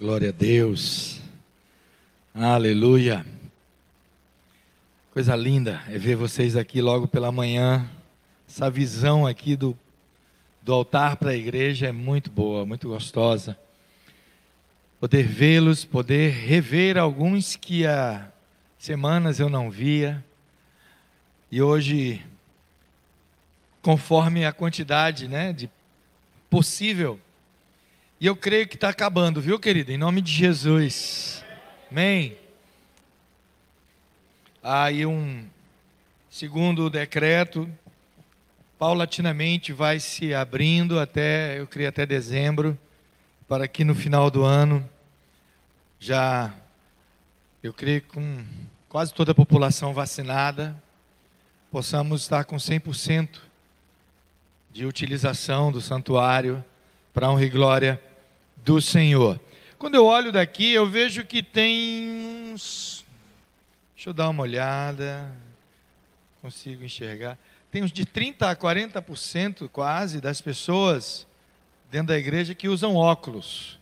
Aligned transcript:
Glória 0.00 0.28
a 0.28 0.32
Deus. 0.32 1.20
Aleluia. 2.32 3.26
Coisa 5.10 5.34
linda 5.34 5.82
é 5.88 5.98
ver 5.98 6.14
vocês 6.14 6.54
aqui 6.54 6.80
logo 6.80 7.08
pela 7.08 7.32
manhã. 7.32 7.84
Essa 8.48 8.70
visão 8.70 9.26
aqui 9.26 9.56
do, 9.56 9.76
do 10.62 10.72
altar 10.72 11.16
para 11.16 11.30
a 11.30 11.36
igreja 11.36 11.88
é 11.88 11.92
muito 11.92 12.30
boa, 12.30 12.64
muito 12.64 12.86
gostosa. 12.86 13.58
Poder 15.00 15.24
vê-los, 15.24 15.84
poder 15.84 16.30
rever 16.30 16.96
alguns 16.96 17.56
que 17.56 17.84
há 17.84 18.30
semanas 18.78 19.40
eu 19.40 19.48
não 19.48 19.68
via. 19.68 20.24
E 21.50 21.60
hoje, 21.60 22.24
conforme 23.82 24.44
a 24.44 24.52
quantidade 24.52 25.26
né, 25.26 25.52
de 25.52 25.68
possível 26.48 27.18
e 28.20 28.26
eu 28.26 28.34
creio 28.34 28.66
que 28.66 28.74
está 28.74 28.88
acabando, 28.88 29.40
viu, 29.40 29.60
querido? 29.60 29.92
Em 29.92 29.96
nome 29.96 30.20
de 30.20 30.32
Jesus. 30.32 31.44
Amém. 31.88 32.36
Aí 34.60 35.06
um 35.06 35.46
segundo 36.28 36.90
decreto, 36.90 37.70
paulatinamente 38.76 39.72
vai 39.72 40.00
se 40.00 40.34
abrindo 40.34 40.98
até, 40.98 41.60
eu 41.60 41.66
creio 41.68 41.88
até 41.88 42.04
dezembro, 42.04 42.76
para 43.46 43.68
que 43.68 43.84
no 43.84 43.94
final 43.94 44.28
do 44.32 44.42
ano 44.42 44.88
já, 46.00 46.52
eu 47.62 47.72
creio 47.72 48.02
com 48.02 48.44
quase 48.88 49.14
toda 49.14 49.30
a 49.30 49.34
população 49.34 49.94
vacinada, 49.94 50.74
possamos 51.70 52.22
estar 52.22 52.44
com 52.44 52.56
100% 52.56 53.38
de 54.72 54.84
utilização 54.84 55.70
do 55.70 55.80
santuário 55.80 56.64
para 57.14 57.30
honra 57.30 57.44
e 57.44 57.48
glória 57.48 58.07
do 58.68 58.82
Senhor. 58.82 59.40
Quando 59.78 59.94
eu 59.94 60.04
olho 60.04 60.30
daqui, 60.30 60.74
eu 60.74 60.86
vejo 60.86 61.24
que 61.24 61.42
tem 61.42 62.06
uns. 62.52 63.02
Deixa 63.94 64.10
eu 64.10 64.12
dar 64.12 64.28
uma 64.28 64.42
olhada. 64.42 65.34
Consigo 66.42 66.84
enxergar. 66.84 67.38
Tem 67.70 67.82
uns 67.82 67.90
de 67.90 68.04
30% 68.04 68.42
a 68.42 68.54
40% 68.54 69.70
quase 69.70 70.20
das 70.20 70.42
pessoas 70.42 71.26
dentro 71.90 72.08
da 72.08 72.18
igreja 72.18 72.54
que 72.54 72.68
usam 72.68 72.94
óculos. 72.94 73.78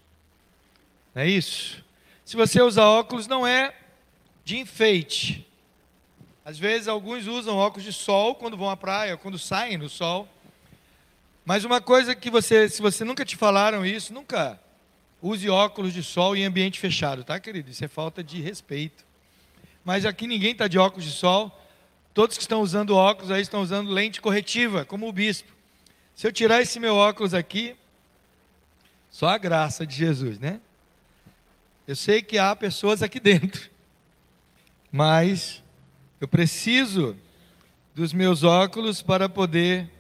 Não 1.13 1.23
é 1.23 1.29
isso? 1.29 1.85
Se 2.25 2.37
você 2.37 2.63
usa 2.63 2.85
óculos, 2.85 3.27
não 3.27 3.45
é 3.45 3.75
de 4.45 4.57
enfeite. 4.57 5.45
Às 6.45 6.61
vezes, 6.61 6.87
alguns 6.87 7.27
usam 7.27 7.57
óculos 7.57 7.83
de 7.83 7.93
sol 7.93 8.37
quando 8.37 8.57
vão 8.57 8.71
à 8.71 8.77
praia, 8.77 9.17
quando 9.17 9.37
saem 9.37 9.81
do 9.81 9.89
sol. 9.89 10.29
Mas 11.45 11.65
uma 11.65 11.81
coisa 11.81 12.15
que 12.15 12.31
você, 12.31 12.69
se 12.69 12.81
você 12.81 13.03
nunca 13.03 13.25
te 13.25 13.35
falaram 13.35 13.85
isso, 13.85 14.15
nunca 14.15 14.61
Use 15.23 15.49
óculos 15.49 15.93
de 15.93 16.03
sol 16.03 16.37
em 16.37 16.45
ambiente 16.45 16.79
fechado, 16.79 17.25
tá, 17.25 17.41
querido? 17.41 17.71
Isso 17.71 17.85
é 17.85 17.89
falta 17.89 18.23
de 18.23 18.41
respeito. 18.41 19.05
Mas 19.85 20.05
aqui 20.05 20.27
ninguém 20.27 20.53
está 20.53 20.69
de 20.69 20.79
óculos 20.79 21.05
de 21.05 21.13
sol. 21.13 21.51
Todos 22.13 22.37
que 22.37 22.43
estão 22.43 22.61
usando 22.61 22.95
óculos 22.95 23.31
aí 23.31 23.43
estão 23.43 23.63
usando 23.63 23.91
lente 23.91 24.21
corretiva, 24.21 24.85
como 24.85 25.09
o 25.09 25.13
bispo. 25.13 25.53
Se 26.15 26.27
eu 26.27 26.33
tirar 26.33 26.61
esse 26.63 26.79
meu 26.81 26.95
óculos 26.95 27.35
aqui, 27.35 27.77
só 29.11 29.29
a 29.29 29.39
graça 29.39 29.87
de 29.87 29.95
Jesus, 29.95 30.39
né? 30.39 30.61
Eu 31.87 31.95
sei 31.95 32.21
que 32.21 32.39
há 32.39 32.55
pessoas 32.55 33.03
aqui 33.03 33.19
dentro, 33.21 33.71
mas 34.91 35.63
eu 36.21 36.29
preciso 36.29 37.17
dos 37.95 38.13
meus 38.13 38.43
óculos 38.43 39.01
para 39.03 39.29
poder 39.29 39.91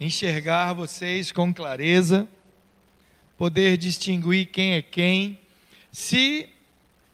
enxergar 0.00 0.72
vocês 0.72 1.30
com 1.32 1.52
clareza 1.52 2.28
poder 3.42 3.76
distinguir 3.76 4.46
quem 4.46 4.74
é 4.74 4.82
quem. 4.82 5.36
Se 5.90 6.48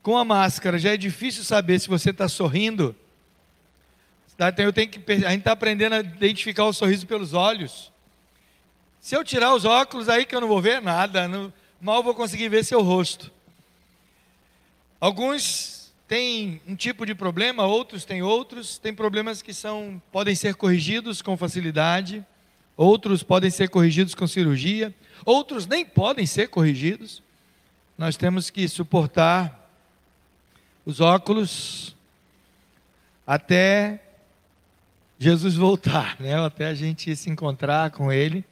com 0.03 0.15
a 0.19 0.27
máscara 0.27 0.79
já 0.79 0.93
é 0.93 0.97
difícil 0.99 1.43
saber 1.43 1.79
se 1.79 1.89
você 1.89 2.11
está 2.11 2.29
sorrindo, 2.29 2.95
tá, 4.37 4.51
então 4.51 4.63
eu 4.63 4.73
tenho 4.75 4.91
que, 4.91 5.01
a 5.11 5.31
gente 5.31 5.39
está 5.39 5.53
aprendendo 5.53 5.95
a 5.95 6.01
identificar 6.01 6.67
o 6.67 6.73
sorriso 6.75 7.07
pelos 7.07 7.33
olhos. 7.33 7.91
Se 9.01 9.17
eu 9.17 9.25
tirar 9.25 9.55
os 9.55 9.65
óculos, 9.65 10.11
aí 10.11 10.27
que 10.27 10.37
eu 10.37 10.43
não 10.43 10.49
vou 10.49 10.61
ver 10.61 10.83
nada, 10.83 11.27
não, 11.27 11.51
mal 11.81 12.03
vou 12.03 12.15
conseguir 12.15 12.51
ver 12.51 12.63
seu 12.63 12.83
rosto. 12.83 13.33
Alguns 15.01 15.95
têm 16.07 16.61
um 16.69 16.77
tipo 16.77 17.07
de 17.07 17.15
problema, 17.15 17.65
outros 17.65 18.05
têm 18.05 18.23
outros. 18.23 18.77
Tem 18.77 18.93
problemas 18.93 19.41
que 19.41 19.55
são 19.55 20.03
podem 20.13 20.35
ser 20.35 20.57
corrigidos 20.57 21.23
com 21.23 21.39
facilidade, 21.39 22.23
outros 22.77 23.23
podem 23.23 23.51
ser 23.51 23.71
corrigidos 23.71 24.15
com 24.15 24.27
cirurgia 24.27 24.95
outros 25.25 25.67
nem 25.67 25.85
podem 25.85 26.27
ser 26.27 26.49
corrigidos. 26.49 27.23
Nós 27.97 28.17
temos 28.17 28.51
que 28.51 28.69
suportar 28.69 29.71
os 30.85 31.01
óculos 31.01 31.97
até 33.27 34.01
Jesus 35.19 35.57
voltar, 35.57 36.19
né? 36.21 36.35
até 36.35 36.67
a 36.67 36.75
gente 36.75 37.15
se 37.17 37.29
encontrar 37.29 37.91
com 37.91 38.13
Ele. 38.13 38.45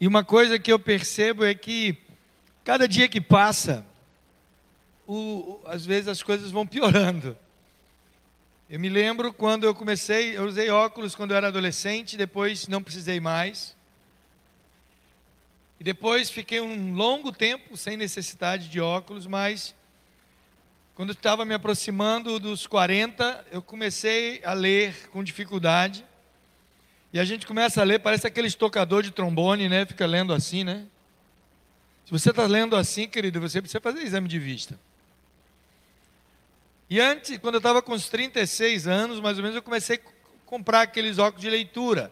E 0.00 0.06
uma 0.06 0.22
coisa 0.22 0.58
que 0.58 0.70
eu 0.70 0.78
percebo 0.78 1.44
é 1.44 1.54
que 1.54 1.96
cada 2.62 2.86
dia 2.86 3.08
que 3.08 3.20
passa, 3.20 3.84
o, 5.06 5.58
às 5.64 5.86
vezes 5.86 6.08
as 6.08 6.22
coisas 6.22 6.50
vão 6.50 6.66
piorando. 6.66 7.36
Eu 8.68 8.78
me 8.78 8.88
lembro 8.88 9.32
quando 9.32 9.64
eu 9.64 9.74
comecei, 9.74 10.36
eu 10.36 10.44
usei 10.44 10.70
óculos 10.70 11.14
quando 11.14 11.30
eu 11.30 11.36
era 11.36 11.48
adolescente, 11.48 12.16
depois 12.16 12.68
não 12.68 12.82
precisei 12.82 13.20
mais. 13.20 13.74
Depois 15.84 16.30
fiquei 16.30 16.62
um 16.62 16.94
longo 16.94 17.30
tempo 17.30 17.76
sem 17.76 17.94
necessidade 17.94 18.68
de 18.68 18.80
óculos, 18.80 19.26
mas 19.26 19.74
quando 20.94 21.12
estava 21.12 21.44
me 21.44 21.52
aproximando 21.52 22.40
dos 22.40 22.66
40, 22.66 23.44
eu 23.52 23.60
comecei 23.60 24.40
a 24.46 24.54
ler 24.54 25.10
com 25.10 25.22
dificuldade. 25.22 26.02
E 27.12 27.20
a 27.20 27.24
gente 27.26 27.46
começa 27.46 27.82
a 27.82 27.84
ler, 27.84 27.98
parece 27.98 28.26
aquele 28.26 28.48
estocador 28.48 29.02
de 29.02 29.10
trombone, 29.10 29.68
né? 29.68 29.84
Fica 29.84 30.06
lendo 30.06 30.32
assim, 30.32 30.64
né? 30.64 30.86
Se 32.06 32.10
você 32.10 32.30
está 32.30 32.46
lendo 32.46 32.76
assim, 32.76 33.06
querido, 33.06 33.38
você 33.38 33.60
precisa 33.60 33.78
fazer 33.78 34.00
exame 34.04 34.26
de 34.26 34.38
vista. 34.38 34.80
E 36.88 36.98
antes, 36.98 37.36
quando 37.36 37.56
eu 37.56 37.58
estava 37.58 37.82
com 37.82 37.92
uns 37.92 38.08
36 38.08 38.86
anos, 38.86 39.20
mais 39.20 39.36
ou 39.36 39.42
menos, 39.42 39.54
eu 39.54 39.62
comecei 39.62 39.96
a 39.96 40.00
comprar 40.46 40.80
aqueles 40.80 41.18
óculos 41.18 41.42
de 41.42 41.50
leitura. 41.50 42.10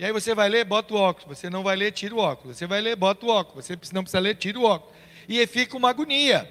E 0.00 0.04
aí 0.06 0.12
você 0.12 0.34
vai 0.34 0.48
ler, 0.48 0.64
bota 0.64 0.94
o 0.94 0.96
óculos. 0.96 1.38
Você 1.38 1.50
não 1.50 1.62
vai 1.62 1.76
ler, 1.76 1.92
tira 1.92 2.14
o 2.14 2.18
óculos. 2.18 2.56
Você 2.56 2.66
vai 2.66 2.80
ler, 2.80 2.96
bota 2.96 3.26
o 3.26 3.28
óculos. 3.28 3.66
Você 3.66 3.78
não 3.92 4.02
precisa 4.02 4.18
ler, 4.18 4.34
tira 4.34 4.58
o 4.58 4.62
óculos. 4.64 4.96
E 5.28 5.46
fica 5.46 5.76
uma 5.76 5.90
agonia. 5.90 6.50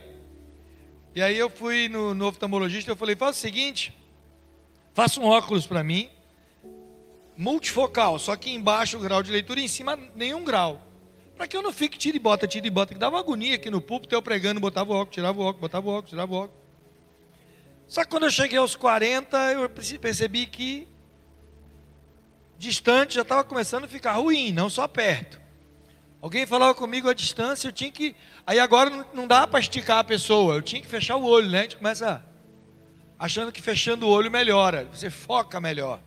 E 1.16 1.22
aí 1.24 1.36
eu 1.36 1.50
fui 1.50 1.90
no, 1.90 2.14
no 2.14 2.28
oftalmologista, 2.28 2.92
eu 2.92 2.96
falei, 2.96 3.16
faça 3.16 3.40
o 3.40 3.42
seguinte, 3.42 3.92
faça 4.94 5.20
um 5.20 5.26
óculos 5.26 5.66
para 5.66 5.84
mim, 5.84 6.08
multifocal, 7.36 8.20
só 8.20 8.36
que 8.36 8.52
embaixo 8.52 8.98
o 8.98 9.00
grau 9.00 9.24
de 9.24 9.32
leitura 9.32 9.59
e 9.59 9.66
em 9.66 9.68
cima 9.68 9.98
nenhum 10.14 10.44
grau. 10.44 10.86
Para 11.36 11.48
que 11.48 11.58
eu 11.58 11.64
não 11.64 11.74
fique 11.74 11.98
tira 11.98 12.16
e 12.16 12.20
bota, 12.20 12.48
tira 12.48 12.68
e 12.68 12.70
bota, 12.70 12.94
que 12.94 13.00
dava 13.00 13.18
agonia 13.18 13.56
aqui 13.56 13.72
no 13.72 13.82
púlpito, 13.82 14.14
eu 14.14 14.22
pregando, 14.22 14.59
botava 14.59 14.94
o 14.94 14.96
óculos, 14.96 15.16
tirava 15.16 15.40
o 15.40 15.44
óculos, 15.44 15.62
botava 15.62 15.88
o 15.88 15.92
óculos, 15.92 16.09
tirava 16.12 16.32
o 16.32 16.38
óculos. 16.38 16.62
Só 17.88 18.04
que 18.04 18.12
quando 18.12 18.26
eu 18.26 18.32
cheguei 18.32 18.59
aos 18.59 18.76
40, 18.76 19.54
eu 19.54 19.68
percebi 20.00 20.46
que 20.46 20.88
distante 22.59 23.16
já 23.16 23.22
estava 23.22 23.44
começando 23.44 23.86
a 23.86 23.88
ficar 23.88 24.14
ruim, 24.14 24.52
não 24.52 24.70
só 24.70 24.88
perto. 24.88 25.40
Alguém 26.22 26.46
falava 26.46 26.75
comigo 26.75 27.09
à 27.09 27.14
distância, 27.14 27.70
eu 27.70 27.72
tinha 27.72 27.90
que. 27.90 28.14
Aí 28.46 28.59
agora 28.59 29.08
não, 29.14 29.25
dá 29.25 29.47
para 29.47 29.62
esticar 29.62 30.00
a 30.00 30.03
pessoa, 30.03 30.56
eu 30.56 30.62
tinha 30.62 30.81
que 30.81 30.88
fechar 30.88 31.16
o 31.16 31.24
olho, 31.24 31.50
né? 31.50 31.59
A 31.59 31.62
gente 31.62 31.78
começa 31.78 32.24
achando 33.18 33.52
que 33.52 33.62
fechando 33.62 34.06
o 34.06 34.09
olho 34.09 34.30
melhora, 34.30 34.86
você 34.94 35.09
foca 35.09 35.62
melhor. 35.62 36.02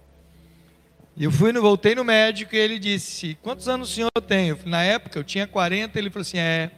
E 1.16 1.24
eu 1.24 1.30
fui, 1.30 1.52
voltei 1.52 1.94
no 1.94 2.04
médico 2.04 2.54
e 2.54 2.58
ele 2.58 2.78
disse: 2.78 3.38
Quantos 3.40 3.66
anos 3.66 3.90
o 3.90 3.94
senhor 3.94 4.10
tem? 4.26 4.48
Eu 4.48 4.56
falei, 4.58 4.70
Na 4.70 4.82
época 4.82 5.18
eu 5.18 5.24
tinha 5.24 5.46
40, 5.46 5.98
ele 5.98 6.10
falou 6.10 6.22
assim: 6.22 6.38
É. 6.38 6.70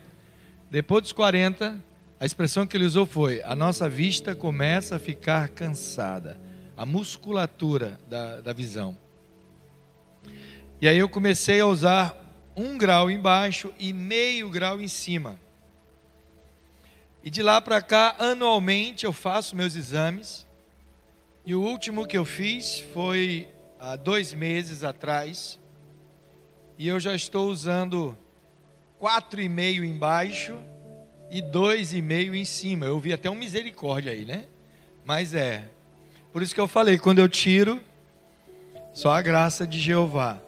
Depois 0.71 1.03
dos 1.03 1.13
40, 1.13 1.83
a 2.21 2.25
expressão 2.25 2.65
que 2.65 2.77
ele 2.77 2.85
usou 2.85 3.07
foi: 3.07 3.43
A 3.43 3.57
nossa 3.57 3.89
vista 3.89 4.37
começa 4.37 4.95
a 4.95 4.99
ficar 5.01 5.49
cansada, 5.49 6.39
a 6.77 6.87
musculatura 6.87 7.99
da, 8.09 8.41
da 8.41 8.53
visão. 8.53 9.04
E 10.85 10.87
aí 10.87 10.99
eu 10.99 11.09
comecei 11.09 11.61
a 11.61 11.67
usar 11.67 12.15
um 12.55 12.77
grau 12.77 13.11
embaixo 13.11 13.73
e 13.79 13.91
meio 13.91 14.51
grau 14.51 14.83
em 14.83 14.87
cima. 14.87 15.41
E 17.23 17.31
de 17.31 17.43
lá 17.43 17.59
para 17.59 17.81
cá, 17.81 18.15
anualmente, 18.19 19.07
eu 19.07 19.13
faço 19.15 19.57
meus 19.57 19.77
exames. 19.77 20.47
E 21.43 21.55
o 21.55 21.63
último 21.63 22.07
que 22.07 22.19
eu 22.19 22.27
fiz 22.27 22.81
foi 22.93 23.49
há 23.81 23.97
dois 23.97 24.35
meses 24.35 24.85
atrás. 24.85 25.59
E 26.77 26.87
eu 26.87 27.01
já 27.01 27.15
estou 27.15 27.49
usando 27.49 28.15
quatro 28.99 29.41
e 29.41 29.49
meio 29.49 29.87
embaixo 29.87 30.55
e 31.31 31.41
dois 31.41 31.95
e 31.95 32.03
meio 32.03 32.35
em 32.35 32.45
cima. 32.45 32.85
Eu 32.85 33.01
vi 33.01 33.15
até 33.15 33.31
um 33.31 33.35
misericórdia 33.35 34.13
aí, 34.13 34.27
né? 34.27 34.45
Mas 35.03 35.33
é. 35.33 35.65
Por 36.31 36.43
isso 36.43 36.55
que 36.55 36.61
eu 36.61 36.69
falei, 36.69 36.99
quando 36.99 37.21
eu 37.21 37.29
tiro, 37.31 37.81
só 38.93 39.15
a 39.15 39.23
graça 39.23 39.67
de 39.67 39.81
Jeová 39.81 40.44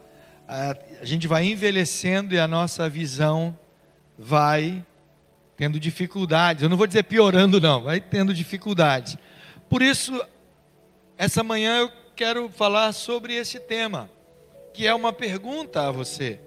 a 0.47 1.03
gente 1.03 1.27
vai 1.27 1.45
envelhecendo 1.45 2.33
e 2.33 2.39
a 2.39 2.47
nossa 2.47 2.89
visão 2.89 3.57
vai 4.17 4.85
tendo 5.57 5.79
dificuldades. 5.79 6.63
Eu 6.63 6.69
não 6.69 6.77
vou 6.77 6.87
dizer 6.87 7.03
piorando, 7.03 7.59
não, 7.59 7.83
vai 7.83 7.99
tendo 7.99 8.33
dificuldades. 8.33 9.17
Por 9.69 9.81
isso, 9.81 10.23
essa 11.17 11.43
manhã 11.43 11.79
eu 11.79 11.91
quero 12.15 12.49
falar 12.49 12.93
sobre 12.93 13.33
esse 13.33 13.59
tema, 13.59 14.09
que 14.73 14.87
é 14.87 14.93
uma 14.93 15.11
pergunta 15.11 15.87
a 15.87 15.91
você. 15.91 16.39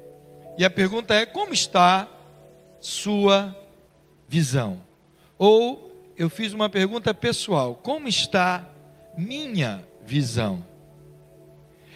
E 0.57 0.65
a 0.65 0.71
pergunta 0.71 1.15
é: 1.15 1.27
como 1.27 1.53
está 1.53 2.09
sua 2.81 3.55
visão? 4.27 4.81
Ou 5.37 6.13
eu 6.17 6.31
fiz 6.31 6.53
uma 6.53 6.71
pergunta 6.71 7.13
pessoal: 7.13 7.75
como 7.75 8.09
está 8.09 8.67
minha 9.17 9.85
visão? 10.05 10.70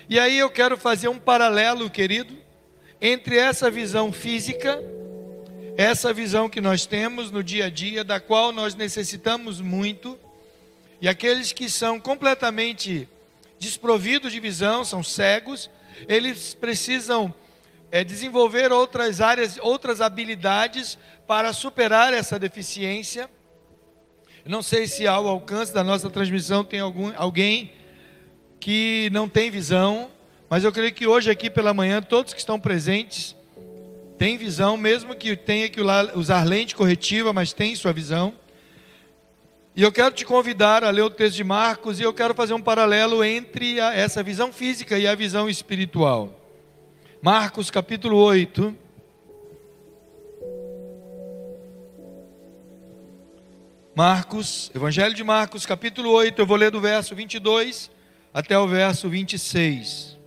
E 0.07 0.21
aí 0.21 0.39
eu 0.39 0.51
quero 0.51 0.77
fazer 0.77 1.09
um 1.09 1.19
paralelo, 1.19 1.89
querido, 1.89 2.37
entre 3.01 3.39
essa 3.39 3.71
visão 3.71 4.13
física, 4.13 4.79
essa 5.79 6.13
visão 6.13 6.47
que 6.47 6.61
nós 6.61 6.85
temos 6.85 7.31
no 7.31 7.43
dia 7.43 7.67
a 7.67 7.71
dia, 7.71 8.05
da 8.05 8.21
qual 8.21 8.53
nós 8.53 8.75
necessitamos 8.75 9.63
muito, 9.63 10.19
e 11.01 11.09
aqueles 11.09 11.53
que 11.53 11.71
são 11.71 11.99
completamente 11.99 13.09
desprovidos 13.59 14.31
de 14.31 14.41
visão, 14.41 14.85
são 14.85 15.03
cegos, 15.03 15.71
eles 16.07 16.55
precisam 16.55 17.35
é, 17.91 18.05
desenvolver 18.05 18.73
outras 18.73 19.23
áreas, 19.23 19.59
outras 19.63 20.03
habilidades 20.03 20.99
para 21.27 21.51
superar 21.55 22.13
essa 22.13 22.39
deficiência. 22.39 23.31
Não 24.45 24.63
sei 24.63 24.87
se 24.87 25.07
ao 25.07 25.27
alcance 25.27 25.73
da 25.73 25.83
nossa 25.83 26.11
transmissão 26.11 26.63
tem 26.63 26.81
algum, 26.81 27.11
alguém 27.17 27.73
que 28.65 29.11
não 29.13 29.29
tem 29.29 29.51
visão, 29.51 30.11
mas 30.49 30.65
eu 30.65 30.73
creio 30.73 30.91
que 30.91 31.07
hoje 31.07 31.31
aqui 31.31 31.51
pela 31.51 31.75
manhã 31.75 32.01
todos 32.01 32.33
que 32.33 32.41
estão 32.41 32.59
presentes 32.59 33.37
têm 34.17 34.39
visão, 34.39 34.75
mesmo 34.79 35.15
que 35.15 35.37
tenha 35.37 35.69
que 35.69 35.83
usar 36.15 36.45
lente 36.45 36.75
corretiva, 36.75 37.31
mas 37.31 37.53
tem 37.53 37.77
sua 37.77 37.93
visão. 37.93 38.33
E 39.77 39.83
eu 39.83 39.93
quero 39.93 40.15
te 40.15 40.25
convidar 40.25 40.83
a 40.83 40.89
ler 40.89 41.03
o 41.03 41.11
texto 41.11 41.37
de 41.37 41.45
Marcos 41.45 42.01
e 42.01 42.05
eu 42.05 42.15
quero 42.15 42.35
fazer 42.35 42.55
um 42.55 42.63
paralelo 42.63 43.23
entre 43.23 43.79
a, 43.79 43.93
essa 43.93 44.23
visão 44.23 44.51
física 44.51 44.99
e 44.99 45.07
a 45.07 45.15
visão 45.15 45.47
espiritual. 45.47 46.33
Marcos 47.21 47.71
capítulo 47.71 48.17
8. 48.17 48.75
Marcos, 53.95 54.71
Evangelho 54.75 55.13
de 55.13 55.23
Marcos, 55.23 55.67
capítulo 55.67 56.13
8, 56.13 56.41
eu 56.41 56.47
vou 56.47 56.57
ler 56.57 56.71
do 56.71 56.81
verso 56.81 57.15
22 57.15 57.93
até 58.35 58.59
o 58.59 58.67
verso 58.67 59.09
26. 59.09 60.19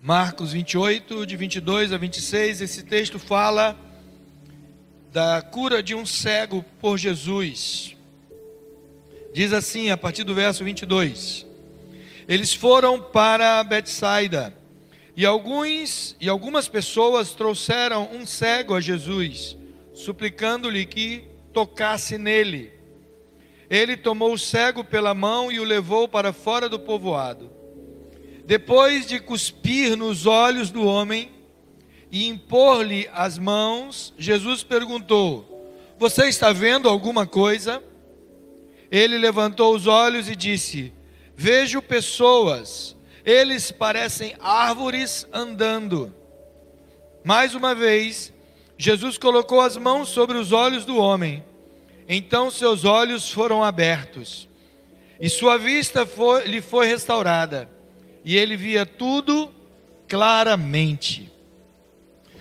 Marcos 0.00 0.52
28, 0.52 1.26
de 1.26 1.36
22 1.36 1.92
a 1.92 1.98
26, 1.98 2.60
esse 2.62 2.84
texto 2.84 3.18
fala 3.18 3.76
da 5.12 5.42
cura 5.42 5.82
de 5.82 5.96
um 5.96 6.06
cego 6.06 6.64
por 6.80 6.96
Jesus. 6.96 7.96
Diz 9.34 9.52
assim, 9.52 9.90
a 9.90 9.96
partir 9.96 10.22
do 10.22 10.32
verso 10.32 10.62
22: 10.62 11.47
eles 12.28 12.52
foram 12.52 13.00
para 13.00 13.64
Betsaida, 13.64 14.54
e 15.16 15.24
alguns 15.24 16.14
e 16.20 16.28
algumas 16.28 16.68
pessoas 16.68 17.32
trouxeram 17.32 18.06
um 18.12 18.26
cego 18.26 18.74
a 18.74 18.82
Jesus, 18.82 19.56
suplicando-lhe 19.94 20.84
que 20.84 21.24
tocasse 21.54 22.18
nele. 22.18 22.70
Ele 23.70 23.96
tomou 23.96 24.34
o 24.34 24.38
cego 24.38 24.84
pela 24.84 25.14
mão 25.14 25.50
e 25.50 25.58
o 25.58 25.64
levou 25.64 26.06
para 26.06 26.30
fora 26.30 26.68
do 26.68 26.78
povoado. 26.78 27.50
Depois 28.44 29.06
de 29.06 29.18
cuspir 29.18 29.96
nos 29.96 30.26
olhos 30.26 30.70
do 30.70 30.84
homem 30.84 31.30
e 32.12 32.28
impor-lhe 32.28 33.08
as 33.14 33.38
mãos, 33.38 34.12
Jesus 34.18 34.62
perguntou: 34.62 35.66
Você 35.98 36.28
está 36.28 36.52
vendo 36.52 36.90
alguma 36.90 37.26
coisa? 37.26 37.82
Ele 38.90 39.16
levantou 39.16 39.74
os 39.74 39.86
olhos 39.86 40.28
e 40.28 40.36
disse: 40.36 40.92
Vejo 41.40 41.80
pessoas, 41.80 42.96
eles 43.24 43.70
parecem 43.70 44.34
árvores 44.40 45.24
andando. 45.32 46.12
Mais 47.22 47.54
uma 47.54 47.76
vez, 47.76 48.32
Jesus 48.76 49.16
colocou 49.16 49.60
as 49.60 49.76
mãos 49.76 50.08
sobre 50.08 50.36
os 50.36 50.50
olhos 50.50 50.84
do 50.84 50.96
homem. 50.96 51.44
Então 52.08 52.50
seus 52.50 52.84
olhos 52.84 53.30
foram 53.30 53.62
abertos, 53.62 54.48
e 55.20 55.28
sua 55.28 55.56
vista 55.56 56.04
foi, 56.04 56.44
lhe 56.48 56.60
foi 56.60 56.88
restaurada, 56.88 57.70
e 58.24 58.36
ele 58.36 58.56
via 58.56 58.84
tudo 58.84 59.54
claramente. 60.08 61.30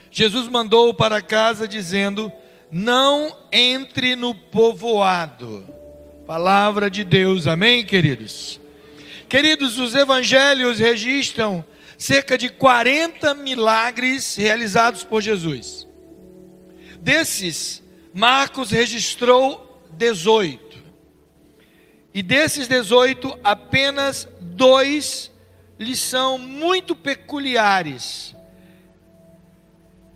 Jesus 0.09 0.47
mandou-o 0.47 0.91
para 0.95 1.21
casa, 1.21 1.67
dizendo: 1.67 2.31
Não 2.71 3.37
entre 3.51 4.15
no 4.15 4.33
povoado. 4.33 5.67
Palavra 6.25 6.89
de 6.89 7.03
Deus, 7.03 7.45
amém, 7.45 7.85
queridos? 7.85 8.59
Queridos, 9.29 9.77
os 9.77 9.93
evangelhos 9.93 10.79
registram 10.79 11.65
cerca 11.97 12.37
de 12.37 12.47
40 12.47 13.33
milagres 13.33 14.35
realizados 14.37 15.03
por 15.03 15.21
Jesus. 15.21 15.85
Desses, 17.01 17.83
Marcos 18.13 18.71
registrou 18.71 19.85
18. 19.91 20.77
E 22.13 22.23
desses 22.23 22.69
18, 22.69 23.37
apenas 23.43 24.27
dois 24.39 25.29
lhes 25.77 25.99
são 25.99 26.37
muito 26.37 26.95
peculiares. 26.95 28.33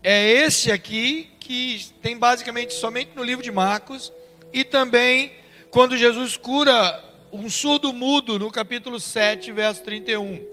É 0.01 0.31
esse 0.31 0.71
aqui, 0.71 1.31
que 1.39 1.85
tem 2.01 2.17
basicamente 2.17 2.73
somente 2.73 3.11
no 3.13 3.23
livro 3.23 3.43
de 3.43 3.51
Marcos, 3.51 4.11
e 4.53 4.63
também 4.63 5.33
quando 5.69 5.97
Jesus 5.97 6.37
cura 6.37 7.10
um 7.31 7.49
surdo 7.49 7.93
mudo 7.93 8.37
no 8.37 8.51
capítulo 8.51 8.99
7, 8.99 9.51
verso 9.51 9.81
31. 9.83 10.43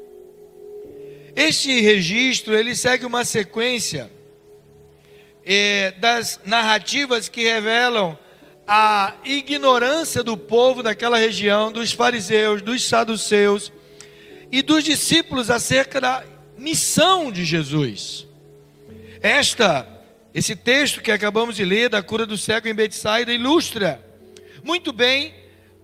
Este 1.35 1.81
registro, 1.81 2.57
ele 2.57 2.75
segue 2.77 3.05
uma 3.05 3.25
sequência 3.25 4.11
eh, 5.45 5.93
das 5.99 6.41
narrativas 6.45 7.29
que 7.29 7.43
revelam 7.43 8.17
a 8.67 9.15
ignorância 9.25 10.23
do 10.23 10.37
povo 10.37 10.83
daquela 10.83 11.19
região, 11.19 11.73
dos 11.73 11.93
fariseus, 11.93 12.63
dos 12.63 12.85
saduceus 12.85 13.73
e 14.53 14.63
dos 14.63 14.85
discípulos 14.85 15.51
acerca 15.51 16.01
da 16.01 16.25
missão 16.57 17.33
de 17.33 17.45
Jesus. 17.45 18.27
Esta, 19.21 19.87
esse 20.33 20.55
texto 20.55 21.01
que 21.01 21.11
acabamos 21.11 21.57
de 21.57 21.65
ler 21.65 21.89
da 21.89 22.03
cura 22.03 22.25
do 22.25 22.39
cego 22.39 22.69
em 22.69 22.75
Betsaida 22.75 23.33
ilustra 23.33 24.05
muito 24.63 24.93
bem 24.93 25.35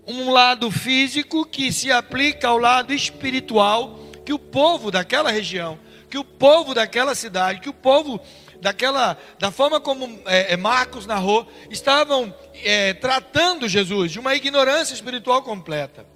um 0.07 0.31
lado 0.31 0.71
físico 0.71 1.47
que 1.47 1.73
se 1.73 1.91
aplica 1.91 2.49
ao 2.49 2.59
lado 2.59 2.93
espiritual 2.93 3.99
que 4.25 4.33
o 4.33 4.39
povo 4.39 4.91
daquela 4.91 5.31
região, 5.31 5.79
que 6.11 6.19
o 6.19 6.25
povo 6.25 6.75
daquela 6.75 7.15
cidade, 7.15 7.61
que 7.61 7.69
o 7.69 7.75
povo 7.75 8.21
daquela, 8.61 9.19
da 9.39 9.51
forma 9.51 9.81
como 9.81 10.21
é, 10.27 10.55
é 10.55 10.57
Marcos 10.57 11.07
narrou, 11.07 11.47
estavam 11.71 12.35
é, 12.63 12.95
tratando 12.95 13.69
Jesus 13.69 14.13
de 14.13 14.19
uma 14.19 14.35
ignorância 14.35 14.95
espiritual 14.95 15.43
completa. 15.43 16.07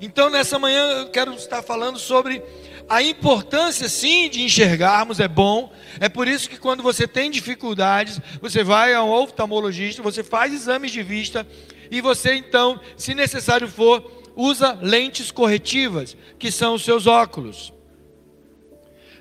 Então, 0.00 0.30
nessa 0.30 0.58
manhã, 0.58 0.84
eu 1.00 1.08
quero 1.08 1.32
estar 1.34 1.62
falando 1.62 1.98
sobre 1.98 2.42
a 2.88 3.02
importância, 3.02 3.88
sim, 3.88 4.28
de 4.28 4.42
enxergarmos, 4.42 5.20
é 5.20 5.26
bom. 5.26 5.72
É 5.98 6.08
por 6.08 6.28
isso 6.28 6.48
que, 6.48 6.58
quando 6.58 6.82
você 6.82 7.08
tem 7.08 7.30
dificuldades, 7.30 8.20
você 8.40 8.62
vai 8.62 8.94
a 8.94 9.02
um 9.02 9.10
oftalmologista, 9.10 10.02
você 10.02 10.22
faz 10.22 10.52
exames 10.52 10.92
de 10.92 11.02
vista 11.02 11.46
e 11.90 12.00
você 12.00 12.34
então, 12.34 12.80
se 12.96 13.14
necessário 13.14 13.68
for, 13.68 14.20
usa 14.36 14.78
lentes 14.80 15.30
corretivas, 15.30 16.16
que 16.38 16.52
são 16.52 16.74
os 16.74 16.84
seus 16.84 17.06
óculos. 17.06 17.72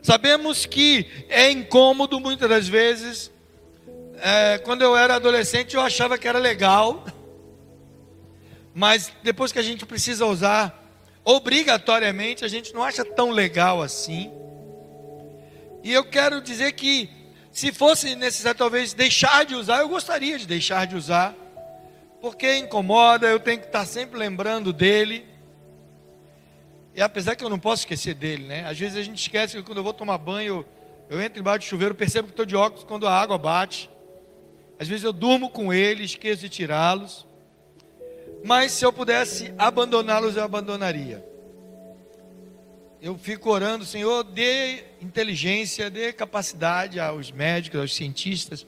Sabemos 0.02 0.66
que 0.66 1.06
é 1.28 1.52
incômodo 1.52 2.20
muitas 2.20 2.48
das 2.50 2.68
vezes. 2.68 3.32
É, 4.22 4.60
quando 4.60 4.82
eu 4.82 4.96
era 4.96 5.16
adolescente, 5.16 5.76
eu 5.76 5.82
achava 5.82 6.18
que 6.18 6.28
era 6.28 6.40
legal, 6.40 7.06
mas 8.74 9.12
depois 9.24 9.52
que 9.52 9.60
a 9.60 9.64
gente 9.64 9.86
precisa 9.86 10.26
usar 10.26 10.76
obrigatoriamente, 11.24 12.46
a 12.46 12.48
gente 12.48 12.74
não 12.74 12.84
acha 12.84 13.04
tão 13.04 13.32
legal 13.32 13.82
assim. 13.82 14.32
E 15.84 15.92
eu 15.92 16.04
quero 16.04 16.42
dizer 16.42 16.74
que, 16.74 17.10
se 17.52 17.72
fosse 17.72 18.16
necessário 18.16 18.58
talvez 18.58 18.94
deixar 18.94 19.46
de 19.46 19.56
usar, 19.56 19.82
eu 19.82 19.90
gostaria 19.90 20.38
de 20.38 20.46
deixar 20.46 20.86
de 20.86 20.96
usar 20.96 21.36
porque 22.22 22.58
incomoda, 22.58 23.28
eu 23.28 23.40
tenho 23.40 23.60
que 23.60 23.68
estar 23.68 23.86
sempre 23.86 24.20
lembrando 24.20 24.74
dele. 24.74 25.26
E 26.94 27.02
apesar 27.02 27.36
que 27.36 27.44
eu 27.44 27.50
não 27.50 27.60
posso 27.60 27.84
esquecer 27.84 28.14
dele, 28.14 28.46
né? 28.46 28.66
Às 28.66 28.78
vezes 28.78 28.98
a 28.98 29.04
gente 29.04 29.20
esquece 29.20 29.56
que 29.56 29.64
quando 29.64 29.78
eu 29.78 29.84
vou 29.84 29.94
tomar 29.94 30.18
banho, 30.18 30.66
eu, 31.10 31.22
entro 31.22 31.40
embaixo 31.40 31.66
do 31.66 31.70
chuveiro, 31.70 31.96
percebo 31.96 32.28
que 32.28 32.34
estou 32.34 32.46
de 32.46 32.56
óculos 32.56 32.84
quando 32.84 33.08
a 33.08 33.18
água 33.18 33.38
bate. 33.38 33.90
Às 34.78 34.88
vezes 34.88 35.04
eu 35.04 35.14
durmo 35.14 35.50
com 35.50 35.74
eles, 35.74 36.12
esqueço 36.12 36.42
de 36.42 36.50
tirá-los. 36.50 37.26
Mas 38.44 38.74
se 38.74 38.86
eu 38.86 38.92
pudesse 38.92 39.54
abandoná-los, 39.58 40.36
eu 40.36 40.44
abandonaria. 40.44 41.26
Eu 43.02 43.18
fico 43.18 43.50
orando, 43.50 43.86
Senhor, 43.86 44.24
dê 44.24 44.84
inteligência, 45.02 45.90
dê 45.90 46.12
capacidade 46.12 47.00
aos 47.00 47.32
médicos, 47.32 47.80
aos 47.80 47.96
cientistas, 47.96 48.68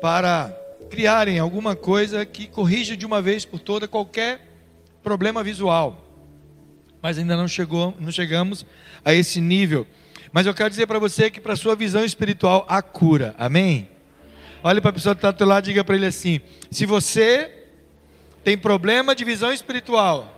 para 0.00 0.48
criarem 0.90 1.38
alguma 1.38 1.76
coisa 1.76 2.24
que 2.24 2.46
corrija 2.46 2.96
de 2.96 3.04
uma 3.04 3.20
vez 3.20 3.44
por 3.44 3.60
toda 3.60 3.88
qualquer 3.88 4.40
problema 5.02 5.42
visual. 5.42 6.04
Mas 7.02 7.18
ainda 7.18 7.36
não 7.36 7.46
chegou, 7.46 7.94
não 7.98 8.10
chegamos 8.10 8.66
a 9.04 9.14
esse 9.14 9.40
nível. 9.40 9.86
Mas 10.32 10.46
eu 10.46 10.54
quero 10.54 10.70
dizer 10.70 10.86
para 10.86 10.98
você 10.98 11.30
que 11.30 11.40
para 11.40 11.56
sua 11.56 11.76
visão 11.76 12.04
espiritual 12.04 12.66
há 12.68 12.82
cura. 12.82 13.34
Amém? 13.38 13.88
Olhe 14.62 14.80
para 14.80 14.90
a 14.90 14.92
pessoa 14.92 15.14
que 15.14 15.18
está 15.18 15.30
do 15.30 15.38
teu 15.38 15.46
lado 15.46 15.64
e 15.64 15.68
diga 15.68 15.84
para 15.84 15.96
ele 15.96 16.06
assim: 16.06 16.40
se 16.70 16.86
você 16.86 17.50
tem 18.42 18.56
problema 18.56 19.14
de 19.14 19.24
visão 19.24 19.52
espiritual, 19.52 20.36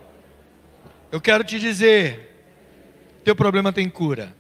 eu 1.13 1.21
quero 1.21 1.45
te 1.45 1.59
dizer, 1.59 2.35
teu 3.25 3.37
problema 3.37 3.73
tem 3.73 3.89
cura. 3.89 4.35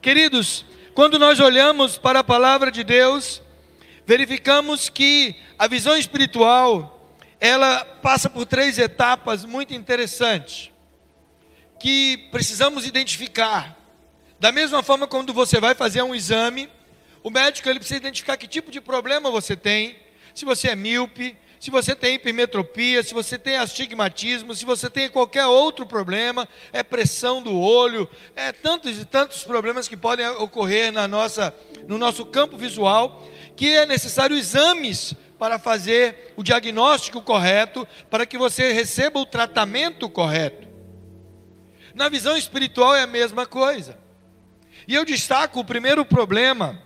Queridos, 0.00 0.64
quando 0.94 1.18
nós 1.18 1.40
olhamos 1.40 1.98
para 1.98 2.20
a 2.20 2.24
palavra 2.24 2.70
de 2.70 2.84
Deus, 2.84 3.41
verificamos 4.06 4.88
que 4.88 5.36
a 5.58 5.66
visão 5.66 5.96
espiritual, 5.96 7.16
ela 7.40 7.84
passa 7.84 8.28
por 8.28 8.46
três 8.46 8.78
etapas 8.78 9.44
muito 9.44 9.74
interessantes, 9.74 10.70
que 11.78 12.28
precisamos 12.30 12.86
identificar. 12.86 13.76
Da 14.38 14.52
mesma 14.52 14.82
forma 14.82 15.06
quando 15.06 15.32
você 15.32 15.60
vai 15.60 15.74
fazer 15.74 16.02
um 16.02 16.14
exame, 16.14 16.68
o 17.22 17.30
médico 17.30 17.68
ele 17.68 17.78
precisa 17.78 17.98
identificar 17.98 18.36
que 18.36 18.48
tipo 18.48 18.70
de 18.70 18.80
problema 18.80 19.30
você 19.30 19.56
tem, 19.56 19.96
se 20.34 20.44
você 20.44 20.68
é 20.68 20.76
míope, 20.76 21.36
se 21.62 21.70
você 21.70 21.94
tem 21.94 22.16
hipermetropia, 22.16 23.04
se 23.04 23.14
você 23.14 23.38
tem 23.38 23.56
astigmatismo, 23.56 24.52
se 24.52 24.64
você 24.64 24.90
tem 24.90 25.08
qualquer 25.08 25.46
outro 25.46 25.86
problema, 25.86 26.48
é 26.72 26.82
pressão 26.82 27.40
do 27.40 27.56
olho, 27.56 28.10
é 28.34 28.50
tantos 28.50 28.98
e 28.98 29.04
tantos 29.04 29.44
problemas 29.44 29.86
que 29.86 29.96
podem 29.96 30.26
ocorrer 30.26 30.90
na 30.90 31.06
nossa, 31.06 31.54
no 31.86 31.98
nosso 31.98 32.26
campo 32.26 32.56
visual, 32.56 33.24
que 33.56 33.74
é 33.74 33.86
necessário 33.86 34.36
exames 34.36 35.14
para 35.38 35.58
fazer 35.58 36.32
o 36.36 36.42
diagnóstico 36.42 37.20
correto, 37.20 37.86
para 38.08 38.24
que 38.24 38.38
você 38.38 38.72
receba 38.72 39.18
o 39.18 39.26
tratamento 39.26 40.08
correto. 40.08 40.68
Na 41.94 42.08
visão 42.08 42.36
espiritual 42.36 42.94
é 42.94 43.02
a 43.02 43.06
mesma 43.06 43.46
coisa. 43.46 43.98
E 44.86 44.94
eu 44.94 45.04
destaco 45.04 45.60
o 45.60 45.64
primeiro 45.64 46.04
problema 46.04 46.80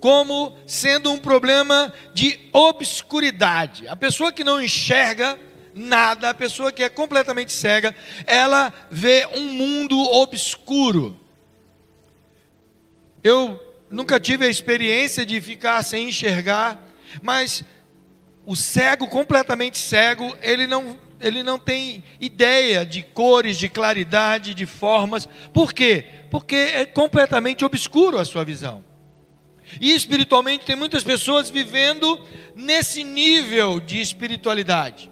como 0.00 0.54
sendo 0.66 1.10
um 1.10 1.18
problema 1.18 1.90
de 2.12 2.38
obscuridade. 2.52 3.88
A 3.88 3.96
pessoa 3.96 4.30
que 4.30 4.44
não 4.44 4.62
enxerga 4.62 5.38
nada, 5.74 6.28
a 6.28 6.34
pessoa 6.34 6.70
que 6.70 6.82
é 6.82 6.90
completamente 6.90 7.52
cega, 7.52 7.96
ela 8.26 8.70
vê 8.90 9.26
um 9.34 9.44
mundo 9.44 9.98
obscuro. 9.98 11.18
Eu 13.22 13.58
nunca 13.94 14.18
tive 14.18 14.44
a 14.44 14.50
experiência 14.50 15.24
de 15.24 15.40
ficar 15.40 15.82
sem 15.82 16.08
enxergar, 16.08 16.82
mas 17.22 17.64
o 18.44 18.54
cego, 18.54 19.06
completamente 19.06 19.78
cego, 19.78 20.36
ele 20.42 20.66
não, 20.66 20.98
ele 21.20 21.42
não 21.42 21.58
tem 21.58 22.04
ideia 22.20 22.84
de 22.84 23.02
cores, 23.02 23.56
de 23.56 23.68
claridade, 23.68 24.52
de 24.52 24.66
formas. 24.66 25.28
Por 25.52 25.72
quê? 25.72 26.04
Porque 26.30 26.56
é 26.56 26.84
completamente 26.84 27.64
obscuro 27.64 28.18
a 28.18 28.24
sua 28.24 28.44
visão. 28.44 28.84
E 29.80 29.94
espiritualmente 29.94 30.66
tem 30.66 30.76
muitas 30.76 31.02
pessoas 31.02 31.48
vivendo 31.48 32.20
nesse 32.54 33.02
nível 33.02 33.80
de 33.80 34.00
espiritualidade. 34.00 35.10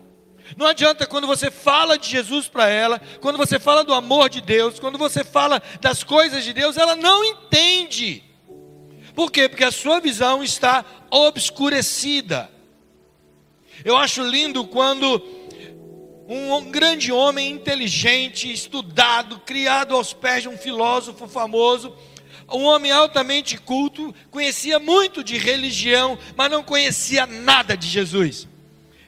Não 0.57 0.67
adianta 0.67 1.07
quando 1.07 1.27
você 1.27 1.51
fala 1.51 1.97
de 1.97 2.11
Jesus 2.11 2.49
para 2.49 2.69
ela, 2.69 3.01
quando 3.21 3.39
você 3.39 3.59
fala 3.59 3.83
do 3.83 3.95
amor 3.95 4.29
de 4.29 4.43
Deus, 4.43 4.79
quando 4.79 4.99
você 4.99 5.25
fala 5.25 5.63
das 5.81 6.05
coisas 6.05 6.45
de 6.45 6.53
Deus, 6.53 6.77
ela 6.77 6.95
não 6.95 7.25
entende. 7.25 8.32
Por 9.15 9.31
quê? 9.31 9.49
Porque 9.49 9.65
a 9.65 9.71
sua 9.73 10.01
visão 10.01 10.43
está 10.43 10.85
obscurecida. 11.11 12.51
Eu 13.85 13.97
acho 13.97 14.23
lindo 14.23 14.65
quando 14.67 15.23
um 16.29 16.71
grande 16.71 17.13
homem 17.13 17.51
inteligente, 17.51 18.51
estudado, 18.51 19.41
criado 19.41 19.95
aos 19.95 20.13
pés 20.13 20.43
de 20.43 20.49
um 20.49 20.57
filósofo 20.57 21.29
famoso, 21.29 21.95
um 22.51 22.65
homem 22.65 22.91
altamente 22.91 23.59
culto, 23.59 24.15
conhecia 24.31 24.79
muito 24.79 25.23
de 25.25 25.37
religião, 25.39 26.19
mas 26.37 26.51
não 26.51 26.63
conhecia 26.63 27.27
nada 27.27 27.77
de 27.77 27.89
Jesus. 27.89 28.49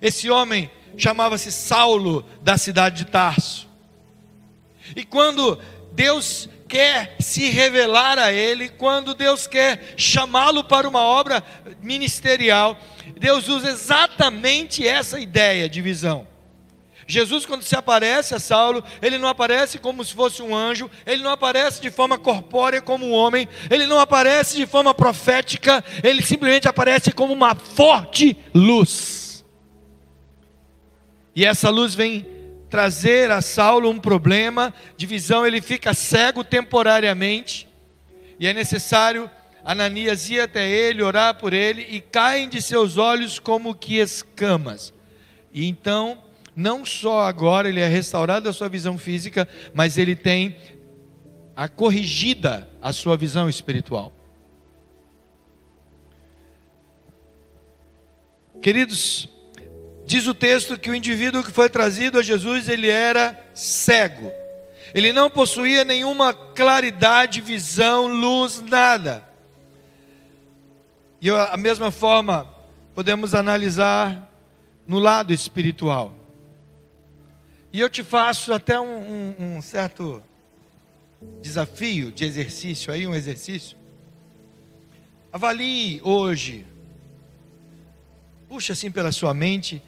Esse 0.01 0.31
homem 0.31 0.71
chamava-se 0.97 1.51
Saulo, 1.51 2.25
da 2.43 2.57
cidade 2.57 3.05
de 3.05 3.11
Tarso. 3.11 3.69
E 4.95 5.05
quando 5.05 5.59
Deus 5.93 6.49
quer 6.75 7.15
se 7.21 7.51
revelar 7.51 8.19
a 8.19 8.33
ele, 8.33 8.69
quando 8.69 9.15
Deus 9.15 9.47
quer 9.47 9.95
chamá-lo 9.97 10.65
para 10.65 10.89
uma 10.89 11.03
obra 11.03 11.41
ministerial, 11.81 12.77
Deus 13.17 13.47
usa 13.47 13.71
exatamente 13.71 14.85
essa 14.85 15.21
ideia 15.21 15.69
de 15.69 15.81
visão. 15.81 16.27
Jesus, 17.07 17.47
quando 17.47 17.63
se 17.63 17.77
aparece 17.77 18.35
a 18.35 18.41
Saulo, 18.41 18.83
ele 19.01 19.19
não 19.19 19.29
aparece 19.29 19.79
como 19.79 20.05
se 20.05 20.13
fosse 20.13 20.43
um 20.43 20.53
anjo, 20.53 20.91
ele 21.07 21.23
não 21.23 21.31
aparece 21.31 21.81
de 21.81 21.93
forma 21.93 22.19
corpórea 22.19 22.83
como 22.83 23.07
um 23.07 23.13
homem, 23.13 23.49
ele 23.71 23.87
não 23.87 24.01
aparece 24.01 24.57
de 24.57 24.67
forma 24.67 24.93
profética, 24.93 25.85
ele 26.03 26.23
simplesmente 26.23 26.67
aparece 26.67 27.13
como 27.13 27.33
uma 27.33 27.55
forte 27.55 28.37
luz. 28.53 29.45
E 31.37 31.47
essa 31.47 31.71
luz 31.71 31.95
vem 31.95 32.34
trazer 32.69 33.31
a 33.31 33.41
Saulo 33.41 33.89
um 33.89 33.99
problema 33.99 34.73
de 34.97 35.07
visão, 35.07 35.47
ele 35.47 35.61
fica 35.61 35.95
cego 35.95 36.43
temporariamente, 36.43 37.69
e 38.39 38.47
é 38.47 38.53
necessário 38.53 39.31
Ananias 39.65 40.29
ir 40.29 40.41
até 40.41 40.69
ele, 40.69 41.03
orar 41.03 41.35
por 41.35 41.53
ele, 41.53 41.87
e 41.89 42.01
caem 42.01 42.49
de 42.49 42.61
seus 42.61 42.99
olhos 42.99 43.39
como 43.39 43.75
que 43.75 43.99
escamas. 43.99 44.93
E 45.53 45.67
então 45.67 46.23
não 46.55 46.85
só 46.85 47.23
agora 47.23 47.69
ele 47.69 47.81
é 47.81 47.89
restaurado 47.89 48.49
a 48.49 48.53
sua 48.53 48.69
visão 48.69 48.99
física, 48.99 49.49
mas 49.73 49.97
ele 49.97 50.15
tem 50.15 50.57
a 51.57 51.69
corrigida 51.69 52.69
a 52.83 52.93
sua 52.93 53.17
visão 53.17 53.49
espiritual. 53.49 54.13
Queridos, 58.61 59.29
diz 60.07 60.27
o 60.27 60.35
texto 60.35 60.79
que 60.79 60.91
o 60.91 60.95
indivíduo 60.95 61.43
que 61.43 61.51
foi 61.51 61.69
trazido 61.69 62.19
a 62.19 62.23
Jesus, 62.23 62.69
ele 62.69 62.89
era 62.89 63.39
cego. 63.55 64.33
Ele 64.95 65.13
não 65.13 65.29
possuía 65.29 65.85
nenhuma 65.85 66.33
claridade, 66.33 67.41
visão, 67.41 68.07
luz, 68.07 68.63
nada. 68.63 69.29
E 71.21 71.31
a 71.31 71.57
mesma 71.57 71.91
forma 71.91 72.49
podemos 72.95 73.35
analisar 73.35 74.31
no 74.87 74.99
lado 74.99 75.33
espiritual. 75.33 76.15
E 77.73 77.81
eu 77.81 77.91
te 77.91 78.05
faço 78.05 78.53
até 78.53 78.79
um, 78.79 79.35
um, 79.39 79.57
um 79.57 79.63
certo 79.63 80.23
desafio 81.41 82.13
de 82.13 82.25
exercício 82.25 82.93
aí, 82.93 83.07
um 83.07 83.15
exercício. 83.15 83.77
Avalie 85.33 86.01
hoje, 86.05 86.65
puxa 88.49 88.75
assim 88.75 88.91
pela 88.91 89.11
sua 89.11 89.35
mente, 89.35 89.83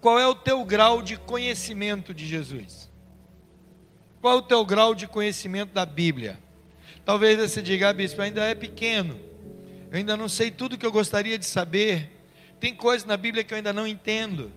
qual 0.00 0.18
é 0.18 0.26
o 0.26 0.34
teu 0.34 0.64
grau 0.64 1.02
de 1.02 1.16
conhecimento 1.16 2.14
de 2.14 2.26
Jesus? 2.26 2.88
Qual 4.20 4.34
é 4.34 4.36
o 4.38 4.42
teu 4.42 4.64
grau 4.64 4.94
de 4.94 5.06
conhecimento 5.06 5.72
da 5.72 5.86
Bíblia? 5.86 6.38
Talvez 7.04 7.38
você 7.38 7.62
diga, 7.62 7.88
ah, 7.88 7.92
bispo, 7.92 8.20
ainda 8.20 8.44
é 8.44 8.54
pequeno, 8.54 9.18
eu 9.90 9.98
ainda 9.98 10.16
não 10.16 10.28
sei 10.28 10.50
tudo 10.50 10.76
que 10.76 10.84
eu 10.84 10.92
gostaria 10.92 11.38
de 11.38 11.46
saber, 11.46 12.10
tem 12.60 12.74
coisas 12.74 13.06
na 13.06 13.16
Bíblia 13.16 13.44
que 13.44 13.54
eu 13.54 13.56
ainda 13.56 13.72
não 13.72 13.86
entendo. 13.86 14.52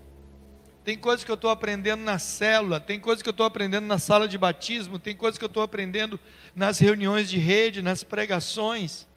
Tem 0.83 0.97
coisas 0.97 1.23
que 1.23 1.29
eu 1.29 1.35
estou 1.35 1.51
aprendendo 1.51 2.01
na 2.01 2.17
célula, 2.17 2.79
tem 2.79 2.99
coisas 2.99 3.21
que 3.21 3.29
eu 3.29 3.31
estou 3.31 3.45
aprendendo 3.45 3.85
na 3.85 3.99
sala 3.99 4.27
de 4.27 4.35
batismo, 4.35 4.97
tem 4.97 5.15
coisas 5.15 5.37
que 5.37 5.45
eu 5.45 5.47
estou 5.47 5.61
aprendendo 5.61 6.19
nas 6.55 6.79
reuniões 6.79 7.29
de 7.29 7.37
rede, 7.37 7.83
nas 7.83 8.03
pregações. 8.03 9.07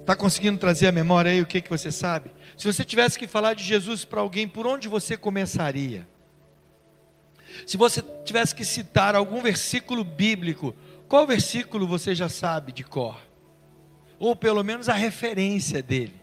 Está 0.00 0.14
conseguindo 0.14 0.58
trazer 0.58 0.88
a 0.88 0.92
memória 0.92 1.30
aí 1.30 1.40
o 1.40 1.46
que, 1.46 1.62
que 1.62 1.70
você 1.70 1.90
sabe? 1.90 2.30
Se 2.56 2.66
você 2.66 2.84
tivesse 2.84 3.18
que 3.18 3.26
falar 3.26 3.54
de 3.54 3.64
Jesus 3.64 4.04
para 4.04 4.20
alguém, 4.20 4.46
por 4.46 4.66
onde 4.66 4.88
você 4.88 5.16
começaria? 5.16 6.06
Se 7.66 7.76
você 7.76 8.02
tivesse 8.24 8.54
que 8.54 8.64
citar 8.64 9.14
algum 9.14 9.40
versículo 9.42 10.04
bíblico, 10.04 10.74
qual 11.08 11.26
versículo 11.26 11.86
você 11.86 12.14
já 12.14 12.28
sabe 12.28 12.72
de 12.72 12.84
cor? 12.84 13.20
Ou 14.18 14.34
pelo 14.34 14.62
menos 14.62 14.88
a 14.88 14.94
referência 14.94 15.82
dele? 15.82 16.20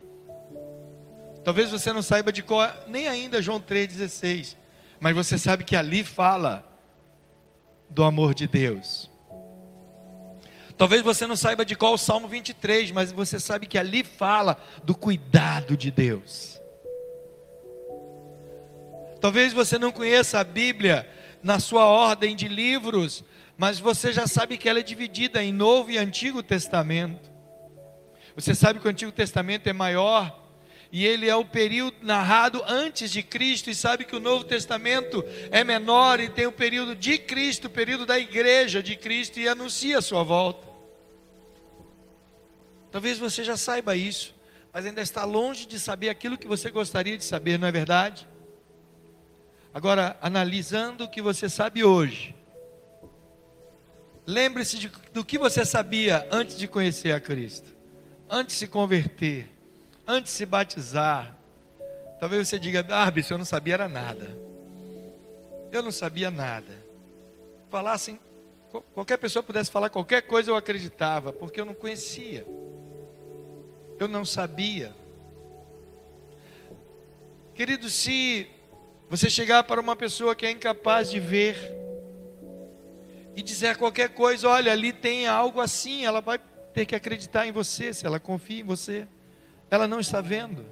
Talvez 1.43 1.71
você 1.71 1.91
não 1.93 2.01
saiba 2.01 2.31
de 2.31 2.43
qual, 2.43 2.71
nem 2.88 3.07
ainda 3.07 3.41
João 3.41 3.59
3,16, 3.59 4.55
mas 5.00 5.15
você 5.15 5.38
sabe 5.38 5.63
que 5.63 5.75
ali 5.75 6.03
fala 6.03 6.65
do 7.89 8.03
amor 8.03 8.33
de 8.33 8.48
Deus. 8.48 9.08
Talvez 10.79 11.01
você 11.01 11.27
não 11.27 11.36
saiba 11.36 11.65
de 11.65 11.75
qual 11.75 11.95
o 11.95 11.98
Salmo 11.98 12.25
23, 12.29 12.91
mas 12.91 13.12
você 13.12 13.38
sabe 13.38 13.67
que 13.67 13.77
ali 13.77 14.01
fala 14.01 14.57
do 14.81 14.95
cuidado 14.95 15.75
de 15.75 15.91
Deus. 15.91 16.57
Talvez 19.19 19.51
você 19.51 19.77
não 19.77 19.91
conheça 19.91 20.39
a 20.39 20.43
Bíblia 20.45 21.05
na 21.43 21.59
sua 21.59 21.83
ordem 21.83 22.33
de 22.33 22.48
livros, 22.48 23.25
mas 23.57 23.77
você 23.77 24.13
já 24.13 24.25
sabe 24.25 24.57
que 24.57 24.69
ela 24.69 24.79
é 24.79 24.81
dividida 24.81 25.43
em 25.43 25.51
Novo 25.51 25.91
e 25.91 25.98
Antigo 25.98 26.41
Testamento. 26.41 27.29
Você 28.33 28.55
sabe 28.55 28.79
que 28.79 28.88
o 28.88 28.89
Antigo 28.89 29.12
Testamento 29.12 29.67
é 29.67 29.74
maior 29.74 30.33
e 30.93 31.05
ele 31.05 31.27
é 31.27 31.36
o 31.36 31.43
período 31.43 31.98
narrado 32.01 32.63
antes 32.65 33.12
de 33.12 33.21
Cristo, 33.21 33.69
e 33.69 33.75
sabe 33.75 34.05
que 34.05 34.15
o 34.15 34.19
Novo 34.19 34.45
Testamento 34.45 35.25
é 35.51 35.62
menor 35.62 36.21
e 36.21 36.29
tem 36.29 36.48
o 36.48 36.53
período 36.53 36.95
de 36.95 37.17
Cristo, 37.17 37.65
o 37.65 37.69
período 37.69 38.05
da 38.05 38.17
igreja 38.17 38.81
de 38.81 38.95
Cristo, 38.95 39.41
e 39.41 39.48
anuncia 39.48 39.98
a 39.98 40.01
sua 40.01 40.24
volta. 40.24 40.68
Talvez 42.91 43.17
você 43.17 43.43
já 43.43 43.55
saiba 43.55 43.96
isso, 43.96 44.36
mas 44.74 44.86
ainda 44.86 45.01
está 45.01 45.24
longe 45.24 45.65
de 45.65 45.79
saber 45.79 46.10
aquilo 46.10 46.38
que 46.38 46.48
você 46.48 46.69
gostaria 46.72 47.17
de 47.17 47.24
saber, 47.24 47.60
não 47.60 47.67
é 47.67 47.72
verdade? 47.72 48.27
Agora, 49.74 50.17
analisando 50.22 51.03
o 51.03 51.10
que 51.10 51.22
você 51.22 51.48
sabe 51.48 51.84
hoje, 51.84 52.36
lembre-se 54.25 54.91
do 55.13 55.24
que 55.24 55.38
você 55.38 55.63
sabia 55.63 56.27
antes 56.31 56.58
de 56.58 56.67
conhecer 56.67 57.12
a 57.12 57.19
Cristo, 57.19 57.75
antes 58.29 58.55
de 58.55 58.60
se 58.60 58.67
converter 58.67 59.60
antes 60.10 60.31
de 60.31 60.38
se 60.39 60.46
batizar, 60.46 61.38
talvez 62.19 62.48
você 62.48 62.58
diga, 62.58 62.84
ah, 62.89 63.12
bicho, 63.12 63.31
eu 63.31 63.38
não 63.38 63.46
sabia 63.46 63.75
era 63.75 63.88
nada. 63.88 64.36
Eu 65.72 65.84
não 65.84 65.91
sabia 65.91 66.31
nada. 66.31 66.84
Falassem, 67.69 68.19
qualquer 68.91 69.17
pessoa 69.17 69.43
pudesse 69.43 69.69
falar 69.69 69.91
qualquer 69.91 70.24
coisa, 70.24 70.50
eu 70.50 70.55
acreditava, 70.55 71.31
porque 71.31 71.62
eu 71.62 71.65
não 71.65 71.75
conhecia. 71.75 72.43
Eu 74.00 74.08
não 74.08 74.25
sabia. 74.25 74.96
Querido, 77.53 77.89
se 77.89 78.48
você 79.10 79.29
chegar 79.29 79.63
para 79.63 79.82
uma 79.82 79.96
pessoa 79.96 80.36
que 80.36 80.46
é 80.46 80.51
incapaz 80.51 81.12
de 81.12 81.20
ver 81.20 81.56
e 83.36 83.41
dizer 83.41 83.77
qualquer 83.77 84.10
coisa, 84.10 84.48
olha, 84.50 84.72
ali 84.72 84.91
tem 84.94 85.27
algo 85.27 85.62
assim, 85.62 86.06
ela 86.06 86.22
vai 86.22 86.39
ter 86.74 86.86
que 86.86 86.96
acreditar 86.96 87.46
em 87.46 87.51
você, 87.51 87.94
se 87.94 88.06
ela 88.06 88.20
confia 88.20 88.62
em 88.62 88.63
você 88.63 89.08
ela 89.70 89.88
não 89.88 90.00
está 90.00 90.22
vendo. 90.22 90.65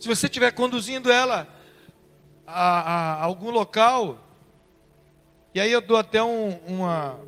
Se 0.00 0.08
você 0.08 0.26
estiver 0.26 0.50
conduzindo 0.52 1.10
ela 1.10 1.46
a, 2.46 2.80
a, 2.80 3.22
algum 3.22 3.50
local, 3.50 4.18
e 5.54 5.60
aí 5.60 5.70
eu 5.70 5.80
dou 5.80 5.96
até 5.96 6.22
um, 6.22 6.56
uma 6.66 7.20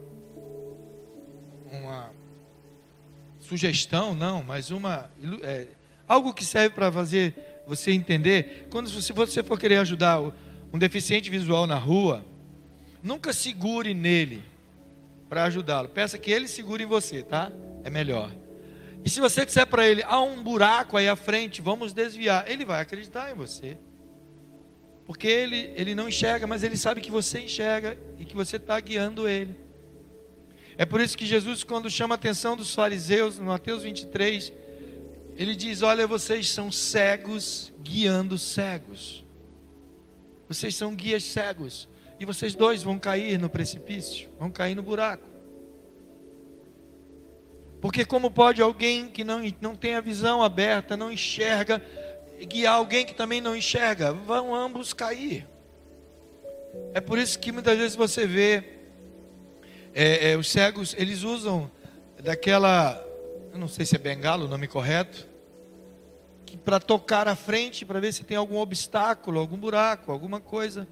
sugestão, 3.47 4.15
não, 4.15 4.43
mas 4.43 4.71
uma 4.71 5.11
é, 5.43 5.67
algo 6.09 6.33
que 6.33 6.45
serve 6.45 6.75
para 6.75 6.91
fazer 6.91 7.35
você 7.67 7.93
entender. 7.93 8.67
Quando 8.71 8.89
se 8.89 9.13
você 9.13 9.43
for 9.43 9.59
querer 9.59 9.79
ajudar 9.79 10.21
um 10.21 10.79
deficiente 10.79 11.31
visual 11.31 11.67
na 11.67 11.77
rua, 11.77 12.25
nunca 13.03 13.33
segure 13.33 13.95
nele 13.95 14.43
para 15.29 15.45
ajudá-lo. 15.45 15.89
Peça 15.89 16.19
que 16.19 16.31
ele 16.31 16.49
segure 16.49 16.85
em 16.85 16.87
você, 16.87 17.23
tá? 17.23 17.53
É 17.83 17.91
melhor. 17.91 18.31
E 19.05 19.11
se 19.11 19.21
você 19.21 19.45
disser 19.45 19.67
para 19.67 19.87
ele, 19.87 20.03
há 20.03 20.21
um 20.21 20.43
buraco 20.43 20.97
aí 20.97 21.09
à 21.09 21.17
frente, 21.17 21.61
vamos 21.61 21.93
desviar, 21.93 22.51
ele 22.51 22.65
vai 22.65 22.81
acreditar 22.81 23.31
em 23.31 23.35
você. 23.35 23.77
Porque 25.05 25.27
ele, 25.27 25.73
ele 25.77 25.95
não 25.95 26.09
enxerga, 26.09 26.47
mas 26.47 26.63
ele 26.63 26.79
sabe 26.79 27.03
que 27.03 27.11
você 27.11 27.41
enxerga 27.41 27.99
e 28.19 28.25
que 28.25 28.35
você 28.35 28.57
está 28.57 28.81
guiando 28.81 29.29
ele. 29.29 29.55
É 30.77 30.85
por 30.85 31.01
isso 31.01 31.17
que 31.17 31.27
Jesus, 31.27 31.63
quando 31.63 31.89
chama 31.89 32.15
a 32.15 32.17
atenção 32.17 32.57
dos 32.57 32.75
fariseus, 32.75 33.39
no 33.39 33.47
Mateus 33.47 33.83
23, 33.83 34.53
ele 35.37 35.55
diz: 35.55 35.83
Olha, 35.83 36.07
vocês 36.07 36.51
são 36.51 36.71
cegos 36.71 37.73
guiando 37.81 38.39
cegos. 38.39 39.25
Vocês 40.49 40.75
são 40.75 40.95
guias 40.95 41.25
cegos. 41.25 41.89
E 42.19 42.25
vocês 42.25 42.55
dois 42.55 42.83
vão 42.83 42.99
cair 42.99 43.39
no 43.39 43.51
precipício, 43.51 44.29
vão 44.39 44.51
cair 44.51 44.75
no 44.75 44.83
buraco. 44.83 45.27
Porque 47.81 48.05
como 48.05 48.31
pode 48.31 48.63
alguém 48.63 49.09
que 49.09 49.25
não, 49.25 49.43
não 49.61 49.77
tem 49.77 49.95
a 49.95 50.01
visão 50.01 50.43
aberta, 50.43 50.97
não 50.97 51.13
enxerga, 51.13 51.83
guiar 52.49 52.75
alguém 52.75 53.05
que 53.05 53.15
também 53.15 53.41
não 53.41 53.55
enxerga? 53.55 54.13
Vão 54.13 54.55
ambos 54.55 54.93
cair. 54.93 55.47
É 56.95 57.01
por 57.01 57.19
isso 57.19 57.39
que 57.39 57.53
muitas 57.53 57.77
vezes 57.77 57.97
você 57.97 58.27
vê 58.27 58.84
é, 59.95 60.33
é, 60.33 60.37
os 60.37 60.51
cegos, 60.51 60.93
eles 60.99 61.23
usam 61.23 61.71
daquela, 62.21 63.01
eu 63.53 63.59
não 63.59 63.69
sei 63.69 63.87
se 63.87 63.95
é 63.95 63.99
bengala 63.99 64.45
o 64.45 64.49
nome 64.49 64.67
correto, 64.67 65.29
para 66.65 66.81
tocar 66.81 67.29
à 67.29 67.37
frente, 67.37 67.85
para 67.85 68.01
ver 68.01 68.13
se 68.13 68.25
tem 68.25 68.37
algum 68.37 68.59
obstáculo, 68.59 69.39
algum 69.39 69.57
buraco, 69.57 70.11
alguma 70.11 70.41
coisa. 70.41 70.89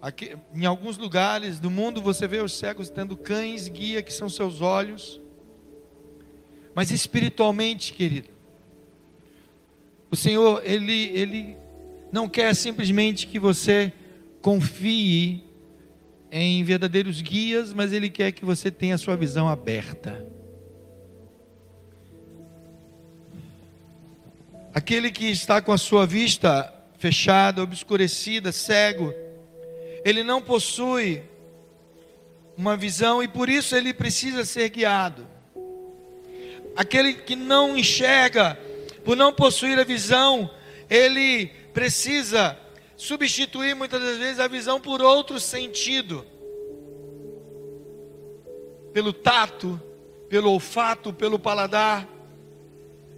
Aqui, 0.00 0.36
em 0.54 0.66
alguns 0.66 0.98
lugares 0.98 1.58
do 1.58 1.70
mundo 1.70 2.02
você 2.02 2.28
vê 2.28 2.40
os 2.40 2.52
cegos 2.52 2.90
tendo 2.90 3.16
cães 3.16 3.66
guia, 3.66 4.02
que 4.02 4.12
são 4.12 4.28
seus 4.28 4.60
olhos. 4.60 5.20
Mas 6.74 6.90
espiritualmente, 6.90 7.92
querido, 7.94 8.28
o 10.10 10.16
Senhor, 10.16 10.62
Ele, 10.64 11.06
Ele 11.14 11.56
não 12.12 12.28
quer 12.28 12.54
simplesmente 12.54 13.26
que 13.26 13.38
você 13.38 13.92
confie 14.40 15.47
em 16.30 16.62
verdadeiros 16.62 17.20
guias, 17.20 17.72
mas 17.72 17.92
Ele 17.92 18.10
quer 18.10 18.32
que 18.32 18.44
você 18.44 18.70
tenha 18.70 18.94
a 18.94 18.98
sua 18.98 19.16
visão 19.16 19.48
aberta. 19.48 20.26
Aquele 24.74 25.10
que 25.10 25.26
está 25.26 25.60
com 25.60 25.72
a 25.72 25.78
sua 25.78 26.06
vista 26.06 26.72
fechada, 26.98 27.62
obscurecida, 27.62 28.52
cego, 28.52 29.14
ele 30.04 30.22
não 30.22 30.40
possui 30.40 31.22
uma 32.56 32.76
visão 32.76 33.22
e 33.22 33.28
por 33.28 33.48
isso 33.48 33.74
ele 33.74 33.94
precisa 33.94 34.44
ser 34.44 34.68
guiado. 34.68 35.26
Aquele 36.76 37.14
que 37.14 37.34
não 37.34 37.76
enxerga, 37.76 38.58
por 39.04 39.16
não 39.16 39.32
possuir 39.32 39.78
a 39.78 39.84
visão, 39.84 40.50
ele 40.88 41.46
precisa 41.72 42.56
substituir 42.98 43.76
muitas 43.76 44.02
das 44.02 44.18
vezes 44.18 44.40
a 44.40 44.48
visão 44.48 44.80
por 44.80 45.00
outro 45.00 45.38
sentido. 45.38 46.26
Pelo 48.92 49.12
tato, 49.12 49.80
pelo 50.28 50.50
olfato, 50.50 51.12
pelo 51.12 51.38
paladar. 51.38 52.08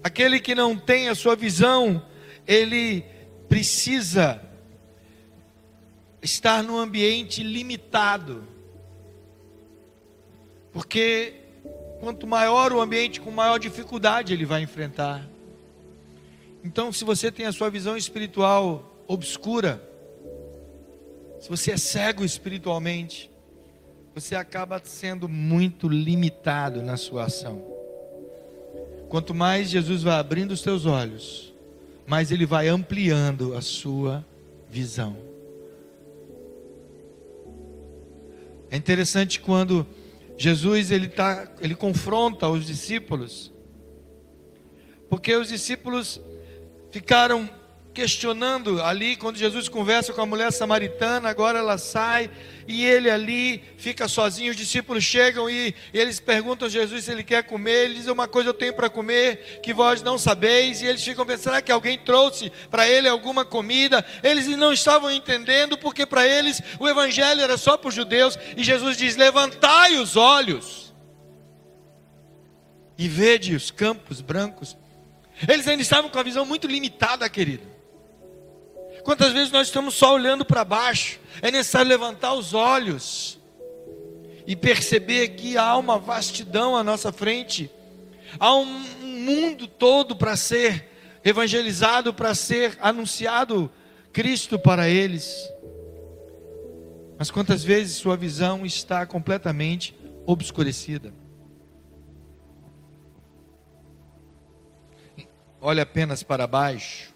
Aquele 0.05 0.39
que 0.39 0.55
não 0.55 0.77
tem 0.77 1.09
a 1.09 1.15
sua 1.15 1.35
visão, 1.35 2.07
ele 2.47 3.05
precisa 3.49 4.41
estar 6.23 6.63
num 6.63 6.77
ambiente 6.77 7.43
limitado. 7.43 8.47
Porque 10.73 11.37
quanto 12.01 12.27
maior 12.27 12.71
o 12.71 12.83
ambiente, 12.83 13.19
com 13.19 13.31
maior 13.31 13.59
dificuldade 13.59 14.35
ele 14.35 14.45
vai 14.45 14.63
enfrentar. 14.63 15.27
Então, 16.63 16.93
se 16.93 17.03
você 17.03 17.33
tem 17.33 17.47
a 17.47 17.53
sua 17.53 17.71
visão 17.71 17.97
espiritual 17.97 18.90
obscura, 19.13 19.83
se 21.41 21.49
você 21.49 21.73
é 21.73 21.77
cego 21.77 22.25
espiritualmente, 22.25 23.29
você 24.15 24.37
acaba 24.37 24.81
sendo 24.85 25.29
muito 25.29 25.89
limitado 25.89 26.81
na 26.81 26.97
sua 26.97 27.25
ação. 27.25 27.61
Quanto 29.09 29.35
mais 29.35 29.69
Jesus 29.69 30.05
vai 30.05 30.15
abrindo 30.15 30.53
os 30.53 30.63
teus 30.63 30.87
olhos, 30.87 31.53
mais 32.07 32.31
ele 32.31 32.47
vai 32.47 32.69
ampliando 32.69 33.57
a 33.57 33.61
sua 33.61 34.25
visão. 34.69 35.17
É 38.71 38.77
interessante 38.77 39.41
quando 39.41 39.85
Jesus 40.39 40.93
ele 40.93 41.09
tá, 41.09 41.51
ele 41.61 41.75
confronta 41.75 42.49
os 42.49 42.65
discípulos, 42.65 43.53
porque 45.09 45.35
os 45.35 45.49
discípulos 45.49 46.21
ficaram 46.93 47.51
questionando 47.93 48.81
ali, 48.83 49.17
quando 49.17 49.37
Jesus 49.37 49.69
conversa 49.69 50.13
com 50.13 50.21
a 50.21 50.27
mulher 50.27 50.53
samaritana, 50.53 51.29
agora 51.29 51.59
ela 51.59 51.77
sai 51.77 52.31
e 52.67 52.85
ele 52.85 53.11
ali 53.11 53.63
fica 53.77 54.07
sozinho. 54.07 54.51
Os 54.51 54.57
discípulos 54.57 55.03
chegam 55.03 55.51
e, 55.51 55.75
eles 55.93 56.21
perguntam 56.21 56.69
a 56.69 56.71
Jesus 56.71 57.05
se 57.05 57.11
ele 57.11 57.25
quer 57.25 57.43
comer. 57.43 57.87
Ele 57.87 57.95
diz: 57.95 58.07
Uma 58.07 58.29
coisa 58.29 58.51
eu 58.51 58.55
tenho 58.55 58.73
para 58.73 58.89
comer 58.89 59.61
que 59.63 59.75
vós 59.75 60.03
não 60.03 60.17
sabeis. 60.17 60.81
E 60.81 60.87
eles 60.87 61.03
ficam 61.03 61.27
pensando: 61.27 61.45
será 61.45 61.63
que 61.63 61.73
alguém 61.73 61.99
trouxe 61.99 62.51
para 62.71 62.89
ele 62.89 63.09
alguma 63.09 63.45
comida? 63.45 64.05
Eles 64.23 64.47
não 64.47 64.73
estavam 64.73 65.11
entendendo, 65.11 65.77
porque 65.77 66.07
para 66.07 66.27
eles 66.27 66.63
o 66.79 66.89
evangelho 66.89 67.41
era 67.41 67.57
só 67.57 67.77
para 67.77 67.89
os 67.89 67.95
judeus. 67.95 68.39
E 68.57 68.63
Jesus 68.63 68.97
diz: 68.97 69.17
Levantai 69.17 69.97
os 69.97 70.17
olhos 70.17 70.95
e 72.97 73.09
vede 73.09 73.55
os 73.55 73.71
campos 73.71 74.21
brancos. 74.21 74.77
Eles 75.49 75.67
ainda 75.67 75.83
estavam 75.83 76.11
com 76.11 76.19
a 76.19 76.23
visão 76.23 76.45
muito 76.45 76.67
limitada, 76.67 77.29
querido. 77.29 77.70
Quantas 79.03 79.33
vezes 79.33 79.51
nós 79.51 79.69
estamos 79.69 79.95
só 79.95 80.15
olhando 80.15 80.45
para 80.45 80.65
baixo? 80.65 81.19
É 81.43 81.51
necessário 81.51 81.89
levantar 81.89 82.35
os 82.35 82.55
olhos 82.55 83.39
e 84.47 84.55
perceber 84.57 85.29
que 85.31 85.57
há 85.57 85.77
uma 85.77 85.99
vastidão 85.99 86.77
à 86.77 86.83
nossa 86.83 87.13
frente, 87.13 87.71
há 88.39 88.55
um 88.55 88.65
mundo 88.67 89.67
todo 89.67 90.17
para 90.17 90.37
ser 90.37 90.89
evangelizado, 91.25 92.13
para 92.13 92.35
ser 92.35 92.77
anunciado 92.81 93.71
Cristo 94.13 94.59
para 94.59 94.89
eles. 94.89 95.35
Mas 97.19 97.31
quantas 97.31 97.63
vezes 97.63 97.97
sua 97.97 98.17
visão 98.17 98.65
está 98.65 99.07
completamente 99.07 99.95
obscurecida? 100.27 101.13
Olha 105.61 105.83
apenas 105.83 106.23
para 106.23 106.47
baixo. 106.47 107.15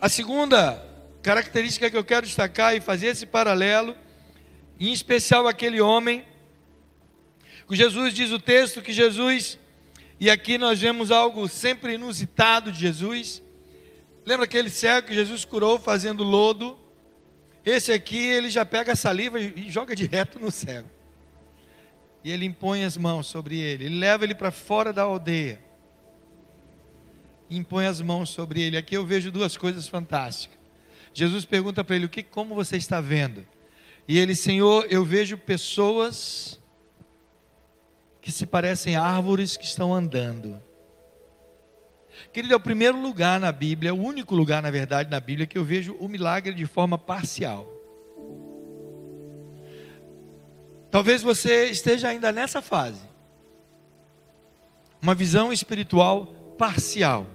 A 0.00 0.08
segunda 0.08 0.82
característica 1.20 1.90
que 1.90 1.96
eu 1.96 2.02
quero 2.02 2.24
destacar 2.24 2.74
e 2.74 2.80
fazer 2.80 3.08
esse 3.08 3.26
paralelo, 3.26 3.94
em 4.78 4.94
especial 4.94 5.46
aquele 5.46 5.78
homem, 5.78 6.24
que 7.68 7.76
Jesus 7.76 8.14
diz 8.14 8.30
o 8.30 8.38
texto 8.38 8.80
que 8.80 8.94
Jesus, 8.94 9.58
e 10.18 10.30
aqui 10.30 10.56
nós 10.56 10.80
vemos 10.80 11.10
algo 11.10 11.46
sempre 11.48 11.94
inusitado 11.94 12.72
de 12.72 12.80
Jesus. 12.80 13.42
Lembra 14.24 14.46
aquele 14.46 14.70
cego 14.70 15.08
que 15.08 15.14
Jesus 15.14 15.44
curou 15.44 15.78
fazendo 15.78 16.24
lodo? 16.24 16.78
Esse 17.62 17.92
aqui, 17.92 18.24
ele 18.26 18.48
já 18.48 18.64
pega 18.64 18.92
a 18.92 18.96
saliva 18.96 19.38
e 19.38 19.70
joga 19.70 19.94
direto 19.94 20.40
no 20.40 20.50
cego. 20.50 20.88
E 22.24 22.32
ele 22.32 22.46
impõe 22.46 22.84
as 22.84 22.96
mãos 22.96 23.26
sobre 23.26 23.58
ele, 23.58 23.84
ele 23.84 23.98
leva 23.98 24.24
ele 24.24 24.34
para 24.34 24.50
fora 24.50 24.94
da 24.94 25.02
aldeia 25.02 25.69
impõe 27.50 27.86
as 27.86 28.00
mãos 28.00 28.30
sobre 28.30 28.62
ele. 28.62 28.76
Aqui 28.76 28.96
eu 28.96 29.04
vejo 29.04 29.30
duas 29.30 29.56
coisas 29.56 29.88
fantásticas. 29.88 30.58
Jesus 31.12 31.44
pergunta 31.44 31.82
para 31.82 31.96
ele: 31.96 32.06
"O 32.06 32.08
que 32.08 32.22
como 32.22 32.54
você 32.54 32.76
está 32.76 33.00
vendo?" 33.00 33.46
E 34.06 34.18
ele: 34.18 34.34
"Senhor, 34.34 34.86
eu 34.88 35.04
vejo 35.04 35.36
pessoas 35.36 36.60
que 38.20 38.30
se 38.30 38.46
parecem 38.46 38.96
árvores 38.96 39.56
que 39.56 39.64
estão 39.64 39.92
andando." 39.92 40.62
Querido, 42.32 42.54
é 42.54 42.56
o 42.56 42.60
primeiro 42.60 43.00
lugar 43.00 43.40
na 43.40 43.50
Bíblia, 43.50 43.90
é 43.90 43.92
o 43.92 44.00
único 44.00 44.34
lugar, 44.34 44.62
na 44.62 44.70
verdade, 44.70 45.10
na 45.10 45.18
Bíblia 45.18 45.46
que 45.46 45.58
eu 45.58 45.64
vejo 45.64 45.94
o 45.94 46.08
milagre 46.08 46.54
de 46.54 46.66
forma 46.66 46.96
parcial. 46.96 47.66
Talvez 50.90 51.22
você 51.22 51.66
esteja 51.66 52.08
ainda 52.08 52.32
nessa 52.32 52.60
fase. 52.60 53.00
Uma 55.00 55.14
visão 55.14 55.52
espiritual 55.52 56.26
parcial. 56.58 57.26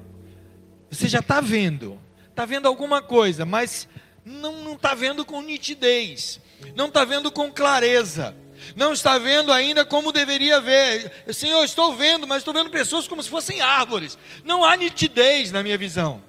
Você 0.95 1.09
já 1.09 1.19
está 1.19 1.41
vendo, 1.41 1.99
está 2.29 2.45
vendo 2.45 2.67
alguma 2.69 3.01
coisa, 3.01 3.45
mas 3.45 3.85
não 4.23 4.73
está 4.73 4.93
vendo 4.93 5.25
com 5.25 5.41
nitidez, 5.41 6.39
não 6.73 6.87
está 6.87 7.03
vendo 7.03 7.29
com 7.29 7.51
clareza, 7.51 8.33
não 8.77 8.93
está 8.93 9.17
vendo 9.17 9.51
ainda 9.51 9.83
como 9.83 10.13
deveria 10.13 10.61
ver. 10.61 11.11
Senhor, 11.33 11.65
estou 11.65 11.93
vendo, 11.93 12.25
mas 12.25 12.37
estou 12.37 12.53
vendo 12.53 12.69
pessoas 12.69 13.09
como 13.09 13.21
se 13.21 13.29
fossem 13.29 13.59
árvores. 13.59 14.17
Não 14.45 14.63
há 14.63 14.77
nitidez 14.77 15.51
na 15.51 15.61
minha 15.61 15.77
visão. 15.77 16.23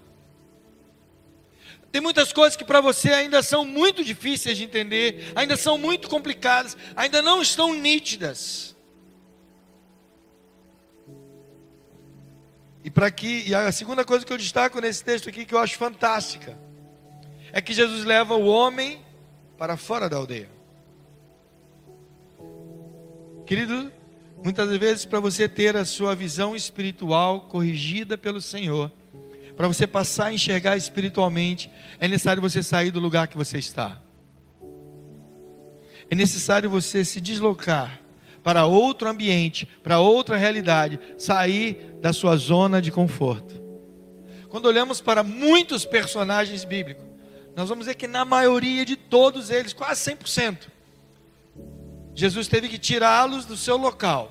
Tem 1.93 2.01
muitas 2.01 2.33
coisas 2.33 2.57
que 2.57 2.65
para 2.65 2.81
você 2.81 3.13
ainda 3.13 3.45
são 3.45 3.65
muito 3.65 4.03
difíceis 4.03 4.59
de 4.59 4.65
entender, 4.65 5.33
ainda 5.37 5.57
são 5.57 5.79
muito 5.79 6.09
complicadas, 6.09 6.77
ainda 6.97 7.23
não 7.23 7.41
estão 7.41 7.73
nítidas. 7.73 8.66
E 12.87 12.91
para 12.91 13.11
que 13.11 13.43
e 13.49 13.53
a 13.53 13.73
segunda 13.73 14.05
coisa 14.05 14.25
que 14.25 14.33
eu 14.33 14.39
destaco 14.39 14.81
nesse 14.81 15.03
texto 15.03 15.29
aqui 15.29 15.45
que 15.45 15.53
eu 15.53 15.59
acho 15.59 15.77
fantástica 15.77 16.57
é 17.53 17.61
que 17.61 17.75
Jesus 17.75 18.05
leva 18.05 18.37
o 18.37 18.47
homem 18.47 19.01
para 19.59 19.77
fora 19.77 20.09
da 20.09 20.17
aldeia. 20.17 20.49
Querido, 23.45 23.91
muitas 24.41 24.71
vezes 24.77 25.05
para 25.05 25.19
você 25.19 25.49
ter 25.49 25.77
a 25.77 25.85
sua 25.85 26.15
visão 26.15 26.55
espiritual 26.55 27.41
corrigida 27.49 28.17
pelo 28.17 28.41
Senhor, 28.41 28.93
para 29.57 29.67
você 29.67 29.85
passar 29.85 30.27
a 30.27 30.33
enxergar 30.33 30.77
espiritualmente, 30.77 31.69
é 31.99 32.07
necessário 32.07 32.41
você 32.41 32.63
sair 32.63 32.93
do 32.93 33.01
lugar 33.01 33.27
que 33.27 33.37
você 33.37 33.59
está. 33.59 34.01
É 36.09 36.15
necessário 36.15 36.71
você 36.71 37.05
se 37.05 37.21
deslocar 37.21 38.01
para 38.47 38.65
outro 38.65 39.09
ambiente, 39.09 39.67
para 39.83 39.99
outra 39.99 40.37
realidade, 40.37 41.01
sair 41.19 41.97
da 42.01 42.13
sua 42.13 42.37
zona 42.37 42.81
de 42.81 42.93
conforto. 42.93 43.61
Quando 44.49 44.67
olhamos 44.67 45.01
para 45.01 45.25
muitos 45.25 45.85
personagens 45.85 46.65
bíblicos, 46.65 47.05
nós 47.57 47.69
vamos 47.69 47.87
ver 47.87 47.97
que 47.97 48.07
na 48.07 48.25
maioria 48.25 48.85
de 48.85 48.95
todos 48.95 49.51
eles, 49.51 49.73
quase 49.73 50.13
100%, 50.13 50.59
Jesus 52.15 52.47
teve 52.47 52.69
que 52.69 52.79
tirá-los 52.79 53.47
do 53.47 53.57
seu 53.57 53.77
local 53.77 54.31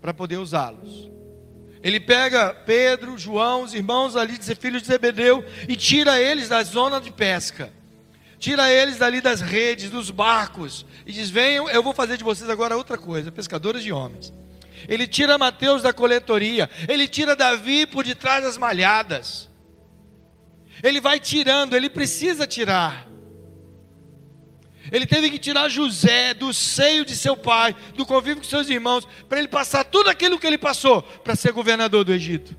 para 0.00 0.12
poder 0.12 0.38
usá-los. 0.38 1.08
Ele 1.84 2.00
pega 2.00 2.52
Pedro, 2.52 3.16
João, 3.16 3.62
os 3.62 3.74
irmãos 3.74 4.16
ali, 4.16 4.36
filhos 4.56 4.82
de 4.82 4.88
Zebedeu, 4.88 5.44
e 5.68 5.76
tira 5.76 6.20
eles 6.20 6.48
da 6.48 6.64
zona 6.64 7.00
de 7.00 7.12
pesca 7.12 7.72
tira 8.44 8.70
eles 8.70 8.98
dali 8.98 9.22
das 9.22 9.40
redes, 9.40 9.88
dos 9.88 10.10
barcos, 10.10 10.84
e 11.06 11.12
diz: 11.12 11.30
Venham, 11.30 11.66
eu 11.70 11.82
vou 11.82 11.94
fazer 11.94 12.18
de 12.18 12.24
vocês 12.24 12.50
agora 12.50 12.76
outra 12.76 12.98
coisa, 12.98 13.32
pescadores 13.32 13.82
de 13.82 13.90
homens. 13.90 14.34
Ele 14.86 15.06
tira 15.06 15.38
Mateus 15.38 15.80
da 15.80 15.94
coletoria, 15.94 16.68
ele 16.86 17.08
tira 17.08 17.34
Davi 17.34 17.86
por 17.86 18.04
detrás 18.04 18.44
das 18.44 18.58
malhadas. 18.58 19.48
Ele 20.82 21.00
vai 21.00 21.18
tirando, 21.18 21.74
ele 21.74 21.88
precisa 21.88 22.46
tirar. 22.46 23.08
Ele 24.92 25.06
teve 25.06 25.30
que 25.30 25.38
tirar 25.38 25.70
José 25.70 26.34
do 26.34 26.52
seio 26.52 27.06
de 27.06 27.16
seu 27.16 27.34
pai, 27.34 27.74
do 27.96 28.04
convívio 28.04 28.42
com 28.42 28.44
seus 28.44 28.68
irmãos, 28.68 29.08
para 29.26 29.38
ele 29.38 29.48
passar 29.48 29.84
tudo 29.84 30.10
aquilo 30.10 30.38
que 30.38 30.46
ele 30.46 30.58
passou 30.58 31.00
para 31.02 31.34
ser 31.34 31.52
governador 31.52 32.04
do 32.04 32.12
Egito. 32.12 32.54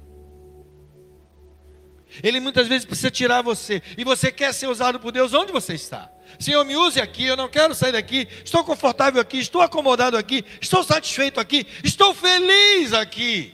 Ele 2.23 2.39
muitas 2.39 2.67
vezes 2.67 2.85
precisa 2.85 3.11
tirar 3.11 3.41
você. 3.41 3.81
E 3.97 4.03
você 4.03 4.31
quer 4.31 4.53
ser 4.53 4.67
usado 4.67 4.99
por 4.99 5.11
Deus 5.11 5.33
onde 5.33 5.51
você 5.51 5.73
está. 5.73 6.09
Senhor, 6.39 6.63
me 6.65 6.75
use 6.75 6.99
aqui, 6.99 7.25
eu 7.25 7.37
não 7.37 7.47
quero 7.47 7.73
sair 7.73 7.91
daqui. 7.91 8.27
Estou 8.43 8.63
confortável 8.63 9.21
aqui, 9.21 9.39
estou 9.39 9.61
acomodado 9.61 10.17
aqui, 10.17 10.43
estou 10.61 10.83
satisfeito 10.83 11.39
aqui, 11.39 11.65
estou 11.83 12.13
feliz 12.13 12.93
aqui. 12.93 13.53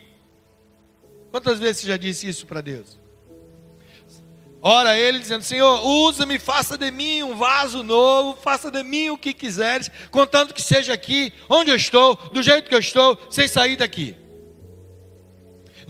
Quantas 1.31 1.59
vezes 1.59 1.81
você 1.81 1.87
já 1.87 1.97
disse 1.97 2.27
isso 2.27 2.45
para 2.45 2.61
Deus? 2.61 2.99
Ora, 4.61 4.97
ele 4.97 5.17
dizendo: 5.19 5.43
Senhor, 5.43 5.83
usa-me, 5.85 6.37
faça 6.37 6.77
de 6.77 6.91
mim 6.91 7.23
um 7.23 7.35
vaso 7.35 7.81
novo, 7.81 8.39
faça 8.39 8.69
de 8.69 8.83
mim 8.83 9.09
o 9.09 9.17
que 9.17 9.33
quiseres, 9.33 9.89
contanto 10.11 10.53
que 10.53 10.61
seja 10.61 10.93
aqui, 10.93 11.33
onde 11.49 11.71
eu 11.71 11.75
estou, 11.75 12.15
do 12.15 12.43
jeito 12.43 12.69
que 12.69 12.75
eu 12.75 12.79
estou, 12.79 13.17
sem 13.31 13.47
sair 13.47 13.75
daqui. 13.75 14.15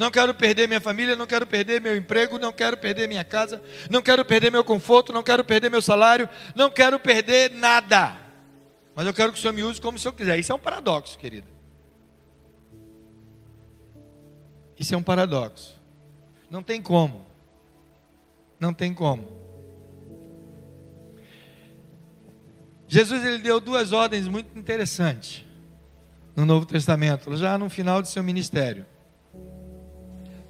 Não 0.01 0.09
quero 0.09 0.33
perder 0.33 0.67
minha 0.67 0.81
família, 0.81 1.15
não 1.15 1.27
quero 1.27 1.45
perder 1.45 1.79
meu 1.79 1.95
emprego, 1.95 2.39
não 2.39 2.51
quero 2.51 2.75
perder 2.75 3.07
minha 3.07 3.23
casa, 3.23 3.61
não 3.87 4.01
quero 4.01 4.25
perder 4.25 4.51
meu 4.51 4.63
conforto, 4.63 5.13
não 5.13 5.21
quero 5.21 5.45
perder 5.45 5.69
meu 5.69 5.79
salário, 5.79 6.27
não 6.55 6.71
quero 6.71 6.99
perder 6.99 7.51
nada. 7.51 8.17
Mas 8.95 9.05
eu 9.05 9.13
quero 9.13 9.31
que 9.31 9.37
o 9.37 9.41
Senhor 9.41 9.53
me 9.53 9.61
use 9.61 9.79
como 9.79 9.97
o 9.97 10.01
Senhor 10.01 10.13
quiser. 10.13 10.39
Isso 10.39 10.51
é 10.51 10.55
um 10.55 10.59
paradoxo, 10.59 11.19
querido. 11.19 11.47
Isso 14.75 14.95
é 14.95 14.97
um 14.97 15.03
paradoxo. 15.03 15.79
Não 16.49 16.63
tem 16.63 16.81
como. 16.81 17.27
Não 18.59 18.73
tem 18.73 18.95
como. 18.95 19.39
Jesus 22.87 23.23
ele 23.23 23.37
deu 23.37 23.59
duas 23.59 23.91
ordens 23.91 24.27
muito 24.27 24.57
interessantes 24.57 25.45
no 26.35 26.43
Novo 26.43 26.65
Testamento, 26.65 27.37
já 27.37 27.55
no 27.55 27.69
final 27.69 28.01
de 28.01 28.07
seu 28.07 28.23
ministério. 28.23 28.87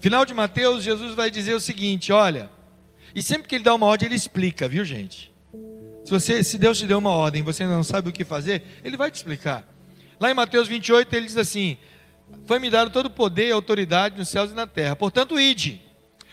Final 0.02 0.26
de 0.26 0.34
Mateus, 0.34 0.84
Jesus 0.84 1.14
vai 1.14 1.30
dizer 1.30 1.54
o 1.54 1.60
seguinte: 1.60 2.12
olha, 2.12 2.50
e 3.14 3.22
sempre 3.22 3.48
que 3.48 3.54
ele 3.54 3.64
dá 3.64 3.76
uma 3.76 3.86
ordem, 3.86 4.08
ele 4.08 4.16
explica, 4.16 4.68
viu 4.68 4.84
gente? 4.84 5.32
Se, 6.04 6.10
você, 6.10 6.44
se 6.44 6.58
Deus 6.58 6.80
te 6.80 6.88
deu 6.88 6.98
uma 6.98 7.12
ordem 7.12 7.42
e 7.42 7.46
você 7.46 7.66
não 7.66 7.84
sabe 7.84 8.10
o 8.10 8.12
que 8.12 8.26
fazer, 8.26 8.64
ele 8.84 8.98
vai 8.98 9.12
te 9.12 9.16
explicar. 9.16 9.64
Lá 10.20 10.32
em 10.32 10.34
Mateus 10.34 10.68
28, 10.68 11.16
ele 11.16 11.28
diz 11.28 11.38
assim: 11.38 11.78
Foi-me 12.48 12.72
dado 12.72 12.90
todo 12.90 13.06
o 13.06 13.10
poder 13.12 13.50
e 13.50 13.52
autoridade 13.52 14.18
nos 14.18 14.28
céus 14.28 14.50
e 14.50 14.56
na 14.56 14.66
terra, 14.66 14.96
portanto, 14.96 15.40
ide. 15.40 15.80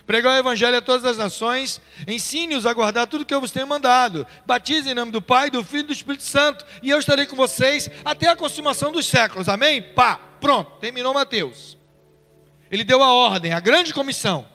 Pregar 0.07 0.37
o 0.37 0.39
evangelho 0.39 0.79
a 0.79 0.81
todas 0.81 1.05
as 1.05 1.19
nações, 1.19 1.83
ensine-os 2.07 2.65
a 2.65 2.73
guardar 2.73 3.07
tudo 3.07 3.27
que 3.27 3.35
eu 3.35 3.43
vos 3.43 3.51
tenho 3.51 3.67
mandado. 3.67 4.27
Batize 4.47 4.89
em 4.89 4.95
nome 4.95 5.13
do 5.13 5.21
Pai, 5.21 5.51
do 5.51 5.63
Filho 5.63 5.81
e 5.81 5.87
do 5.89 5.93
Espírito 5.93 6.25
Santo, 6.25 6.65
e 6.83 6.89
eu 6.89 6.99
estarei 6.99 7.27
com 7.27 7.37
vocês 7.37 7.91
até 8.03 8.29
a 8.29 8.35
consumação 8.35 8.91
dos 8.91 9.05
séculos. 9.05 9.51
Amém? 9.51 9.83
Pá, 9.83 10.19
pronto, 10.41 10.71
terminou 10.81 11.13
Mateus. 11.13 11.78
Ele 12.71 12.85
deu 12.85 13.03
a 13.03 13.13
ordem, 13.13 13.53
a 13.53 13.61
grande 13.61 13.95
comissão. 13.95 14.47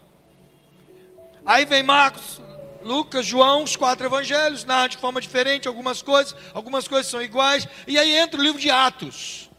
Aí 1.45 1.65
vem 1.65 1.83
Marcos, 1.83 2.41
Lucas, 2.83 3.25
João, 3.25 3.63
os 3.63 3.75
quatro 3.75 4.05
evangelhos, 4.05 4.65
narram 4.65 4.89
de 4.89 4.97
forma 4.97 5.19
diferente 5.19 5.67
algumas 5.67 6.01
coisas, 6.01 6.35
algumas 6.53 6.87
coisas 6.87 7.09
são 7.09 7.21
iguais, 7.21 7.67
e 7.87 7.97
aí 7.97 8.15
entra 8.15 8.39
o 8.39 8.43
livro 8.43 8.59
de 8.59 8.69
Atos. 8.69 9.49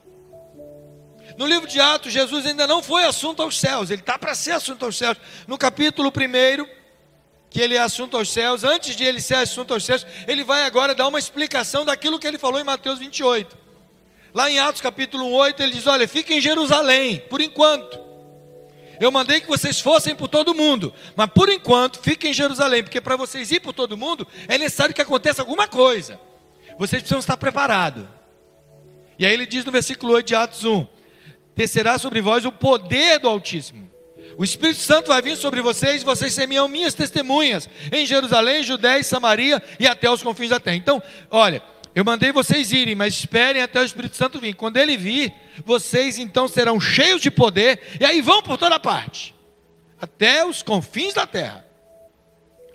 No 1.37 1.47
livro 1.47 1.67
de 1.67 1.81
Atos, 1.81 2.12
Jesus 2.12 2.47
ainda 2.47 2.67
não 2.67 2.83
foi 2.83 3.05
assunto 3.05 3.43
aos 3.43 3.59
céus, 3.59 3.90
ele 3.90 4.01
está 4.03 4.19
para 4.19 4.35
ser 4.35 4.53
assunto 4.53 4.85
aos 4.85 4.97
céus. 4.97 5.17
No 5.49 5.59
capítulo 5.59 6.11
1, 6.11 6.67
que 7.51 7.61
ele 7.61 7.75
é 7.75 7.81
assunto 7.81 8.17
aos 8.17 8.31
céus, 8.31 8.62
antes 8.62 8.95
de 8.95 9.05
ele 9.05 9.21
ser 9.21 9.37
assunto 9.37 9.75
aos 9.75 9.85
céus, 9.85 10.07
ele 10.29 10.45
vai 10.45 10.64
agora 10.64 10.95
dar 10.95 11.09
uma 11.09 11.19
explicação 11.19 11.85
daquilo 11.85 12.19
que 12.19 12.27
ele 12.27 12.38
falou 12.38 12.61
em 12.61 12.64
Mateus 12.64 12.99
28. 12.99 13.57
Lá 14.33 14.51
em 14.51 14.59
Atos 14.59 14.81
capítulo 14.81 15.31
8, 15.31 15.62
ele 15.62 15.73
diz: 15.73 15.87
Olha, 15.87 16.09
fiquem 16.09 16.38
em 16.38 16.40
Jerusalém, 16.40 17.21
por 17.31 17.40
enquanto. 17.40 18.04
Eu 19.00 19.11
mandei 19.11 19.40
que 19.40 19.48
vocês 19.48 19.80
fossem 19.80 20.14
por 20.14 20.28
todo 20.28 20.54
mundo, 20.54 20.92
mas 21.16 21.28
por 21.30 21.48
enquanto 21.48 22.00
fiquem 22.00 22.30
em 22.30 22.35
Jerusalém, 22.35 22.83
porque 22.83 23.00
para 23.00 23.16
vocês 23.16 23.50
ir 23.50 23.61
por 23.61 23.72
todo 23.72 23.96
mundo 23.96 24.26
é 24.48 24.59
necessário 24.59 24.94
que 24.94 25.02
aconteça 25.02 25.42
alguma 25.42 25.66
coisa. 25.66 26.20
Vocês 26.78 27.02
precisam 27.02 27.18
estar 27.18 27.37
preparados. 27.37 28.04
E 29.18 29.24
aí 29.24 29.33
ele 29.33 29.46
diz 29.46 29.64
no 29.64 29.72
versículo 29.72 30.12
8 30.14 30.26
de 30.26 30.35
Atos 30.35 30.64
1: 30.64 30.87
Descerá 31.54 31.98
sobre 31.98 32.20
vós 32.20 32.44
o 32.44 32.52
poder 32.52 33.18
do 33.20 33.28
Altíssimo. 33.28 33.90
O 34.37 34.42
Espírito 34.42 34.80
Santo 34.80 35.09
vai 35.09 35.22
vir 35.22 35.37
sobre 35.37 35.61
vocês 35.61 36.02
vocês 36.02 36.35
semeiam 36.35 36.66
minhas 36.66 36.94
testemunhas 36.94 37.68
em 37.92 38.04
Jerusalém, 38.04 38.64
Judéia 38.64 38.98
e 38.98 39.04
Samaria 39.04 39.62
e 39.78 39.87
até 39.87 40.11
os 40.11 40.22
confins 40.22 40.50
da 40.50 40.59
terra. 40.59 40.76
Então, 40.76 41.02
olha, 41.30 41.62
eu 41.94 42.04
mandei 42.04 42.33
vocês 42.33 42.72
irem, 42.72 42.94
mas 42.94 43.14
esperem 43.14 43.62
até 43.62 43.80
o 43.80 43.85
Espírito 43.85 44.16
Santo 44.16 44.40
vir. 44.40 44.54
Quando 44.54 44.76
ele 44.76 44.96
vir, 44.96 45.33
vocês 45.64 46.18
então 46.18 46.48
serão 46.48 46.80
cheios 46.80 47.22
de 47.22 47.30
poder 47.30 47.80
e 48.00 48.04
aí 48.04 48.20
vão 48.20 48.42
por 48.42 48.59
toda 48.59 48.80
parte 48.80 49.35
até 50.00 50.44
os 50.44 50.62
confins 50.62 51.14
da 51.14 51.26
terra. 51.26 51.64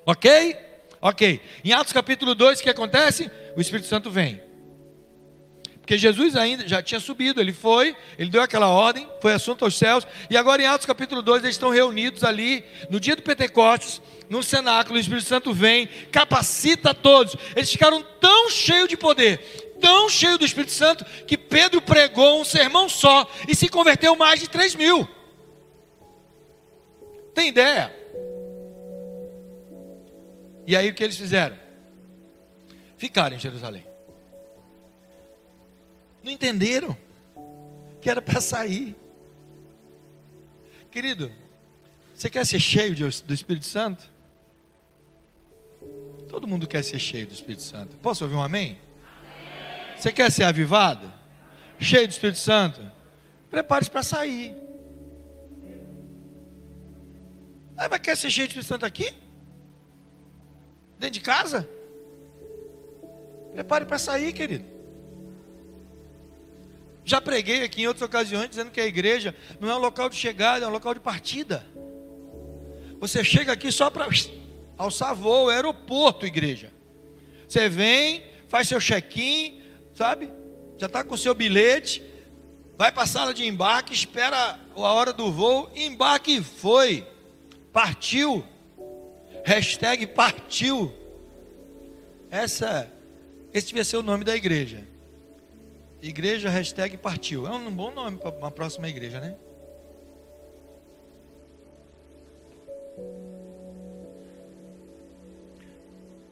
Ok? 0.05 0.57
Ok. 1.01 1.41
Em 1.63 1.71
Atos 1.71 1.93
capítulo 1.93 2.33
2, 2.33 2.59
o 2.59 2.63
que 2.63 2.69
acontece? 2.69 3.29
O 3.55 3.61
Espírito 3.61 3.87
Santo 3.87 4.09
vem. 4.09 4.41
Porque 5.89 5.97
Jesus 5.97 6.35
ainda 6.35 6.67
já 6.67 6.83
tinha 6.83 6.99
subido, 6.99 7.41
ele 7.41 7.51
foi, 7.51 7.97
ele 8.15 8.29
deu 8.29 8.43
aquela 8.43 8.67
ordem, 8.67 9.09
foi 9.19 9.33
assunto 9.33 9.65
aos 9.65 9.75
céus, 9.75 10.05
e 10.29 10.37
agora 10.37 10.61
em 10.61 10.67
Atos 10.67 10.85
capítulo 10.85 11.23
2 11.23 11.41
eles 11.41 11.55
estão 11.55 11.71
reunidos 11.71 12.23
ali, 12.23 12.63
no 12.91 12.99
dia 12.99 13.15
do 13.15 13.23
Pentecostes, 13.23 13.99
no 14.29 14.43
cenáculo, 14.43 14.97
o 14.97 15.01
Espírito 15.01 15.25
Santo 15.25 15.51
vem, 15.51 15.87
capacita 16.11 16.93
todos. 16.93 17.35
Eles 17.55 17.71
ficaram 17.71 18.05
tão 18.21 18.51
cheios 18.51 18.87
de 18.87 18.95
poder, 18.95 19.39
tão 19.81 20.07
cheios 20.07 20.37
do 20.37 20.45
Espírito 20.45 20.73
Santo, 20.73 21.03
que 21.25 21.35
Pedro 21.35 21.81
pregou 21.81 22.39
um 22.39 22.45
sermão 22.45 22.87
só 22.87 23.27
e 23.47 23.55
se 23.55 23.67
converteu 23.67 24.15
mais 24.15 24.39
de 24.39 24.47
3 24.47 24.75
mil. 24.75 25.09
Tem 27.33 27.47
ideia? 27.47 27.91
E 30.67 30.75
aí 30.75 30.87
o 30.87 30.93
que 30.93 31.03
eles 31.03 31.17
fizeram? 31.17 31.57
Ficaram 32.95 33.35
em 33.35 33.39
Jerusalém. 33.39 33.88
Não 36.29 36.33
entenderam 36.35 36.95
que 37.99 38.07
era 38.07 38.21
para 38.21 38.39
sair. 38.39 38.95
Querido, 40.91 41.31
você 42.13 42.29
quer 42.29 42.45
ser 42.45 42.59
cheio 42.59 42.95
do 42.95 43.33
Espírito 43.33 43.65
Santo? 43.65 44.07
Todo 46.27 46.47
mundo 46.47 46.67
quer 46.67 46.83
ser 46.83 46.99
cheio 46.99 47.25
do 47.25 47.33
Espírito 47.33 47.63
Santo. 47.63 47.97
Posso 47.97 48.23
ouvir 48.23 48.35
um 48.35 48.43
amém? 48.43 48.77
amém. 48.77 49.97
Você 49.97 50.11
quer 50.11 50.31
ser 50.31 50.43
avivado? 50.43 51.11
Cheio 51.79 52.07
do 52.07 52.11
Espírito 52.11 52.37
Santo? 52.37 52.79
Prepare-se 53.49 53.89
para 53.89 54.03
sair. 54.03 54.55
Aí 57.75 57.89
vai 57.89 57.99
querer 57.99 58.17
ser 58.17 58.29
cheio 58.29 58.47
do 58.47 58.51
Espírito 58.51 58.69
Santo 58.69 58.85
aqui? 58.85 59.11
Dentro 60.99 61.15
de 61.15 61.21
casa? 61.21 61.67
Prepare 63.51 63.85
para 63.85 63.97
sair, 63.97 64.31
querido. 64.31 64.78
Já 67.09 67.19
preguei 67.19 67.63
aqui 67.63 67.81
em 67.81 67.87
outras 67.87 68.07
ocasiões 68.07 68.47
dizendo 68.51 68.69
que 68.69 68.79
a 68.79 68.85
igreja 68.85 69.33
não 69.59 69.67
é 69.67 69.75
um 69.75 69.79
local 69.79 70.09
de 70.09 70.15
chegada, 70.15 70.63
é 70.63 70.67
um 70.67 70.71
local 70.71 70.93
de 70.93 70.99
partida. 70.99 71.65
Você 72.99 73.23
chega 73.23 73.51
aqui 73.51 73.71
só 73.71 73.89
para 73.89 74.07
alçar 74.77 75.15
voo, 75.15 75.49
é 75.49 75.55
aeroporto, 75.55 76.27
igreja. 76.27 76.71
Você 77.47 77.67
vem, 77.67 78.23
faz 78.47 78.67
seu 78.67 78.79
check-in, 78.79 79.59
sabe? 79.95 80.29
Já 80.77 80.85
está 80.85 81.03
com 81.03 81.17
seu 81.17 81.33
bilhete, 81.33 82.03
vai 82.77 82.91
para 82.91 83.01
a 83.01 83.07
sala 83.07 83.33
de 83.33 83.43
embarque, 83.43 83.91
espera 83.91 84.59
a 84.75 84.79
hora 84.79 85.11
do 85.11 85.31
voo, 85.31 85.71
embarque 85.75 86.43
foi, 86.43 87.07
partiu. 87.73 88.45
Hashtag 89.43 90.05
partiu. 90.05 90.93
Essa, 92.29 92.87
esse 93.51 93.65
devia 93.65 93.83
ser 93.83 93.97
o 93.97 94.03
nome 94.03 94.23
da 94.23 94.35
igreja. 94.35 94.88
Igreja 96.01 96.49
hashtag 96.49 96.97
partiu. 96.97 97.45
É 97.45 97.51
um 97.51 97.71
bom 97.71 97.91
nome 97.91 98.17
para 98.17 98.31
uma 98.31 98.51
próxima 98.51 98.87
igreja, 98.87 99.19
né? 99.19 99.35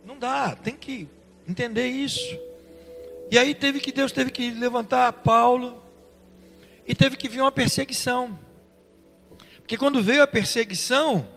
Não 0.06 0.18
dá, 0.18 0.56
tem 0.56 0.76
que 0.76 1.08
entender 1.48 1.88
isso. 1.88 2.40
E 3.30 3.38
aí 3.38 3.54
teve 3.54 3.80
que 3.80 3.92
Deus 3.92 4.12
teve 4.12 4.32
que 4.32 4.52
levantar 4.52 5.12
Paulo 5.12 5.84
e 6.88 6.96
teve 6.96 7.18
que 7.18 7.28
vir 7.28 7.42
uma 7.42 7.52
perseguição. 7.52 8.40
Porque 9.58 9.78
quando 9.78 10.02
veio 10.02 10.24
a 10.24 10.28
perseguição, 10.28 11.28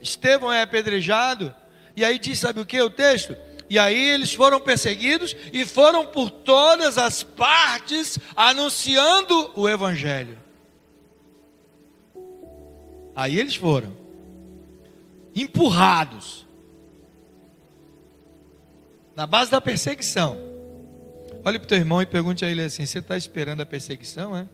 Estevão 0.00 0.52
é 0.52 0.62
apedrejado, 0.62 1.54
e 1.94 2.04
aí 2.04 2.18
diz, 2.18 2.40
sabe 2.40 2.60
o 2.60 2.66
que 2.66 2.80
o 2.82 2.90
texto? 2.90 3.36
E 3.72 3.78
aí 3.78 4.10
eles 4.10 4.34
foram 4.34 4.60
perseguidos 4.60 5.34
e 5.50 5.64
foram 5.64 6.04
por 6.04 6.28
todas 6.28 6.98
as 6.98 7.22
partes 7.22 8.18
anunciando 8.36 9.50
o 9.56 9.66
Evangelho. 9.66 10.38
Aí 13.16 13.38
eles 13.38 13.56
foram 13.56 13.96
empurrados 15.34 16.46
na 19.16 19.26
base 19.26 19.50
da 19.50 19.58
perseguição. 19.58 20.36
Olhe 21.42 21.58
para 21.58 21.64
o 21.64 21.68
teu 21.68 21.78
irmão 21.78 22.02
e 22.02 22.04
pergunte 22.04 22.44
a 22.44 22.50
ele 22.50 22.60
assim: 22.60 22.84
Você 22.84 22.98
está 22.98 23.16
esperando 23.16 23.62
a 23.62 23.66
perseguição? 23.66 24.36
É? 24.36 24.46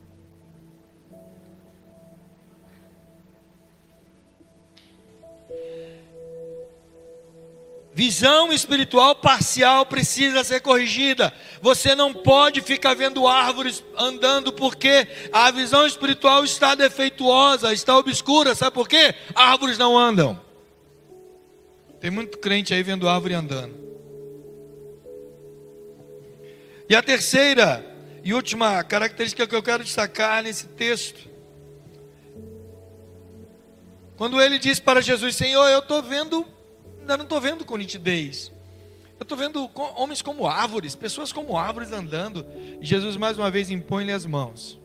Visão 7.99 8.53
espiritual 8.53 9.17
parcial 9.17 9.85
precisa 9.85 10.45
ser 10.45 10.61
corrigida. 10.61 11.35
Você 11.61 11.97
não 11.97 12.15
pode 12.15 12.61
ficar 12.61 12.95
vendo 12.95 13.27
árvores 13.27 13.83
andando 13.97 14.53
porque 14.53 15.09
a 15.33 15.51
visão 15.51 15.85
espiritual 15.85 16.45
está 16.45 16.77
defeituosa, 16.77 17.73
está 17.73 17.99
obscura. 17.99 18.55
Sabe 18.55 18.73
por 18.73 18.89
quê? 18.89 19.17
Árvores 19.35 19.77
não 19.79 19.99
andam. 19.99 20.41
Tem 22.01 22.09
muito 22.09 22.39
crente 22.39 22.73
aí 22.73 22.85
vendo 22.85 23.09
árvore 23.09 23.35
andando. 23.35 23.75
E 26.89 26.95
a 26.95 27.03
terceira 27.03 27.85
e 28.23 28.33
última 28.33 28.85
característica 28.85 29.45
que 29.45 29.57
eu 29.57 29.63
quero 29.63 29.83
destacar 29.83 30.45
nesse 30.45 30.69
texto. 30.69 31.29
Quando 34.17 34.41
ele 34.41 34.57
diz 34.57 34.79
para 34.79 35.01
Jesus: 35.01 35.35
Senhor, 35.35 35.67
eu 35.67 35.81
estou 35.81 36.01
vendo 36.01 36.47
ainda 37.09 37.17
não 37.17 37.25
estou 37.25 37.41
vendo 37.41 37.65
com 37.65 37.77
nitidez. 37.77 38.53
Eu 39.19 39.23
estou 39.23 39.37
vendo 39.37 39.69
homens 39.97 40.21
como 40.21 40.47
árvores, 40.47 40.95
pessoas 40.95 41.33
como 41.33 41.57
árvores 41.57 41.91
andando. 41.91 42.45
E 42.81 42.87
Jesus 42.87 43.17
mais 43.17 43.39
uma 43.39 43.51
vez 43.51 43.71
impõe-lhe 43.71 44.13
as 44.13 44.27
mãos. 44.27 44.79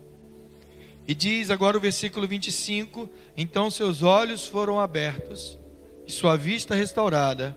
E 1.06 1.14
diz 1.14 1.52
agora 1.52 1.78
o 1.78 1.82
versículo 1.82 2.26
25: 2.26 3.10
Então 3.36 3.70
seus 3.70 4.02
olhos 4.02 4.48
foram 4.48 4.80
abertos, 4.80 5.60
e 6.08 6.12
sua 6.12 6.38
vista 6.38 6.74
restaurada, 6.74 7.56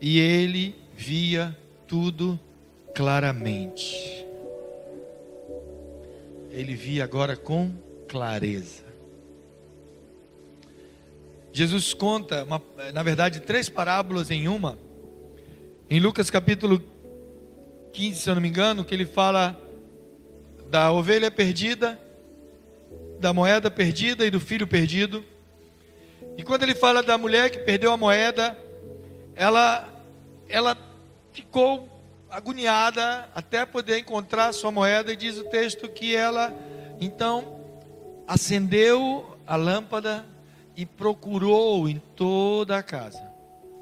e 0.00 0.20
ele 0.20 0.76
via 0.94 1.56
tudo 1.88 2.38
claramente. 2.94 4.24
Ele 6.50 6.74
via 6.74 7.04
agora 7.04 7.36
com 7.36 7.72
clareza. 8.08 8.85
Jesus 11.56 11.94
conta, 11.94 12.44
uma, 12.44 12.62
na 12.92 13.02
verdade, 13.02 13.40
três 13.40 13.66
parábolas 13.66 14.30
em 14.30 14.46
uma. 14.46 14.78
Em 15.88 15.98
Lucas 15.98 16.28
capítulo 16.28 16.84
15, 17.94 18.20
se 18.20 18.28
eu 18.28 18.34
não 18.34 18.42
me 18.42 18.48
engano, 18.48 18.84
que 18.84 18.94
ele 18.94 19.06
fala 19.06 19.58
da 20.68 20.92
ovelha 20.92 21.30
perdida, 21.30 21.98
da 23.18 23.32
moeda 23.32 23.70
perdida 23.70 24.26
e 24.26 24.30
do 24.30 24.38
filho 24.38 24.66
perdido. 24.66 25.24
E 26.36 26.42
quando 26.42 26.62
ele 26.62 26.74
fala 26.74 27.02
da 27.02 27.16
mulher 27.16 27.48
que 27.48 27.60
perdeu 27.60 27.90
a 27.90 27.96
moeda, 27.96 28.54
ela, 29.34 29.88
ela 30.50 30.76
ficou 31.32 31.88
agoniada 32.28 33.30
até 33.34 33.64
poder 33.64 34.00
encontrar 34.00 34.52
sua 34.52 34.70
moeda, 34.70 35.10
e 35.10 35.16
diz 35.16 35.38
o 35.38 35.44
texto 35.44 35.88
que 35.88 36.14
ela 36.14 36.52
então 37.00 37.62
acendeu 38.28 39.38
a 39.46 39.56
lâmpada 39.56 40.35
e 40.76 40.84
procurou 40.84 41.88
em 41.88 41.98
toda 42.14 42.76
a 42.76 42.82
casa, 42.82 43.22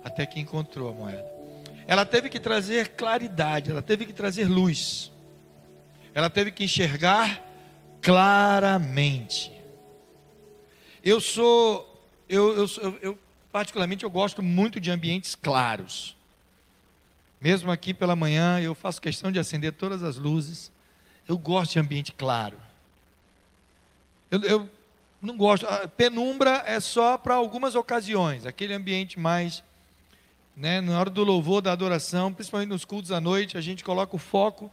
até 0.02 0.24
que 0.24 0.38
encontrou 0.38 0.88
a 0.88 0.92
moeda. 0.92 1.34
Ela 1.86 2.06
teve 2.06 2.30
que 2.30 2.40
trazer 2.40 2.90
claridade, 2.90 3.70
ela 3.70 3.82
teve 3.82 4.06
que 4.06 4.12
trazer 4.12 4.46
luz, 4.46 5.10
ela 6.14 6.30
teve 6.30 6.50
que 6.50 6.64
enxergar 6.64 7.42
claramente. 8.00 9.52
Eu 11.02 11.20
sou, 11.20 12.00
eu, 12.28 12.56
eu, 12.56 12.66
eu, 12.80 12.98
eu 13.02 13.18
particularmente 13.52 14.04
eu 14.04 14.10
gosto 14.10 14.42
muito 14.42 14.80
de 14.80 14.90
ambientes 14.90 15.34
claros. 15.34 16.16
Mesmo 17.40 17.70
aqui 17.70 17.92
pela 17.92 18.16
manhã, 18.16 18.60
eu 18.60 18.74
faço 18.74 19.02
questão 19.02 19.30
de 19.30 19.38
acender 19.38 19.72
todas 19.74 20.02
as 20.02 20.16
luzes 20.16 20.72
Eu 21.28 21.36
gosto 21.36 21.72
de 21.72 21.78
ambiente 21.78 22.12
claro. 22.12 22.56
Eu, 24.30 24.40
eu 24.42 24.70
não 25.24 25.36
gosto. 25.36 25.66
A 25.66 25.88
penumbra 25.88 26.62
é 26.66 26.78
só 26.78 27.16
para 27.16 27.34
algumas 27.34 27.74
ocasiões, 27.74 28.46
aquele 28.46 28.74
ambiente 28.74 29.18
mais. 29.18 29.62
Né, 30.56 30.80
na 30.80 31.00
hora 31.00 31.10
do 31.10 31.24
louvor, 31.24 31.60
da 31.60 31.72
adoração, 31.72 32.32
principalmente 32.32 32.68
nos 32.68 32.84
cultos 32.84 33.10
à 33.10 33.20
noite, 33.20 33.58
a 33.58 33.60
gente 33.60 33.82
coloca 33.82 34.14
o 34.14 34.20
foco 34.20 34.70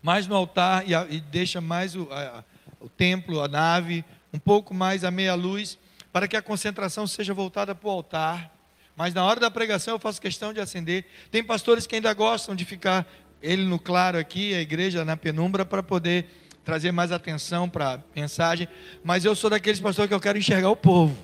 mais 0.00 0.26
no 0.26 0.34
altar 0.34 0.88
e, 0.88 0.94
a, 0.94 1.06
e 1.10 1.20
deixa 1.20 1.60
mais 1.60 1.94
o, 1.94 2.08
a, 2.10 2.42
o 2.80 2.88
templo, 2.88 3.42
a 3.42 3.48
nave, 3.48 4.02
um 4.32 4.38
pouco 4.38 4.72
mais 4.72 5.04
a 5.04 5.10
meia 5.10 5.34
luz, 5.34 5.78
para 6.10 6.26
que 6.26 6.36
a 6.38 6.40
concentração 6.40 7.06
seja 7.06 7.34
voltada 7.34 7.74
para 7.74 7.86
o 7.86 7.90
altar. 7.90 8.50
Mas 8.96 9.12
na 9.12 9.24
hora 9.24 9.38
da 9.38 9.50
pregação 9.50 9.94
eu 9.94 9.98
faço 9.98 10.22
questão 10.22 10.54
de 10.54 10.60
acender. 10.60 11.04
Tem 11.30 11.44
pastores 11.44 11.86
que 11.86 11.94
ainda 11.94 12.14
gostam 12.14 12.56
de 12.56 12.64
ficar 12.64 13.06
ele 13.42 13.64
no 13.64 13.78
claro 13.78 14.16
aqui, 14.16 14.54
a 14.54 14.60
igreja 14.62 15.04
na 15.04 15.18
penumbra, 15.18 15.66
para 15.66 15.82
poder 15.82 16.45
trazer 16.66 16.90
mais 16.90 17.12
atenção 17.12 17.70
para 17.70 17.94
a 17.94 18.00
mensagem, 18.14 18.68
mas 19.04 19.24
eu 19.24 19.36
sou 19.36 19.48
daqueles 19.48 19.78
pastores 19.78 20.08
que 20.08 20.14
eu 20.14 20.20
quero 20.20 20.36
enxergar 20.36 20.68
o 20.68 20.74
povo. 20.74 21.16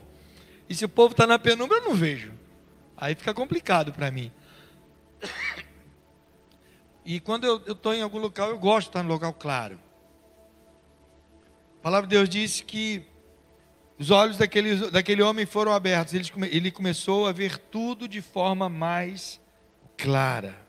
E 0.68 0.74
se 0.74 0.84
o 0.84 0.88
povo 0.88 1.10
está 1.10 1.26
na 1.26 1.36
penumbra, 1.36 1.78
eu 1.78 1.82
não 1.82 1.96
vejo. 1.96 2.32
Aí 2.96 3.16
fica 3.16 3.34
complicado 3.34 3.92
para 3.92 4.08
mim. 4.10 4.30
E 7.04 7.18
quando 7.18 7.42
eu 7.42 7.56
estou 7.56 7.92
em 7.92 8.00
algum 8.00 8.18
local, 8.18 8.50
eu 8.50 8.58
gosto 8.60 8.84
de 8.84 8.90
estar 8.90 9.02
no 9.02 9.08
local 9.08 9.34
claro. 9.34 9.80
A 11.80 11.82
palavra 11.82 12.06
de 12.06 12.14
Deus 12.14 12.28
diz 12.28 12.60
que 12.60 13.04
os 13.98 14.12
olhos 14.12 14.36
daquele, 14.36 14.88
daquele 14.92 15.20
homem 15.20 15.44
foram 15.44 15.72
abertos. 15.72 16.14
Ele, 16.14 16.30
ele 16.52 16.70
começou 16.70 17.26
a 17.26 17.32
ver 17.32 17.58
tudo 17.58 18.06
de 18.06 18.22
forma 18.22 18.68
mais 18.68 19.40
clara 19.96 20.61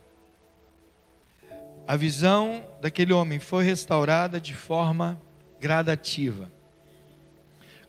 a 1.87 1.95
visão 1.97 2.65
daquele 2.81 3.11
homem 3.11 3.39
foi 3.39 3.63
restaurada 3.63 4.39
de 4.39 4.53
forma 4.53 5.21
gradativa. 5.59 6.51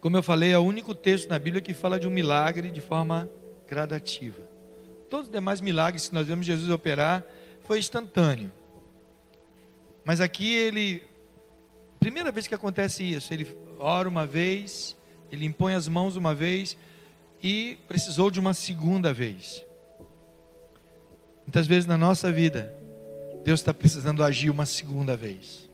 Como 0.00 0.16
eu 0.16 0.22
falei, 0.22 0.52
é 0.52 0.58
o 0.58 0.62
único 0.62 0.94
texto 0.94 1.28
na 1.28 1.38
Bíblia 1.38 1.62
que 1.62 1.72
fala 1.72 1.98
de 1.98 2.06
um 2.06 2.10
milagre 2.10 2.70
de 2.70 2.80
forma 2.80 3.28
gradativa. 3.68 4.42
Todos 5.08 5.26
os 5.26 5.32
demais 5.32 5.60
milagres 5.60 6.08
que 6.08 6.14
nós 6.14 6.26
vemos 6.26 6.44
Jesus 6.44 6.70
operar 6.70 7.24
foi 7.64 7.78
instantâneo. 7.78 8.52
Mas 10.04 10.20
aqui 10.20 10.54
ele, 10.54 11.02
primeira 11.98 12.30
vez 12.30 12.46
que 12.46 12.54
acontece 12.54 13.02
isso, 13.02 13.32
ele 13.32 13.46
ora 13.78 14.08
uma 14.08 14.26
vez, 14.26 14.96
ele 15.32 15.46
impõe 15.46 15.74
as 15.74 15.88
mãos 15.88 16.16
uma 16.16 16.34
vez 16.34 16.76
e 17.42 17.78
precisou 17.88 18.30
de 18.30 18.38
uma 18.38 18.52
segunda 18.52 19.14
vez. 19.14 19.64
Muitas 21.46 21.66
vezes 21.66 21.86
na 21.86 21.96
nossa 21.96 22.30
vida, 22.30 22.74
Deus 23.44 23.60
está 23.60 23.74
precisando 23.74 24.24
agir 24.24 24.48
uma 24.48 24.64
segunda 24.64 25.16
vez. 25.16 25.70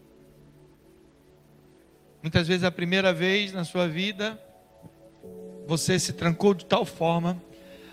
Muitas 2.20 2.48
vezes 2.48 2.64
a 2.64 2.70
primeira 2.70 3.14
vez 3.14 3.52
na 3.52 3.64
sua 3.64 3.86
vida, 3.86 4.38
você 5.66 5.98
se 5.98 6.12
trancou 6.12 6.52
de 6.52 6.66
tal 6.66 6.84
forma, 6.84 7.40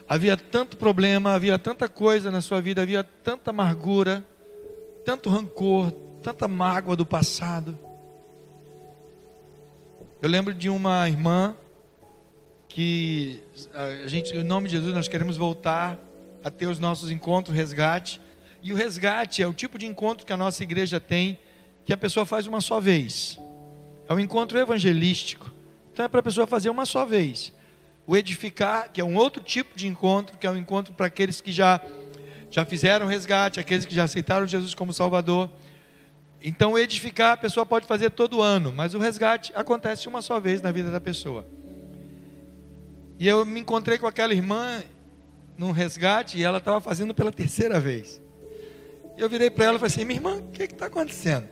havia 0.10 0.36
tanto 0.36 0.78
problema, 0.78 1.34
havia 1.34 1.60
tanta 1.60 1.88
coisa 1.88 2.32
na 2.32 2.42
sua 2.42 2.60
vida, 2.60 2.82
havia 2.82 3.04
tanta 3.04 3.52
amargura, 3.52 4.26
tanto 5.06 5.30
rancor, 5.30 5.92
tanta 6.24 6.48
mágoa 6.48 6.96
do 6.96 7.06
passado. 7.06 7.78
Eu 10.20 10.28
lembro 10.28 10.56
de 10.56 10.70
uma 10.70 11.08
irmã 11.08 11.56
que 12.68 13.44
a 13.74 14.08
gente, 14.08 14.36
em 14.36 14.44
nome 14.44 14.68
de 14.68 14.76
Jesus, 14.76 14.94
nós 14.94 15.08
queremos 15.08 15.38
voltar 15.38 16.00
a 16.44 16.50
ter 16.50 16.66
os 16.66 16.80
nossos 16.80 17.12
encontros, 17.12 17.56
resgate. 17.56 18.20
E 18.68 18.74
o 18.74 18.76
resgate 18.76 19.42
é 19.42 19.48
o 19.48 19.54
tipo 19.54 19.78
de 19.78 19.86
encontro 19.86 20.26
que 20.26 20.34
a 20.34 20.36
nossa 20.36 20.62
igreja 20.62 21.00
tem, 21.00 21.40
que 21.86 21.94
a 21.94 21.98
pessoa 21.98 22.26
faz 22.26 22.48
uma 22.48 22.60
só 22.60 22.82
vez. 22.82 23.40
É 24.10 24.14
um 24.14 24.20
encontro 24.20 24.60
evangelístico. 24.60 25.54
Então 25.94 26.04
é 26.04 26.10
para 26.10 26.20
a 26.20 26.24
pessoa 26.24 26.46
fazer 26.46 26.70
uma 26.70 26.86
só 26.86 27.06
vez. 27.06 27.54
O 28.06 28.18
edificar, 28.18 28.92
que 28.92 29.00
é 29.00 29.06
um 29.06 29.16
outro 29.16 29.42
tipo 29.42 29.78
de 29.78 29.88
encontro, 29.88 30.38
que 30.38 30.46
é 30.46 30.52
um 30.52 30.58
encontro 30.58 30.94
para 30.94 31.06
aqueles 31.06 31.40
que 31.40 31.50
já, 31.50 31.80
já 32.52 32.66
fizeram 32.66 33.08
resgate, 33.08 33.58
aqueles 33.58 33.86
que 33.86 33.96
já 33.96 34.04
aceitaram 34.04 34.46
Jesus 34.46 34.76
como 34.76 34.92
Salvador. 34.92 35.50
Então, 36.44 36.74
o 36.74 36.78
edificar 36.78 37.32
a 37.32 37.38
pessoa 37.38 37.66
pode 37.66 37.88
fazer 37.88 38.10
todo 38.10 38.42
ano, 38.42 38.74
mas 38.74 38.94
o 38.94 39.00
resgate 39.00 39.54
acontece 39.56 40.10
uma 40.10 40.22
só 40.22 40.42
vez 40.42 40.62
na 40.62 40.74
vida 40.74 40.92
da 40.92 41.00
pessoa. 41.00 41.48
E 43.18 43.30
eu 43.30 43.46
me 43.46 43.62
encontrei 43.62 43.98
com 43.98 44.08
aquela 44.08 44.34
irmã 44.34 44.84
num 45.58 45.72
resgate 45.72 46.38
e 46.38 46.44
ela 46.44 46.58
estava 46.58 46.82
fazendo 46.82 47.16
pela 47.16 47.32
terceira 47.32 47.80
vez. 47.80 48.27
Eu 49.18 49.28
virei 49.28 49.50
para 49.50 49.66
ela 49.66 49.76
e 49.78 49.80
falei 49.80 49.94
assim: 49.94 50.06
minha 50.06 50.20
irmã, 50.20 50.38
o 50.38 50.52
que 50.52 50.64
está 50.64 50.86
acontecendo? 50.86 51.48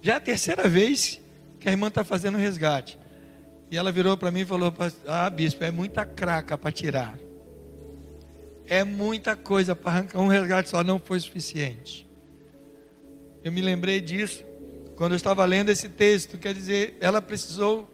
Já 0.00 0.14
é 0.14 0.16
a 0.16 0.20
terceira 0.20 0.68
vez 0.68 1.20
que 1.60 1.68
a 1.68 1.72
irmã 1.72 1.88
está 1.88 2.02
fazendo 2.02 2.38
resgate. 2.38 2.98
E 3.70 3.76
ela 3.76 3.92
virou 3.92 4.16
para 4.16 4.30
mim 4.30 4.40
e 4.40 4.44
falou: 4.44 4.72
Ah, 5.06 5.28
bispo, 5.28 5.62
é 5.62 5.70
muita 5.70 6.04
craca 6.04 6.56
para 6.56 6.72
tirar. 6.72 7.18
É 8.66 8.82
muita 8.84 9.36
coisa 9.36 9.76
para 9.76 9.92
arrancar. 9.92 10.18
Um 10.18 10.28
resgate 10.28 10.70
só 10.70 10.82
não 10.82 10.98
foi 10.98 11.20
suficiente. 11.20 12.08
Eu 13.44 13.52
me 13.52 13.60
lembrei 13.60 14.00
disso 14.00 14.44
quando 14.96 15.12
eu 15.12 15.16
estava 15.16 15.44
lendo 15.44 15.68
esse 15.68 15.88
texto. 15.88 16.38
Quer 16.38 16.54
dizer, 16.54 16.96
ela 17.00 17.20
precisou, 17.20 17.90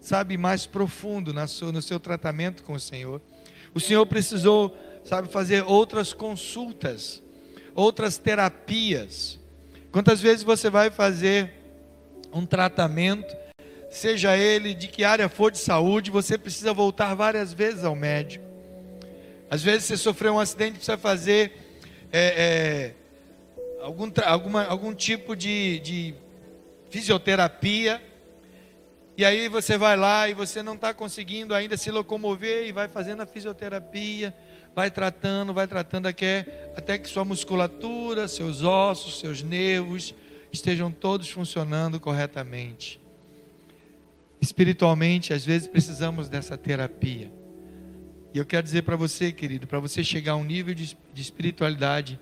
sabe, 0.00 0.36
mais 0.36 0.66
profundo 0.66 1.32
no 1.32 1.82
seu 1.82 2.00
tratamento 2.00 2.62
com 2.64 2.72
o 2.72 2.80
Senhor. 2.80 3.20
O 3.74 3.80
Senhor 3.80 4.04
precisou, 4.06 4.76
sabe, 5.04 5.28
fazer 5.28 5.62
outras 5.64 6.12
consultas 6.12 7.22
outras 7.78 8.18
terapias. 8.18 9.38
Quantas 9.92 10.20
vezes 10.20 10.42
você 10.42 10.68
vai 10.68 10.90
fazer 10.90 11.52
um 12.32 12.44
tratamento, 12.44 13.36
seja 13.88 14.36
ele 14.36 14.74
de 14.74 14.88
que 14.88 15.04
área 15.04 15.28
for 15.28 15.52
de 15.52 15.58
saúde, 15.58 16.10
você 16.10 16.36
precisa 16.36 16.74
voltar 16.74 17.14
várias 17.14 17.52
vezes 17.52 17.84
ao 17.84 17.94
médico. 17.94 18.44
Às 19.48 19.62
vezes 19.62 19.84
você 19.84 19.96
sofreu 19.96 20.34
um 20.34 20.40
acidente, 20.40 20.72
precisa 20.72 20.98
fazer 20.98 21.52
é, 22.12 22.90
é, 22.90 22.94
algum, 23.80 24.10
alguma, 24.26 24.64
algum 24.64 24.92
tipo 24.92 25.36
de, 25.36 25.78
de 25.78 26.14
fisioterapia. 26.90 28.02
E 29.16 29.24
aí 29.24 29.48
você 29.48 29.78
vai 29.78 29.96
lá 29.96 30.28
e 30.28 30.34
você 30.34 30.64
não 30.64 30.74
está 30.74 30.92
conseguindo 30.92 31.54
ainda 31.54 31.76
se 31.76 31.92
locomover 31.92 32.66
e 32.66 32.72
vai 32.72 32.88
fazendo 32.88 33.22
a 33.22 33.26
fisioterapia 33.26 34.34
vai 34.78 34.92
tratando, 34.92 35.52
vai 35.52 35.66
tratando 35.66 36.06
até, 36.06 36.70
até 36.76 36.96
que 36.96 37.08
sua 37.08 37.24
musculatura, 37.24 38.28
seus 38.28 38.62
ossos, 38.62 39.18
seus 39.18 39.42
nervos 39.42 40.14
estejam 40.52 40.92
todos 40.92 41.28
funcionando 41.28 41.98
corretamente. 41.98 43.00
Espiritualmente, 44.40 45.32
às 45.32 45.44
vezes 45.44 45.66
precisamos 45.66 46.28
dessa 46.28 46.56
terapia. 46.56 47.28
E 48.32 48.38
eu 48.38 48.46
quero 48.46 48.62
dizer 48.62 48.82
para 48.82 48.94
você, 48.94 49.32
querido, 49.32 49.66
para 49.66 49.80
você 49.80 50.04
chegar 50.04 50.34
a 50.34 50.36
um 50.36 50.44
nível 50.44 50.72
de, 50.76 50.96
de 51.12 51.22
espiritualidade, 51.22 52.16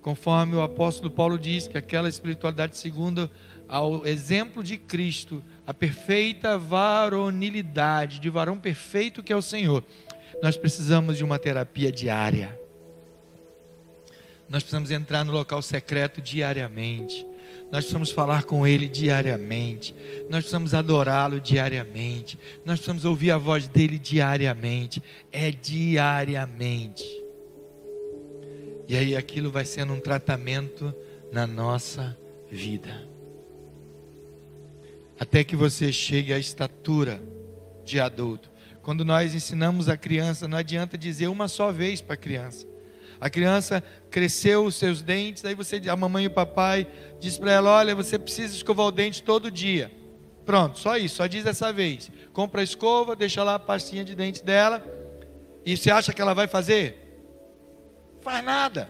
conforme 0.00 0.56
o 0.56 0.62
apóstolo 0.62 1.12
Paulo 1.12 1.38
diz, 1.38 1.68
que 1.68 1.78
aquela 1.78 2.08
espiritualidade 2.08 2.76
segundo 2.76 3.30
ao 3.68 4.04
exemplo 4.04 4.64
de 4.64 4.76
Cristo, 4.76 5.44
a 5.64 5.72
perfeita 5.72 6.58
varonilidade, 6.58 8.18
de 8.18 8.28
varão 8.28 8.58
perfeito 8.58 9.22
que 9.22 9.32
é 9.32 9.36
o 9.36 9.40
Senhor 9.40 9.84
nós 10.40 10.56
precisamos 10.56 11.16
de 11.16 11.24
uma 11.24 11.38
terapia 11.38 11.90
diária. 11.90 12.58
Nós 14.48 14.62
precisamos 14.62 14.90
entrar 14.90 15.24
no 15.24 15.32
local 15.32 15.62
secreto 15.62 16.20
diariamente. 16.20 17.26
Nós 17.72 17.84
precisamos 17.84 18.10
falar 18.10 18.44
com 18.44 18.66
Ele 18.66 18.86
diariamente. 18.86 19.94
Nós 20.28 20.40
precisamos 20.40 20.74
adorá-lo 20.74 21.40
diariamente. 21.40 22.38
Nós 22.64 22.78
precisamos 22.78 23.06
ouvir 23.06 23.30
a 23.30 23.38
voz 23.38 23.66
dele 23.66 23.98
diariamente. 23.98 25.02
É 25.32 25.50
diariamente. 25.50 27.04
E 28.86 28.94
aí 28.94 29.16
aquilo 29.16 29.50
vai 29.50 29.64
sendo 29.64 29.94
um 29.94 30.00
tratamento 30.00 30.94
na 31.32 31.46
nossa 31.46 32.14
vida. 32.50 33.08
Até 35.18 35.42
que 35.42 35.56
você 35.56 35.90
chegue 35.90 36.30
à 36.30 36.38
estatura 36.38 37.22
de 37.86 37.98
adulto. 37.98 38.51
Quando 38.82 39.04
nós 39.04 39.34
ensinamos 39.34 39.88
a 39.88 39.96
criança, 39.96 40.48
não 40.48 40.58
adianta 40.58 40.98
dizer 40.98 41.28
uma 41.28 41.46
só 41.46 41.70
vez 41.70 42.00
para 42.00 42.14
a 42.14 42.16
criança. 42.16 42.66
A 43.20 43.30
criança 43.30 43.82
cresceu 44.10 44.64
os 44.64 44.74
seus 44.74 45.00
dentes, 45.00 45.44
aí 45.44 45.54
você, 45.54 45.80
a 45.88 45.96
mamãe 45.96 46.24
e 46.24 46.26
o 46.26 46.30
papai 46.30 46.88
diz 47.20 47.38
para 47.38 47.52
ela: 47.52 47.70
olha, 47.70 47.94
você 47.94 48.18
precisa 48.18 48.54
escovar 48.54 48.86
o 48.86 48.90
dente 48.90 49.22
todo 49.22 49.50
dia. 49.50 49.92
Pronto, 50.44 50.80
só 50.80 50.96
isso, 50.96 51.16
só 51.16 51.28
diz 51.28 51.44
dessa 51.44 51.72
vez. 51.72 52.10
Compra 52.32 52.60
a 52.60 52.64
escova, 52.64 53.14
deixa 53.14 53.44
lá 53.44 53.54
a 53.54 53.58
pastinha 53.60 54.04
de 54.04 54.16
dente 54.16 54.44
dela. 54.44 54.84
E 55.64 55.76
você 55.76 55.88
acha 55.88 56.12
que 56.12 56.20
ela 56.20 56.34
vai 56.34 56.48
fazer? 56.48 56.98
Faz 58.20 58.44
nada. 58.44 58.88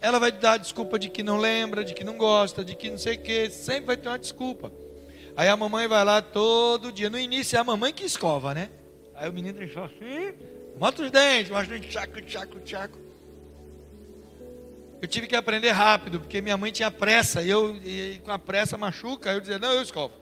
Ela 0.00 0.18
vai 0.18 0.32
dar 0.32 0.56
desculpa 0.56 0.98
de 0.98 1.10
que 1.10 1.22
não 1.22 1.36
lembra, 1.36 1.84
de 1.84 1.92
que 1.92 2.02
não 2.02 2.16
gosta, 2.16 2.64
de 2.64 2.74
que 2.74 2.90
não 2.90 2.96
sei 2.96 3.16
o 3.16 3.18
que, 3.20 3.50
sempre 3.50 3.84
vai 3.88 3.96
ter 3.98 4.08
uma 4.08 4.18
desculpa. 4.18 4.72
Aí 5.36 5.48
a 5.48 5.56
mamãe 5.56 5.88
vai 5.88 6.04
lá 6.04 6.20
todo 6.20 6.92
dia. 6.92 7.08
No 7.08 7.18
início 7.18 7.56
é 7.56 7.60
a 7.60 7.64
mamãe 7.64 7.92
que 7.92 8.04
escova, 8.04 8.54
né? 8.54 8.70
Aí 9.14 9.28
o 9.28 9.32
menino 9.32 9.58
deixou 9.58 9.84
assim, 9.84 10.34
mostra 10.78 11.04
os 11.04 11.10
dentes, 11.10 11.50
mostra 11.50 11.74
os 11.74 11.80
dentes, 11.80 11.94
tchaco, 11.94 12.20
tchaco, 12.22 12.60
tchaco. 12.60 12.98
Eu 15.00 15.08
tive 15.08 15.26
que 15.26 15.34
aprender 15.34 15.70
rápido, 15.70 16.20
porque 16.20 16.40
minha 16.40 16.56
mãe 16.56 16.70
tinha 16.70 16.90
pressa, 16.90 17.42
e 17.42 17.50
eu 17.50 17.76
e 17.84 18.20
com 18.24 18.30
a 18.30 18.38
pressa 18.38 18.78
machuca, 18.78 19.32
eu 19.32 19.40
dizia, 19.40 19.58
não, 19.58 19.72
eu 19.72 19.82
escovo. 19.82 20.14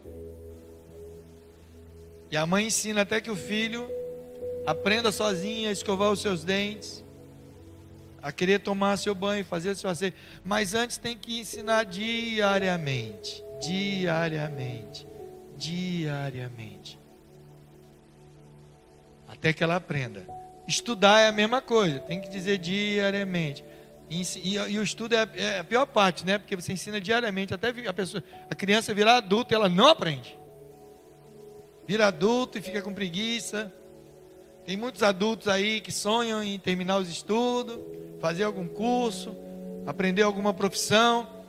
E 2.30 2.36
a 2.36 2.46
mãe 2.46 2.66
ensina 2.66 3.02
até 3.02 3.20
que 3.20 3.30
o 3.30 3.36
filho 3.36 3.90
aprenda 4.66 5.12
sozinho 5.12 5.68
a 5.68 5.72
escovar 5.72 6.10
os 6.10 6.22
seus 6.22 6.44
dentes, 6.44 7.04
a 8.22 8.30
querer 8.32 8.60
tomar 8.60 8.96
seu 8.96 9.14
banho, 9.14 9.44
fazer 9.44 9.74
seu 9.74 9.90
asseio. 9.90 10.14
Mas 10.44 10.74
antes 10.74 10.96
tem 10.96 11.16
que 11.16 11.40
ensinar 11.40 11.84
diariamente, 11.84 13.44
diariamente, 13.60 15.06
diariamente. 15.56 16.98
Até 19.28 19.52
que 19.52 19.62
ela 19.62 19.76
aprenda. 19.76 20.26
Estudar 20.66 21.20
é 21.20 21.28
a 21.28 21.32
mesma 21.32 21.60
coisa, 21.60 22.00
tem 22.00 22.20
que 22.20 22.28
dizer 22.28 22.58
diariamente. 22.58 23.64
E, 24.08 24.22
e, 24.42 24.54
e 24.54 24.78
o 24.78 24.82
estudo 24.82 25.14
é, 25.14 25.28
é, 25.36 25.58
a 25.60 25.64
pior 25.64 25.86
parte, 25.86 26.26
né? 26.26 26.38
Porque 26.38 26.56
você 26.56 26.72
ensina 26.72 27.00
diariamente, 27.00 27.54
até 27.54 27.68
a, 27.68 27.92
pessoa, 27.92 28.22
a 28.50 28.54
criança 28.54 28.92
virar 28.92 29.18
adulta, 29.18 29.54
ela 29.54 29.68
não 29.68 29.86
aprende. 29.86 30.36
Vira 31.86 32.08
adulto 32.08 32.58
e 32.58 32.60
fica 32.60 32.82
com 32.82 32.92
preguiça. 32.92 33.72
Tem 34.64 34.76
muitos 34.76 35.02
adultos 35.02 35.48
aí 35.48 35.80
que 35.80 35.92
sonham 35.92 36.42
em 36.42 36.58
terminar 36.58 36.98
os 36.98 37.08
estudos, 37.08 37.78
fazer 38.20 38.44
algum 38.44 38.66
curso, 38.66 39.36
aprender 39.86 40.22
alguma 40.22 40.52
profissão, 40.52 41.39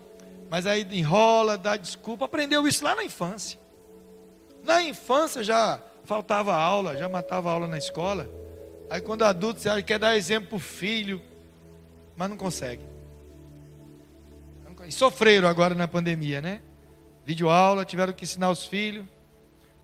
mas 0.52 0.68
aí 0.68 0.86
enrola, 0.92 1.58
dá 1.58 1.78
desculpa. 1.78 2.26
Aprendeu 2.26 2.68
isso 2.68 2.84
lá 2.84 2.94
na 2.94 3.06
infância. 3.06 3.58
Na 4.66 4.84
infância 4.84 5.42
já 5.42 5.82
faltava 6.04 6.54
aula, 6.54 6.98
já 6.98 7.08
matava 7.08 7.50
aula 7.50 7.68
na 7.68 7.78
escola. 7.78 8.30
Aí 8.90 9.00
quando 9.00 9.24
adulto 9.24 9.62
você 9.62 9.82
quer 9.82 9.98
dar 9.98 10.18
exemplo 10.18 10.50
para 10.50 10.58
o 10.58 10.60
filho, 10.60 11.22
mas 12.18 12.30
não 12.30 12.36
consegue. 12.36 12.84
E 14.86 14.92
sofreram 14.92 15.48
agora 15.48 15.74
na 15.74 15.88
pandemia, 15.88 16.42
né? 16.42 16.62
Vídeo 17.26 17.50
aula, 17.50 17.86
tiveram 17.86 18.12
que 18.12 18.26
ensinar 18.26 18.50
os 18.50 18.66
filhos. 18.66 19.06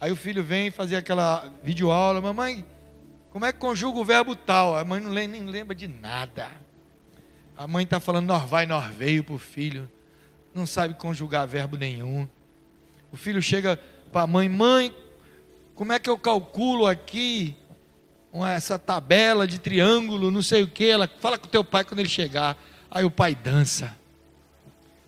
Aí 0.02 0.12
o 0.12 0.18
filho 0.18 0.44
vem 0.44 0.70
fazer 0.70 0.98
aquela 0.98 1.50
vídeo 1.64 1.92
aula, 1.92 2.20
mamãe, 2.20 2.66
como 3.30 3.46
é 3.46 3.54
que 3.54 3.60
conjuga 3.60 4.00
o 4.00 4.04
verbo 4.04 4.36
tal? 4.36 4.76
A 4.76 4.84
mãe 4.84 5.00
não 5.00 5.12
lembra, 5.12 5.40
nem 5.40 5.50
lembra 5.50 5.74
de 5.74 5.88
nada. 5.88 6.52
A 7.56 7.66
mãe 7.66 7.86
está 7.86 8.02
falando 8.02 8.28
nós 8.28 8.44
vai, 8.44 8.66
nós 8.66 8.94
veio 8.94 9.24
para 9.24 9.36
o 9.36 9.40
filho. 9.40 9.90
Não 10.58 10.66
sabe 10.66 10.96
conjugar 10.96 11.48
verbo 11.48 11.78
nenhum. 11.78 12.28
O 13.12 13.16
filho 13.16 13.44
chega 13.44 13.80
para 14.12 14.24
a 14.24 14.28
mãe, 14.28 14.50
mãe, 14.50 14.92
como 15.76 15.94
é 15.94 16.00
que 16.00 16.10
eu 16.10 16.18
calculo 16.18 16.88
aqui 16.88 17.56
essa 18.44 18.80
tabela 18.80 19.46
de 19.46 19.60
triângulo, 19.60 20.32
não 20.32 20.42
sei 20.42 20.64
o 20.64 20.68
que. 20.68 20.88
Ela 20.88 21.08
fala 21.20 21.38
com 21.38 21.46
o 21.46 21.50
teu 21.50 21.64
pai 21.64 21.84
quando 21.84 22.00
ele 22.00 22.10
chegar. 22.10 22.58
Aí 22.90 23.06
o 23.06 23.12
pai 23.12 23.36
dança. 23.36 23.96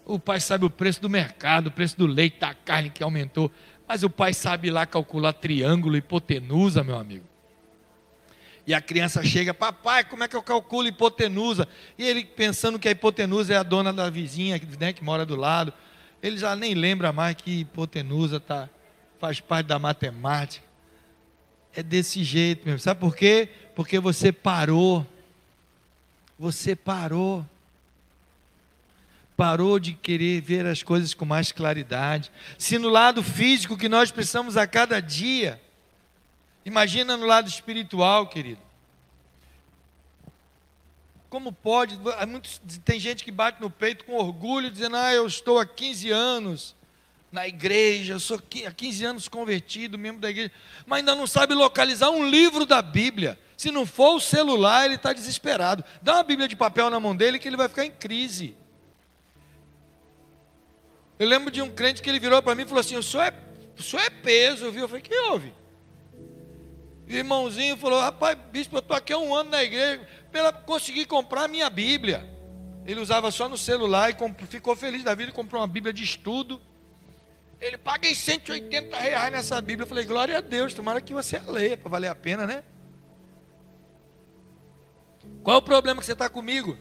O 0.06 0.20
pai 0.20 0.40
sabe 0.40 0.66
o 0.66 0.70
preço 0.70 1.02
do 1.02 1.10
mercado, 1.10 1.68
o 1.68 1.72
preço 1.72 1.98
do 1.98 2.06
leite, 2.06 2.40
da 2.40 2.54
carne 2.54 2.92
que 2.92 3.04
aumentou. 3.04 3.52
Mas 3.88 4.04
o 4.04 4.10
pai 4.10 4.36
sabe 4.36 4.70
lá 4.70 4.86
calcular 4.86 5.34
triângulo, 5.34 5.98
hipotenusa, 5.98 6.84
meu 6.84 6.98
amigo. 6.98 7.26
E 8.70 8.74
a 8.76 8.80
criança 8.80 9.24
chega, 9.24 9.52
papai, 9.52 10.04
como 10.04 10.24
é 10.24 10.28
que 10.28 10.36
eu 10.36 10.44
calculo 10.44 10.88
hipotenusa? 10.88 11.68
E 11.98 12.06
ele 12.06 12.24
pensando 12.24 12.78
que 12.78 12.88
a 12.88 12.92
hipotenusa 12.92 13.52
é 13.52 13.58
a 13.58 13.64
dona 13.64 13.92
da 13.92 14.12
vizinha, 14.12 14.62
né, 14.80 14.94
que 14.94 15.04
mora 15.04 15.26
do 15.26 15.36
lado. 15.36 15.74
Ele 16.22 16.38
já 16.38 16.56
nem 16.56 16.76
lembra 16.76 17.12
mais 17.12 17.36
que 17.36 17.62
hipotenusa 17.62 18.40
tá, 18.40 18.70
faz 19.20 19.40
parte 19.40 19.66
da 19.66 19.80
matemática. 19.80 20.64
É 21.76 21.82
desse 21.82 22.24
jeito 22.24 22.64
mesmo. 22.64 22.78
Sabe 22.78 23.00
por 23.00 23.16
quê? 23.16 23.50
Porque 23.74 24.00
você 24.00 24.32
parou. 24.32 25.04
Você 26.38 26.76
parou. 26.76 27.44
Parou 29.36 29.80
de 29.80 29.94
querer 29.94 30.42
ver 30.42 30.68
as 30.68 30.84
coisas 30.84 31.16
com 31.16 31.26
mais 31.26 31.52
claridade. 31.52 32.32
Se 32.56 32.78
no 32.78 32.88
lado 32.90 33.24
físico 33.24 33.76
que 33.76 33.90
nós 33.90 34.12
precisamos 34.12 34.56
a 34.58 34.68
cada 34.68 35.00
dia, 35.00 35.60
imagina 36.66 37.18
no 37.18 37.26
lado 37.26 37.48
espiritual, 37.48 38.28
querido. 38.28 38.62
Como 41.30 41.52
pode? 41.52 42.00
Tem 42.84 43.00
gente 43.00 43.24
que 43.24 43.32
bate 43.32 43.62
no 43.62 43.70
peito 43.70 44.04
com 44.06 44.14
orgulho, 44.14 44.72
dizendo: 44.72 44.96
Ah, 44.96 45.14
eu 45.14 45.28
estou 45.28 45.60
há 45.60 45.66
15 45.66 46.10
anos 46.10 46.76
na 47.32 47.48
igreja, 47.48 48.14
eu 48.14 48.20
sou 48.20 48.42
há 48.66 48.72
15 48.72 49.06
anos 49.06 49.28
convertido, 49.28 49.98
membro 49.98 50.22
da 50.22 50.32
igreja, 50.32 50.52
mas 50.88 51.00
ainda 51.00 51.16
não 51.16 51.28
sabe 51.28 51.54
localizar 51.54 52.10
um 52.10 52.28
livro 52.28 52.66
da 52.66 52.82
Bíblia. 52.82 53.38
Se 53.56 53.70
não 53.70 53.86
for 53.86 54.16
o 54.16 54.20
celular, 54.20 54.86
ele 54.86 54.96
está 54.96 55.14
desesperado. 55.14 55.84
Dá 56.02 56.16
uma 56.16 56.24
Bíblia 56.24 56.48
de 56.48 56.56
papel 56.56 56.90
na 56.90 57.00
mão 57.00 57.16
dele 57.16 57.38
que 57.38 57.48
ele 57.48 57.58
vai 57.58 57.68
ficar 57.68 57.86
em 57.86 57.92
crise. 57.92 58.56
Eu 61.20 61.28
lembro 61.28 61.52
de 61.52 61.62
um 61.62 61.70
crente 61.70 62.02
que 62.02 62.10
ele 62.10 62.20
virou 62.20 62.42
para 62.42 62.56
mim 62.56 62.64
e 62.64 62.66
falou 62.66 62.80
assim: 62.80 62.96
o 62.96 63.04
senhor 63.04 63.24
é, 63.24 63.34
o 63.78 63.84
senhor 63.84 64.02
é 64.04 64.10
peso, 64.10 64.72
viu? 64.72 64.84
Eu 64.84 64.88
falei: 64.88 65.04
que 65.04 65.14
houve? 65.14 65.54
Irmãozinho 67.10 67.76
falou: 67.76 68.00
rapaz, 68.00 68.38
bispo, 68.52 68.76
eu 68.76 68.80
estou 68.80 68.96
aqui 68.96 69.12
há 69.12 69.18
um 69.18 69.34
ano 69.34 69.50
na 69.50 69.64
igreja, 69.64 70.08
para 70.32 70.54
conseguir 70.54 71.08
comprar 71.08 71.46
a 71.46 71.48
minha 71.48 71.68
Bíblia. 71.68 72.24
Ele 72.86 73.00
usava 73.00 73.32
só 73.32 73.50
no 73.50 73.58
celular 73.58 74.12
e 74.12 74.48
ficou 74.48 74.76
feliz 74.76 75.04
da 75.04 75.16
vida, 75.16 75.32
comprou 75.32 75.60
uma 75.60 75.68
Bíblia 75.68 75.92
de 75.92 76.04
estudo. 76.04 76.62
Ele 77.60 77.78
paguei 77.78 78.16
180 78.16 78.98
reais 78.98 79.32
nessa 79.32 79.60
Bíblia. 79.60 79.84
Eu 79.84 79.90
falei, 79.90 80.06
glória 80.06 80.38
a 80.38 80.42
Deus, 80.42 80.74
tomara 80.74 81.02
que 81.02 81.14
você 81.14 81.40
leia 81.40 81.76
para 81.76 81.90
valer 81.90 82.08
a 82.08 82.16
pena, 82.16 82.48
né? 82.48 82.64
Qual 85.44 85.56
é 85.56 85.60
o 85.60 85.62
problema 85.62 86.00
que 86.00 86.06
você 86.06 86.14
está 86.14 86.30
comigo? 86.30 86.78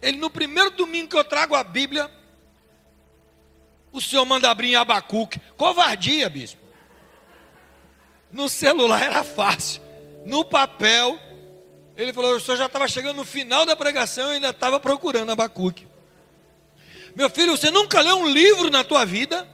Ele, 0.00 0.18
no 0.18 0.30
primeiro 0.30 0.70
domingo 0.70 1.08
que 1.08 1.16
eu 1.16 1.24
trago 1.24 1.54
a 1.54 1.64
Bíblia, 1.64 2.10
o 3.90 4.00
senhor 4.00 4.24
manda 4.24 4.50
abrir 4.50 4.68
em 4.68 4.76
Abacuque. 4.76 5.40
Covardia, 5.56 6.28
bispo. 6.30 6.61
No 8.32 8.48
celular 8.48 9.02
era 9.02 9.22
fácil. 9.22 9.82
No 10.24 10.44
papel, 10.44 11.18
ele 11.96 12.12
falou: 12.12 12.36
o 12.36 12.40
senhor 12.40 12.56
já 12.56 12.66
estava 12.66 12.88
chegando 12.88 13.16
no 13.16 13.24
final 13.24 13.66
da 13.66 13.76
pregação 13.76 14.30
e 14.30 14.34
ainda 14.34 14.48
estava 14.48 14.80
procurando 14.80 15.30
Abacuque. 15.30 15.86
Meu 17.14 17.28
filho, 17.28 17.56
você 17.56 17.70
nunca 17.70 18.00
leu 18.00 18.16
um 18.16 18.26
livro 18.26 18.70
na 18.70 18.82
tua 18.82 19.04
vida? 19.04 19.46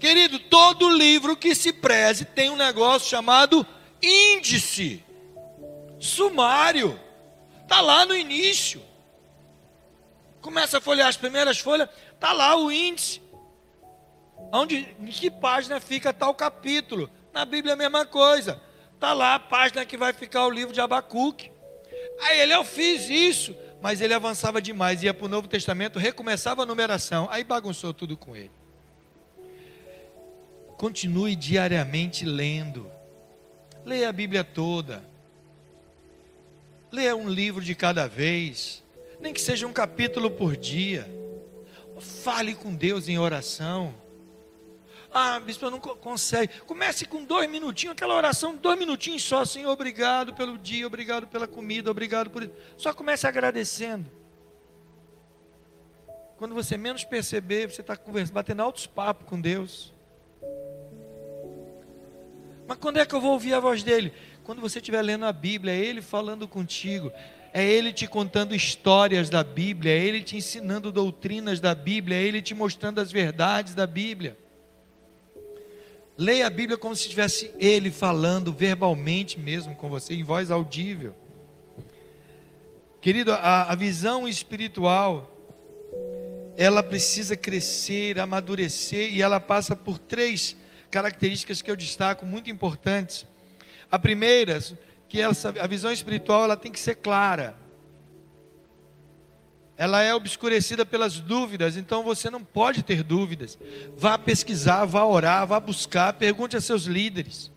Querido, 0.00 0.38
todo 0.38 0.90
livro 0.90 1.36
que 1.36 1.54
se 1.54 1.72
preze 1.72 2.24
tem 2.24 2.50
um 2.50 2.56
negócio 2.56 3.08
chamado 3.08 3.64
índice, 4.02 5.04
sumário. 6.00 6.98
Está 7.62 7.80
lá 7.80 8.04
no 8.04 8.16
início. 8.16 8.82
Começa 10.40 10.78
a 10.78 10.80
folhear 10.80 11.06
as 11.06 11.16
primeiras 11.16 11.58
folhas, 11.58 11.88
está 12.12 12.32
lá 12.32 12.56
o 12.56 12.72
índice. 12.72 13.22
Onde, 14.52 14.88
em 14.98 15.06
que 15.06 15.30
página 15.30 15.78
fica 15.80 16.12
tal 16.12 16.34
capítulo? 16.34 17.08
Na 17.32 17.44
Bíblia 17.44 17.72
é 17.72 17.74
a 17.74 17.78
mesma 17.78 18.04
coisa. 18.04 18.60
Está 18.94 19.12
lá 19.12 19.34
a 19.34 19.40
página 19.40 19.86
que 19.86 19.96
vai 19.96 20.12
ficar 20.12 20.46
o 20.46 20.50
livro 20.50 20.74
de 20.74 20.80
Abacuque. 20.80 21.50
Aí 22.20 22.40
ele, 22.40 22.54
eu 22.54 22.64
fiz 22.64 23.08
isso, 23.08 23.56
mas 23.80 24.00
ele 24.00 24.12
avançava 24.12 24.60
demais, 24.60 25.02
ia 25.02 25.14
para 25.14 25.24
o 25.24 25.28
Novo 25.28 25.48
Testamento, 25.48 25.98
recomeçava 25.98 26.62
a 26.62 26.66
numeração, 26.66 27.26
aí 27.30 27.42
bagunçou 27.42 27.94
tudo 27.94 28.16
com 28.16 28.36
ele. 28.36 28.50
Continue 30.76 31.34
diariamente 31.34 32.24
lendo. 32.24 32.90
Leia 33.84 34.08
a 34.08 34.12
Bíblia 34.12 34.44
toda. 34.44 35.02
Leia 36.92 37.14
um 37.14 37.28
livro 37.28 37.62
de 37.62 37.74
cada 37.74 38.06
vez, 38.06 38.82
nem 39.20 39.32
que 39.32 39.40
seja 39.40 39.66
um 39.66 39.72
capítulo 39.72 40.30
por 40.30 40.56
dia. 40.56 41.08
Fale 41.98 42.54
com 42.54 42.74
Deus 42.74 43.08
em 43.08 43.18
oração. 43.18 43.94
Ah, 45.12 45.40
bispo, 45.40 45.64
eu 45.64 45.70
não 45.70 45.80
consegue. 45.80 46.60
Comece 46.60 47.04
com 47.04 47.24
dois 47.24 47.50
minutinhos, 47.50 47.92
aquela 47.92 48.14
oração, 48.14 48.54
dois 48.54 48.78
minutinhos 48.78 49.22
só, 49.24 49.44
Senhor, 49.44 49.70
obrigado 49.70 50.34
pelo 50.34 50.56
dia, 50.56 50.86
obrigado 50.86 51.26
pela 51.26 51.48
comida, 51.48 51.90
obrigado 51.90 52.30
por. 52.30 52.48
Só 52.76 52.92
comece 52.92 53.26
agradecendo. 53.26 54.10
Quando 56.36 56.54
você 56.54 56.76
menos 56.76 57.04
perceber, 57.04 57.70
você 57.70 57.80
está 57.80 57.98
batendo 58.32 58.62
altos 58.62 58.86
papos 58.86 59.28
com 59.28 59.40
Deus. 59.40 59.92
Mas 62.66 62.78
quando 62.78 62.98
é 62.98 63.04
que 63.04 63.14
eu 63.14 63.20
vou 63.20 63.32
ouvir 63.32 63.52
a 63.52 63.60
voz 63.60 63.82
dele? 63.82 64.12
Quando 64.44 64.60
você 64.60 64.78
estiver 64.78 65.02
lendo 65.02 65.26
a 65.26 65.32
Bíblia, 65.32 65.74
é 65.74 65.78
ele 65.78 66.00
falando 66.00 66.48
contigo, 66.48 67.12
é 67.52 67.64
ele 67.64 67.92
te 67.92 68.06
contando 68.06 68.54
histórias 68.54 69.28
da 69.28 69.42
Bíblia, 69.42 69.92
é 69.92 69.98
ele 69.98 70.22
te 70.22 70.36
ensinando 70.36 70.92
doutrinas 70.92 71.58
da 71.58 71.74
Bíblia, 71.74 72.16
é 72.16 72.22
ele 72.22 72.40
te 72.40 72.54
mostrando 72.54 73.00
as 73.00 73.10
verdades 73.10 73.74
da 73.74 73.86
Bíblia. 73.86 74.38
Leia 76.20 76.48
a 76.48 76.50
Bíblia 76.50 76.76
como 76.76 76.94
se 76.94 77.04
estivesse 77.04 77.50
ele 77.58 77.90
falando 77.90 78.52
verbalmente 78.52 79.40
mesmo 79.40 79.74
com 79.74 79.88
você, 79.88 80.12
em 80.12 80.22
voz 80.22 80.50
audível. 80.50 81.14
Querido, 83.00 83.32
a, 83.32 83.72
a 83.72 83.74
visão 83.74 84.28
espiritual, 84.28 85.34
ela 86.58 86.82
precisa 86.82 87.38
crescer, 87.38 88.20
amadurecer, 88.20 89.10
e 89.14 89.22
ela 89.22 89.40
passa 89.40 89.74
por 89.74 89.96
três 89.96 90.54
características 90.90 91.62
que 91.62 91.70
eu 91.70 91.76
destaco 91.76 92.26
muito 92.26 92.50
importantes. 92.50 93.26
A 93.90 93.98
primeira, 93.98 94.62
que 95.08 95.22
essa, 95.22 95.54
a 95.58 95.66
visão 95.66 95.90
espiritual 95.90 96.44
ela 96.44 96.56
tem 96.58 96.70
que 96.70 96.80
ser 96.80 96.96
clara. 96.96 97.56
Ela 99.80 100.02
é 100.02 100.14
obscurecida 100.14 100.84
pelas 100.84 101.20
dúvidas, 101.20 101.74
então 101.74 102.02
você 102.02 102.28
não 102.28 102.44
pode 102.44 102.82
ter 102.82 103.02
dúvidas. 103.02 103.58
Vá 103.96 104.18
pesquisar, 104.18 104.84
vá 104.84 105.06
orar, 105.06 105.46
vá 105.46 105.58
buscar, 105.58 106.12
pergunte 106.12 106.54
a 106.54 106.60
seus 106.60 106.82
líderes. 106.82 107.50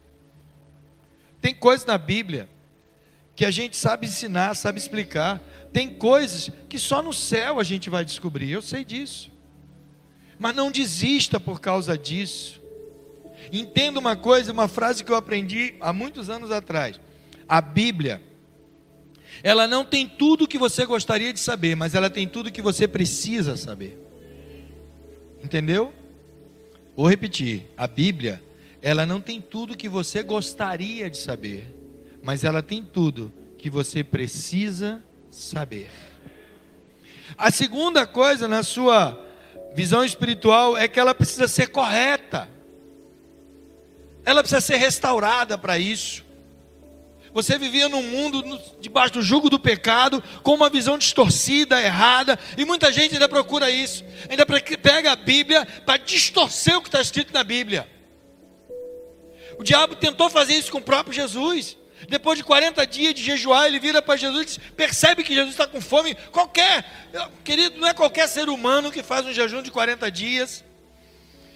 Tem 1.41 1.53
coisas 1.53 1.85
na 1.85 1.97
Bíblia 1.97 2.47
que 3.35 3.43
a 3.43 3.51
gente 3.51 3.75
sabe 3.75 4.07
ensinar, 4.07 4.55
sabe 4.55 4.79
explicar. 4.79 5.41
Tem 5.73 5.93
coisas 5.95 6.49
que 6.69 6.79
só 6.79 7.01
no 7.01 7.11
céu 7.11 7.59
a 7.59 7.63
gente 7.63 7.89
vai 7.89 8.05
descobrir, 8.05 8.51
eu 8.51 8.61
sei 8.61 8.85
disso. 8.85 9.29
Mas 10.39 10.55
não 10.55 10.71
desista 10.71 11.41
por 11.41 11.59
causa 11.59 11.97
disso. 11.97 12.61
Entenda 13.51 13.99
uma 13.99 14.15
coisa, 14.15 14.53
uma 14.53 14.69
frase 14.69 15.03
que 15.03 15.11
eu 15.11 15.17
aprendi 15.17 15.75
há 15.81 15.91
muitos 15.91 16.29
anos 16.29 16.51
atrás. 16.51 16.97
A 17.49 17.59
Bíblia, 17.59 18.23
ela 19.43 19.67
não 19.67 19.83
tem 19.83 20.07
tudo 20.07 20.47
que 20.47 20.57
você 20.57 20.85
gostaria 20.85 21.33
de 21.33 21.39
saber, 21.41 21.75
mas 21.75 21.93
ela 21.93 22.09
tem 22.09 22.25
tudo 22.25 22.49
que 22.49 22.61
você 22.61 22.87
precisa 22.87 23.57
saber. 23.57 23.99
Entendeu? 25.43 25.93
Vou 26.95 27.09
repetir. 27.09 27.69
A 27.75 27.85
Bíblia, 27.85 28.41
ela 28.81 29.05
não 29.05 29.19
tem 29.19 29.41
tudo 29.41 29.75
que 29.75 29.89
você 29.89 30.23
gostaria 30.23 31.09
de 31.09 31.17
saber, 31.17 31.75
mas 32.23 32.45
ela 32.45 32.63
tem 32.63 32.81
tudo 32.81 33.33
que 33.57 33.69
você 33.69 34.01
precisa 34.01 35.03
saber. 35.29 35.91
A 37.37 37.51
segunda 37.51 38.07
coisa 38.07 38.47
na 38.47 38.63
sua 38.63 39.19
visão 39.75 40.05
espiritual 40.05 40.77
é 40.77 40.87
que 40.87 40.99
ela 40.99 41.13
precisa 41.13 41.49
ser 41.49 41.67
correta. 41.67 42.47
Ela 44.23 44.41
precisa 44.41 44.61
ser 44.61 44.77
restaurada 44.77 45.57
para 45.57 45.77
isso. 45.77 46.23
Você 47.33 47.57
vivia 47.57 47.89
num 47.89 48.03
mundo 48.03 48.61
debaixo 48.79 49.13
do 49.13 49.21
jugo 49.21 49.49
do 49.49 49.59
pecado, 49.59 50.23
com 50.43 50.53
uma 50.53 50.69
visão 50.69 50.97
distorcida, 50.97 51.81
errada, 51.81 52.37
e 52.57 52.63
muita 52.63 52.91
gente 52.91 53.13
ainda 53.13 53.27
procura 53.27 53.71
isso. 53.71 54.03
Ainda 54.29 54.45
pega 54.45 55.11
a 55.11 55.15
Bíblia 55.15 55.65
para 55.85 55.97
distorcer 55.97 56.77
o 56.77 56.81
que 56.81 56.89
está 56.89 57.01
escrito 57.01 57.33
na 57.33 57.43
Bíblia. 57.43 57.89
O 59.57 59.63
diabo 59.63 59.95
tentou 59.95 60.29
fazer 60.29 60.53
isso 60.53 60.71
com 60.71 60.77
o 60.77 60.81
próprio 60.81 61.13
Jesus. 61.13 61.77
Depois 62.07 62.37
de 62.37 62.43
40 62.43 62.85
dias 62.85 63.13
de 63.13 63.23
jejuar, 63.23 63.65
ele 63.65 63.79
vira 63.79 64.01
para 64.01 64.17
Jesus 64.17 64.41
e 64.41 64.45
diz, 64.45 64.57
percebe 64.75 65.23
que 65.23 65.33
Jesus 65.33 65.53
está 65.53 65.65
com 65.65 65.79
fome. 65.79 66.15
Qualquer, 66.31 66.85
querido, 67.43 67.79
não 67.79 67.87
é 67.87 67.93
qualquer 67.93 68.27
ser 68.27 68.49
humano 68.49 68.91
que 68.91 69.01
faz 69.01 69.25
um 69.25 69.33
jejum 69.33 69.61
de 69.61 69.71
40 69.71 70.11
dias. 70.11 70.63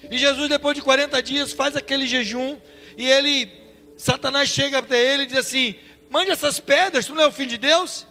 E 0.10 0.18
Jesus, 0.18 0.48
depois 0.48 0.76
de 0.76 0.82
40 0.82 1.22
dias, 1.22 1.52
faz 1.52 1.76
aquele 1.76 2.08
jejum. 2.08 2.58
E 2.98 3.06
ele, 3.06 3.52
Satanás 3.98 4.50
chega 4.50 4.78
até 4.80 5.14
ele 5.14 5.24
e 5.24 5.26
diz 5.28 5.38
assim: 5.38 5.76
mande 6.10 6.32
essas 6.32 6.60
pedras, 6.60 7.06
tu 7.06 7.16
não 7.16 7.24
é 7.24 7.28
o 7.28 7.32
filho 7.32 7.50
de 7.50 7.58
Deus? 7.58 8.06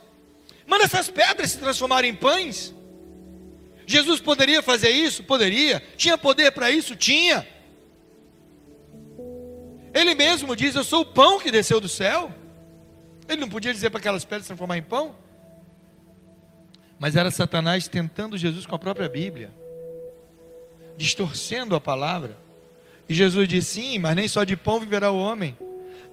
Manda 0.66 0.84
essas 0.84 1.08
pedras 1.08 1.52
se 1.52 1.58
transformarem 1.58 2.10
em 2.10 2.14
pães. 2.14 2.74
Jesus 3.86 4.20
poderia 4.20 4.62
fazer 4.62 4.90
isso? 4.90 5.22
Poderia. 5.22 5.80
Tinha 5.96 6.18
poder 6.18 6.50
para 6.50 6.70
isso? 6.70 6.96
Tinha. 6.96 7.46
Ele 9.94 10.14
mesmo 10.14 10.56
diz: 10.56 10.74
Eu 10.74 10.82
sou 10.82 11.02
o 11.02 11.06
pão 11.06 11.38
que 11.38 11.52
desceu 11.52 11.80
do 11.80 11.88
céu. 11.88 12.32
Ele 13.28 13.40
não 13.40 13.48
podia 13.48 13.72
dizer 13.72 13.90
para 13.90 13.98
aquelas 13.98 14.24
pedras 14.24 14.42
se 14.42 14.48
transformar 14.48 14.76
em 14.76 14.82
pão? 14.82 15.14
Mas 16.98 17.14
era 17.14 17.30
Satanás 17.30 17.86
tentando 17.86 18.36
Jesus 18.36 18.66
com 18.66 18.74
a 18.74 18.78
própria 18.78 19.08
Bíblia, 19.08 19.52
distorcendo 20.96 21.74
a 21.74 21.80
palavra. 21.80 22.36
E 23.08 23.14
Jesus 23.14 23.48
disse: 23.48 23.80
Sim, 23.80 23.98
mas 24.00 24.16
nem 24.16 24.26
só 24.26 24.42
de 24.42 24.56
pão 24.56 24.80
viverá 24.80 25.12
o 25.12 25.18
homem, 25.18 25.56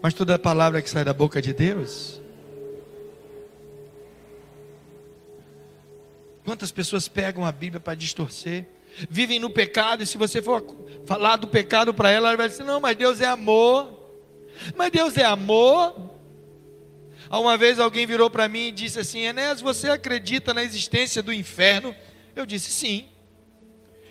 mas 0.04 0.14
toda 0.14 0.38
palavra 0.38 0.84
que 0.84 0.90
sai 0.90 1.04
da 1.04 1.14
boca 1.14 1.42
de 1.42 1.52
Deus. 1.52 2.22
Quantas 6.46 6.72
pessoas 6.72 7.08
pegam 7.08 7.44
a 7.44 7.52
Bíblia 7.52 7.80
para 7.80 7.96
distorcer? 7.96 8.68
vivem 9.10 9.40
no 9.40 9.50
pecado, 9.50 10.04
e 10.04 10.08
se 10.08 10.18
você 10.18 10.42
for 10.42 10.64
falar 11.06 11.38
do 11.38 11.48
pecado 11.48 11.94
para 11.94 12.12
ela, 12.12 12.30
ela 12.30 12.38
vai 12.38 12.50
dizer: 12.50 12.64
não, 12.64 12.80
mas 12.80 12.96
Deus 12.96 13.22
é 13.22 13.26
amor. 13.26 14.02
Mas 14.76 14.92
Deus 14.92 15.18
é 15.18 15.26
amor. 15.26 16.12
Uma 17.30 17.58
vez 17.58 17.80
alguém 17.80 18.06
virou 18.06 18.30
para 18.30 18.48
mim 18.48 18.68
e 18.68 18.72
disse 18.72 19.00
assim: 19.00 19.22
Enéas, 19.22 19.62
você 19.62 19.90
acredita 19.90 20.54
na 20.54 20.64
existência 20.64 21.24
do 21.24 21.34
inferno? 21.34 21.96
Eu 22.36 22.46
disse 22.46 22.72
sim. 22.72 23.06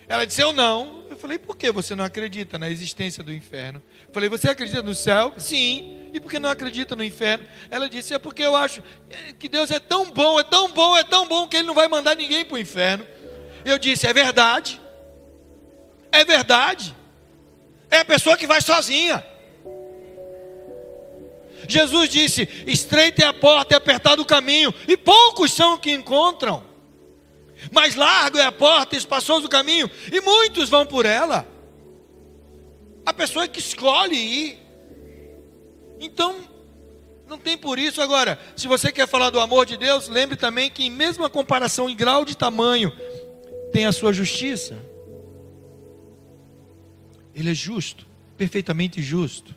Ela 0.07 0.25
disse: 0.25 0.41
Eu 0.41 0.51
não. 0.51 1.02
Eu 1.13 1.17
falei: 1.17 1.37
Por 1.37 1.55
que 1.55 1.71
você 1.71 1.95
não 1.95 2.03
acredita 2.03 2.57
na 2.57 2.69
existência 2.71 3.23
do 3.23 3.31
inferno? 3.31 3.81
Eu 4.07 4.13
falei: 4.13 4.27
Você 4.29 4.49
acredita 4.49 4.81
no 4.81 4.95
céu? 4.95 5.31
Sim. 5.37 6.09
E 6.11 6.19
por 6.19 6.29
que 6.29 6.39
não 6.39 6.49
acredita 6.49 6.95
no 6.95 7.03
inferno? 7.03 7.45
Ela 7.69 7.87
disse: 7.87 8.15
É 8.15 8.19
porque 8.19 8.41
eu 8.41 8.55
acho 8.55 8.81
que 9.37 9.47
Deus 9.47 9.69
é 9.69 9.79
tão 9.79 10.09
bom, 10.09 10.39
é 10.39 10.43
tão 10.43 10.69
bom, 10.69 10.97
é 10.97 11.03
tão 11.03 11.27
bom 11.27 11.47
que 11.47 11.57
Ele 11.57 11.67
não 11.67 11.75
vai 11.75 11.87
mandar 11.87 12.15
ninguém 12.15 12.43
para 12.43 12.55
o 12.55 12.59
inferno. 12.59 13.05
Eu 13.63 13.77
disse: 13.77 14.07
é 14.07 14.13
verdade. 14.13 14.81
É 16.11 16.25
verdade. 16.25 16.95
É 17.91 17.99
a 17.99 18.05
pessoa 18.05 18.35
que 18.35 18.47
vai 18.47 18.59
sozinha. 18.59 19.23
Jesus 21.67 22.09
disse: 22.09 22.49
estreita 22.65 23.23
é 23.23 23.27
a 23.27 23.33
porta 23.33 23.75
e 23.75 23.77
apertado 23.77 24.23
o 24.23 24.25
caminho, 24.25 24.73
e 24.87 24.97
poucos 24.97 25.53
são 25.53 25.77
que 25.77 25.91
encontram. 25.91 26.72
Mas 27.71 27.95
largo 27.95 28.37
é 28.37 28.45
a 28.45 28.51
porta 28.51 28.95
e 28.95 28.97
espaçoso 28.97 29.47
o 29.47 29.49
caminho, 29.49 29.89
e 30.11 30.21
muitos 30.21 30.69
vão 30.69 30.85
por 30.85 31.05
ela. 31.05 31.47
A 33.05 33.13
pessoa 33.13 33.47
que 33.47 33.59
escolhe 33.59 34.15
ir. 34.15 34.59
Então, 35.99 36.35
não 37.27 37.37
tem 37.37 37.57
por 37.57 37.79
isso. 37.79 38.01
Agora, 38.01 38.39
se 38.55 38.67
você 38.67 38.91
quer 38.91 39.07
falar 39.07 39.29
do 39.29 39.39
amor 39.39 39.65
de 39.65 39.77
Deus, 39.77 40.07
lembre 40.07 40.35
também 40.35 40.69
que, 40.69 40.83
em 40.83 40.89
mesma 40.89 41.29
comparação 41.29 41.89
em 41.89 41.95
grau 41.95 42.23
de 42.23 42.37
tamanho, 42.37 42.91
tem 43.71 43.85
a 43.85 43.91
sua 43.91 44.13
justiça. 44.13 44.77
Ele 47.33 47.51
é 47.51 47.53
justo, 47.53 48.05
perfeitamente 48.37 49.01
justo. 49.01 49.55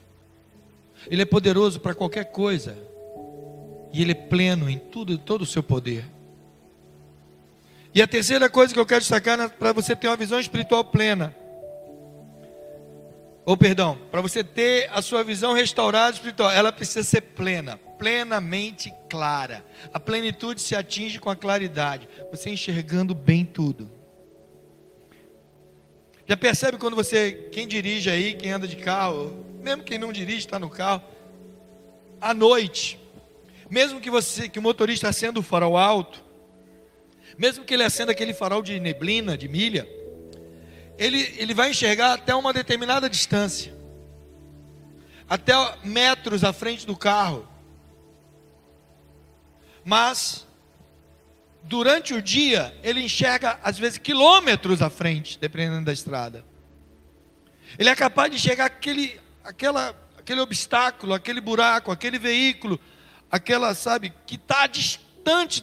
Ele 1.08 1.22
é 1.22 1.26
poderoso 1.26 1.78
para 1.78 1.94
qualquer 1.94 2.24
coisa. 2.32 2.76
E 3.92 4.02
ele 4.02 4.12
é 4.12 4.14
pleno 4.14 4.68
em 4.68 4.78
tudo, 4.78 5.16
todo 5.18 5.42
o 5.42 5.46
seu 5.46 5.62
poder. 5.62 6.04
E 7.96 8.02
a 8.02 8.06
terceira 8.06 8.50
coisa 8.50 8.74
que 8.74 8.78
eu 8.78 8.84
quero 8.84 9.00
destacar 9.00 9.48
para 9.48 9.72
você 9.72 9.96
ter 9.96 10.06
uma 10.06 10.18
visão 10.18 10.38
espiritual 10.38 10.84
plena. 10.84 11.34
Ou 13.42 13.56
perdão, 13.56 13.98
para 14.10 14.20
você 14.20 14.44
ter 14.44 14.90
a 14.92 15.00
sua 15.00 15.24
visão 15.24 15.54
restaurada 15.54 16.12
espiritual, 16.12 16.50
ela 16.50 16.70
precisa 16.70 17.02
ser 17.02 17.22
plena, 17.22 17.78
plenamente 17.98 18.92
clara. 19.08 19.64
A 19.94 19.98
plenitude 19.98 20.60
se 20.60 20.76
atinge 20.76 21.18
com 21.18 21.30
a 21.30 21.34
claridade, 21.34 22.06
você 22.30 22.50
enxergando 22.50 23.14
bem 23.14 23.46
tudo. 23.46 23.90
Já 26.26 26.36
percebe 26.36 26.76
quando 26.76 26.96
você, 26.96 27.48
quem 27.50 27.66
dirige 27.66 28.10
aí, 28.10 28.34
quem 28.34 28.52
anda 28.52 28.68
de 28.68 28.76
carro, 28.76 29.42
mesmo 29.62 29.82
quem 29.82 29.96
não 29.96 30.12
dirige, 30.12 30.40
está 30.40 30.58
no 30.58 30.68
carro, 30.68 31.02
à 32.20 32.34
noite, 32.34 33.00
mesmo 33.70 34.02
que 34.02 34.10
você, 34.10 34.50
que 34.50 34.58
o 34.58 34.62
motorista 34.62 35.08
acenda 35.08 35.40
o 35.40 35.42
farol 35.42 35.78
alto, 35.78 36.25
mesmo 37.38 37.64
que 37.64 37.74
ele 37.74 37.82
acenda 37.82 38.12
aquele 38.12 38.32
farol 38.32 38.62
de 38.62 38.78
neblina, 38.80 39.36
de 39.36 39.48
milha, 39.48 39.88
ele, 40.98 41.34
ele 41.38 41.52
vai 41.52 41.70
enxergar 41.70 42.14
até 42.14 42.34
uma 42.34 42.52
determinada 42.52 43.08
distância, 43.10 43.74
até 45.28 45.52
metros 45.84 46.42
à 46.44 46.52
frente 46.52 46.86
do 46.86 46.96
carro. 46.96 47.46
Mas 49.84 50.46
durante 51.62 52.14
o 52.14 52.22
dia, 52.22 52.74
ele 52.82 53.02
enxerga, 53.02 53.58
às 53.62 53.78
vezes, 53.78 53.98
quilômetros 53.98 54.80
à 54.80 54.88
frente, 54.88 55.38
dependendo 55.38 55.84
da 55.84 55.92
estrada. 55.92 56.44
Ele 57.78 57.90
é 57.90 57.94
capaz 57.94 58.30
de 58.30 58.36
enxergar 58.36 58.66
aquele, 58.66 59.20
aquela, 59.44 59.94
aquele 60.16 60.40
obstáculo, 60.40 61.12
aquele 61.12 61.40
buraco, 61.40 61.90
aquele 61.90 62.18
veículo, 62.18 62.80
aquela, 63.30 63.74
sabe, 63.74 64.14
que 64.24 64.36
está 64.36 64.66
distante 64.66 65.05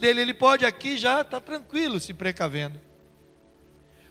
dele. 0.00 0.20
Ele 0.20 0.34
pode 0.34 0.64
aqui 0.66 0.96
já 0.96 1.20
estar 1.20 1.40
tá 1.40 1.40
tranquilo, 1.40 1.98
se 2.00 2.12
precavendo. 2.12 2.80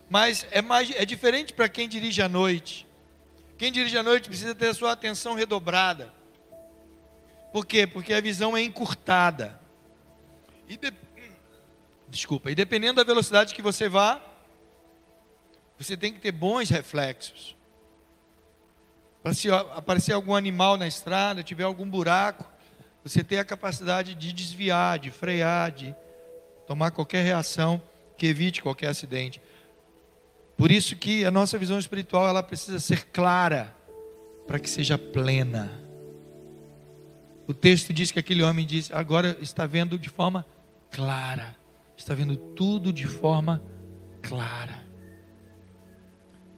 Mas 0.09 0.45
é, 0.51 0.61
mais, 0.61 0.91
é 0.91 1.05
diferente 1.05 1.53
para 1.53 1.69
quem 1.69 1.87
dirige 1.87 2.21
à 2.21 2.29
noite. 2.29 2.87
Quem 3.57 3.71
dirige 3.71 3.97
à 3.97 4.03
noite 4.03 4.27
precisa 4.27 4.53
ter 4.53 4.67
a 4.67 4.73
sua 4.73 4.91
atenção 4.91 5.35
redobrada. 5.35 6.13
Por 7.51 7.65
quê? 7.65 7.85
Porque 7.85 8.13
a 8.13 8.21
visão 8.21 8.57
é 8.57 8.61
encurtada. 8.61 9.59
E 10.67 10.75
de, 10.75 10.91
Desculpa. 12.13 12.51
E 12.51 12.55
dependendo 12.55 12.97
da 12.97 13.03
velocidade 13.03 13.55
que 13.55 13.61
você 13.61 13.89
vá, 13.89 14.21
você 15.79 15.97
tem 15.97 16.13
que 16.13 16.19
ter 16.19 16.31
bons 16.31 16.69
reflexos. 16.69 17.57
Para 19.23 19.33
se 19.33 19.49
aparecer 19.49 20.13
algum 20.13 20.35
animal 20.35 20.77
na 20.77 20.87
estrada, 20.87 21.41
tiver 21.41 21.63
algum 21.63 21.89
buraco, 21.89 22.45
você 23.03 23.23
ter 23.23 23.37
a 23.37 23.45
capacidade 23.45 24.15
de 24.15 24.31
desviar, 24.31 24.97
de 24.99 25.11
frear, 25.11 25.71
de 25.71 25.95
tomar 26.65 26.91
qualquer 26.91 27.23
reação 27.23 27.81
que 28.17 28.27
evite 28.27 28.61
qualquer 28.61 28.87
acidente. 28.87 29.41
Por 30.55 30.71
isso 30.71 30.95
que 30.95 31.25
a 31.25 31.31
nossa 31.31 31.57
visão 31.57 31.77
espiritual 31.77 32.27
ela 32.27 32.41
precisa 32.41 32.79
ser 32.79 33.05
clara 33.07 33.75
para 34.47 34.59
que 34.59 34.69
seja 34.69 34.97
plena. 34.97 35.71
O 37.47 37.53
texto 37.53 37.91
diz 37.91 38.11
que 38.11 38.19
aquele 38.19 38.43
homem 38.43 38.65
diz: 38.65 38.91
agora 38.91 39.37
está 39.41 39.65
vendo 39.65 39.99
de 39.99 40.09
forma 40.09 40.45
clara 40.89 41.55
está 41.97 42.13
vendo 42.13 42.35
tudo 42.35 42.91
de 42.91 43.07
forma 43.07 43.61
clara. 44.21 44.83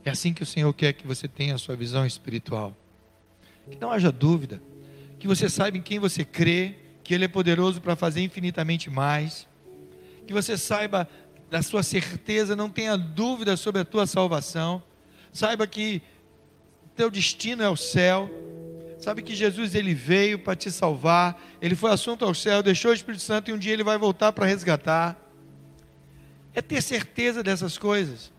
É 0.04 0.10
assim 0.10 0.34
que 0.34 0.44
o 0.44 0.46
Senhor 0.46 0.72
quer 0.74 0.94
que 0.94 1.08
você 1.08 1.28
tenha 1.28 1.56
a 1.56 1.58
sua 1.58 1.76
visão 1.76 2.06
espiritual. 2.06 2.76
Que 3.70 3.78
não 3.80 3.92
haja 3.92 4.12
dúvida, 4.12 4.62
que 5.26 5.28
você 5.28 5.50
saiba 5.50 5.76
em 5.76 5.82
quem 5.82 5.98
você 5.98 6.24
crê, 6.24 6.76
que 7.04 7.12
Ele 7.12 7.26
é 7.26 7.28
poderoso 7.28 7.82
para 7.82 7.96
fazer 7.96 8.22
infinitamente 8.22 8.92
mais, 8.92 9.48
que 10.28 10.32
você 10.32 10.56
saiba 10.56 11.10
da 11.50 11.64
sua 11.64 11.82
certeza, 11.82 12.56
não 12.56 12.70
tenha 12.70 12.96
dúvida 12.96 13.58
sobre 13.58 13.82
a 13.82 13.86
tua 13.86 14.06
salvação, 14.06 14.84
saiba 15.34 15.66
que 15.66 16.00
teu 16.96 17.10
destino 17.10 17.64
é 17.64 17.70
o 17.70 17.76
céu, 17.76 18.30
sabe 19.00 19.24
que 19.24 19.34
Jesus 19.34 19.74
ele 19.74 19.96
veio 19.96 20.38
para 20.38 20.56
te 20.56 20.70
salvar, 20.70 21.44
ele 21.60 21.76
foi 21.76 21.90
assunto 21.90 22.24
ao 22.24 22.36
céu, 22.36 22.62
deixou 22.62 22.92
o 22.92 22.94
Espírito 22.94 23.24
Santo 23.24 23.50
e 23.50 23.54
um 23.56 23.58
dia 23.58 23.74
ele 23.74 23.84
vai 23.84 23.98
voltar 23.98 24.32
para 24.32 24.46
resgatar. 24.46 25.20
É 26.54 26.62
ter 26.62 26.84
certeza 26.84 27.42
dessas 27.42 27.80
coisas. 27.80 28.32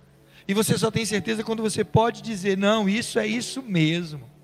E 0.46 0.54
você 0.54 0.78
só 0.78 0.88
tem 0.88 1.04
certeza 1.04 1.42
quando 1.42 1.64
você 1.64 1.82
pode 1.82 2.22
dizer: 2.22 2.56
não, 2.56 2.88
isso 2.88 3.18
é 3.18 3.26
isso 3.26 3.60
mesmo. 3.60 4.35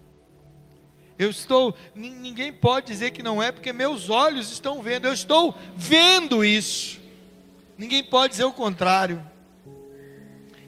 Eu 1.22 1.30
estou, 1.30 1.74
ninguém 1.94 2.52
pode 2.52 2.88
dizer 2.88 3.12
que 3.12 3.22
não 3.22 3.40
é, 3.40 3.52
porque 3.52 3.72
meus 3.72 4.10
olhos 4.10 4.50
estão 4.50 4.82
vendo, 4.82 5.06
eu 5.06 5.12
estou 5.12 5.54
vendo 5.76 6.44
isso. 6.44 7.00
Ninguém 7.78 8.02
pode 8.02 8.32
dizer 8.32 8.44
o 8.44 8.52
contrário. 8.52 9.22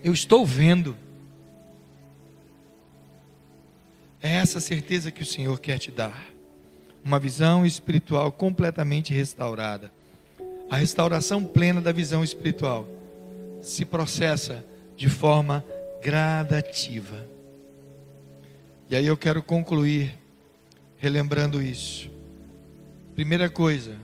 Eu 0.02 0.12
estou 0.12 0.46
vendo. 0.46 0.96
É 4.22 4.36
essa 4.36 4.60
certeza 4.60 5.10
que 5.10 5.22
o 5.22 5.26
Senhor 5.26 5.58
quer 5.58 5.78
te 5.78 5.90
dar. 5.90 6.24
Uma 7.04 7.18
visão 7.18 7.66
espiritual 7.66 8.30
completamente 8.30 9.12
restaurada. 9.12 9.92
A 10.70 10.76
restauração 10.76 11.44
plena 11.44 11.80
da 11.80 11.90
visão 11.90 12.22
espiritual 12.22 12.88
se 13.60 13.84
processa 13.84 14.64
de 14.96 15.08
forma 15.08 15.64
gradativa. 16.00 17.28
E 18.88 18.94
aí 18.94 19.06
eu 19.06 19.16
quero 19.16 19.42
concluir 19.42 20.23
relembrando 21.04 21.60
isso. 21.60 22.10
Primeira 23.14 23.50
coisa, 23.50 23.94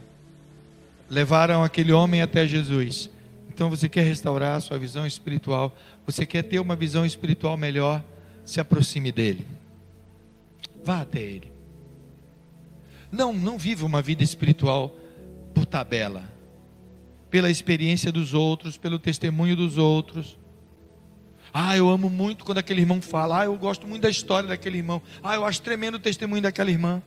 levaram 1.09 1.64
aquele 1.64 1.92
homem 1.92 2.20
até 2.20 2.46
Jesus. 2.46 3.09
Então 3.48 3.70
você 3.70 3.88
quer 3.88 4.03
restaurar 4.03 4.57
a 4.57 4.61
sua 4.61 4.78
visão 4.78 5.07
espiritual, 5.07 5.74
você 6.05 6.26
quer 6.26 6.42
ter 6.42 6.61
uma 6.61 6.76
visão 6.76 7.07
espiritual 7.07 7.57
melhor, 7.57 8.05
se 8.44 8.61
aproxime 8.61 9.11
dele. 9.11 9.46
Vá 10.84 11.01
até 11.01 11.20
Ele. 11.20 11.51
Não, 13.11 13.32
não 13.32 13.57
viva 13.57 13.86
uma 13.86 14.03
vida 14.03 14.22
espiritual 14.22 14.94
por 15.55 15.64
tabela, 15.64 16.30
pela 17.30 17.51
experiência 17.51 18.12
dos 18.12 18.34
outros, 18.34 18.76
pelo 18.76 18.98
testemunho 18.98 19.57
dos 19.57 19.78
outros. 19.78 20.38
Ah, 21.53 21.76
eu 21.76 21.88
amo 21.88 22.09
muito 22.09 22.44
quando 22.44 22.59
aquele 22.59 22.80
irmão 22.80 23.03
fala. 23.03 23.40
Ah, 23.40 23.44
eu 23.44 23.57
gosto 23.57 23.86
muito 23.86 24.03
da 24.03 24.11
história 24.11 24.48
daquele 24.48 24.78
irmão. 24.78 25.03
Ah, 25.22 25.34
eu 25.34 25.44
acho 25.44 25.61
tremendo 25.62 25.96
o 25.96 26.01
testemunho 26.01 26.42
daquela 26.42 26.70
irmã. 26.70 27.03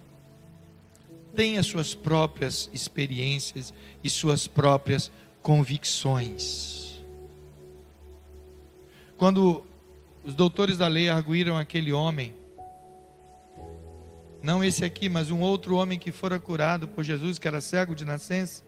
Tenha 1.35 1.63
suas 1.63 1.95
próprias 1.95 2.69
experiências 2.73 3.73
e 4.03 4.09
suas 4.09 4.47
próprias 4.47 5.11
convicções. 5.41 7.03
Quando 9.17 9.65
os 10.23 10.33
doutores 10.33 10.77
da 10.77 10.87
lei 10.87 11.09
arguíram 11.09 11.57
aquele 11.57 11.93
homem, 11.93 12.35
não 14.41 14.61
esse 14.61 14.83
aqui, 14.83 15.07
mas 15.07 15.31
um 15.31 15.39
outro 15.39 15.77
homem 15.77 15.97
que 15.97 16.11
fora 16.11 16.37
curado 16.37 16.87
por 16.87 17.03
Jesus, 17.03 17.39
que 17.39 17.47
era 17.47 17.61
cego 17.61 17.95
de 17.95 18.03
nascença. 18.03 18.61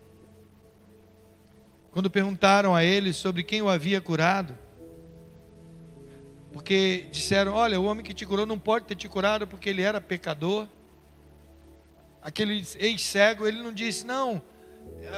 Quando 1.91 2.09
perguntaram 2.09 2.73
a 2.73 2.83
ele 2.83 3.11
sobre 3.11 3.43
quem 3.43 3.61
o 3.61 3.69
havia 3.69 3.99
curado, 3.99 4.57
porque 6.55 7.07
disseram: 7.11 7.53
Olha, 7.53 7.77
o 7.77 7.83
homem 7.83 8.01
que 8.01 8.13
te 8.13 8.25
curou 8.25 8.45
não 8.45 8.57
pode 8.57 8.85
ter 8.85 8.95
te 8.95 9.09
curado 9.09 9.45
porque 9.45 9.69
ele 9.69 9.81
era 9.81 9.99
pecador. 9.99 10.69
Aquele 12.21 12.65
ex-cego, 12.77 13.45
ele 13.45 13.61
não 13.61 13.73
disse: 13.73 14.05
Não, 14.05 14.41
é, 15.01 15.11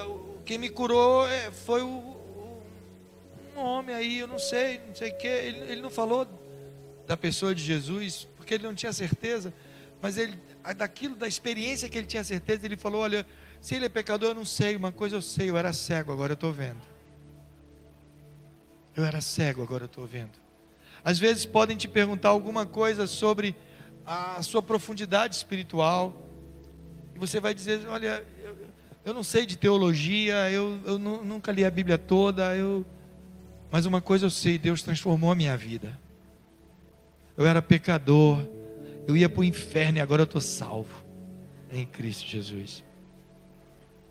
quem 0.43 0.57
me 0.57 0.67
curou 0.67 1.27
é, 1.27 1.51
foi 1.51 1.83
o, 1.83 2.17
um 3.55 3.59
homem 3.59 3.95
aí, 3.95 4.17
eu 4.17 4.27
não 4.27 4.39
sei, 4.39 4.81
não 4.87 4.95
sei 4.95 5.11
o 5.11 5.17
que. 5.19 5.27
Ele, 5.27 5.59
ele 5.73 5.81
não 5.81 5.91
falou 5.91 6.27
da 7.05 7.15
pessoa 7.15 7.53
de 7.53 7.63
Jesus, 7.63 8.27
porque 8.35 8.55
ele 8.55 8.63
não 8.63 8.73
tinha 8.73 8.91
certeza, 8.91 9.53
mas 10.01 10.17
ele 10.17 10.39
daquilo, 10.75 11.15
da 11.15 11.27
experiência 11.27 11.87
que 11.87 11.99
ele 11.99 12.07
tinha 12.07 12.23
certeza, 12.23 12.65
ele 12.65 12.77
falou: 12.77 13.01
Olha, 13.01 13.23
se 13.61 13.75
ele 13.75 13.85
é 13.85 13.89
pecador, 13.89 14.29
eu 14.29 14.35
não 14.35 14.45
sei, 14.45 14.75
uma 14.75 14.91
coisa 14.91 15.17
eu 15.17 15.21
sei, 15.21 15.51
eu 15.51 15.57
era 15.57 15.71
cego, 15.71 16.11
agora 16.11 16.31
eu 16.31 16.33
estou 16.33 16.51
vendo. 16.51 16.81
Eu 18.95 19.05
era 19.05 19.21
cego, 19.21 19.61
agora 19.61 19.83
eu 19.83 19.85
estou 19.85 20.07
vendo. 20.07 20.46
Às 21.03 21.19
vezes 21.19 21.45
podem 21.45 21.77
te 21.77 21.87
perguntar 21.87 22.29
alguma 22.29 22.65
coisa 22.65 23.07
sobre 23.07 23.55
a 24.05 24.41
sua 24.41 24.61
profundidade 24.61 25.35
espiritual, 25.35 26.27
e 27.15 27.19
você 27.19 27.39
vai 27.39 27.53
dizer: 27.53 27.81
Olha, 27.87 28.23
eu, 28.43 28.55
eu 29.05 29.13
não 29.13 29.23
sei 29.23 29.45
de 29.45 29.57
teologia, 29.57 30.49
eu, 30.51 30.79
eu 30.85 30.99
nunca 30.99 31.51
li 31.51 31.65
a 31.65 31.71
Bíblia 31.71 31.97
toda, 31.97 32.55
eu, 32.55 32.85
mas 33.71 33.85
uma 33.85 34.01
coisa 34.01 34.25
eu 34.25 34.29
sei: 34.29 34.57
Deus 34.57 34.81
transformou 34.81 35.31
a 35.31 35.35
minha 35.35 35.57
vida. 35.57 35.99
Eu 37.35 37.45
era 37.45 37.61
pecador, 37.61 38.43
eu 39.07 39.15
ia 39.15 39.29
para 39.29 39.41
o 39.41 39.43
inferno 39.43 39.97
e 39.97 40.01
agora 40.01 40.21
eu 40.21 40.25
estou 40.25 40.41
salvo 40.41 41.03
em 41.71 41.85
Cristo 41.85 42.27
Jesus. 42.27 42.83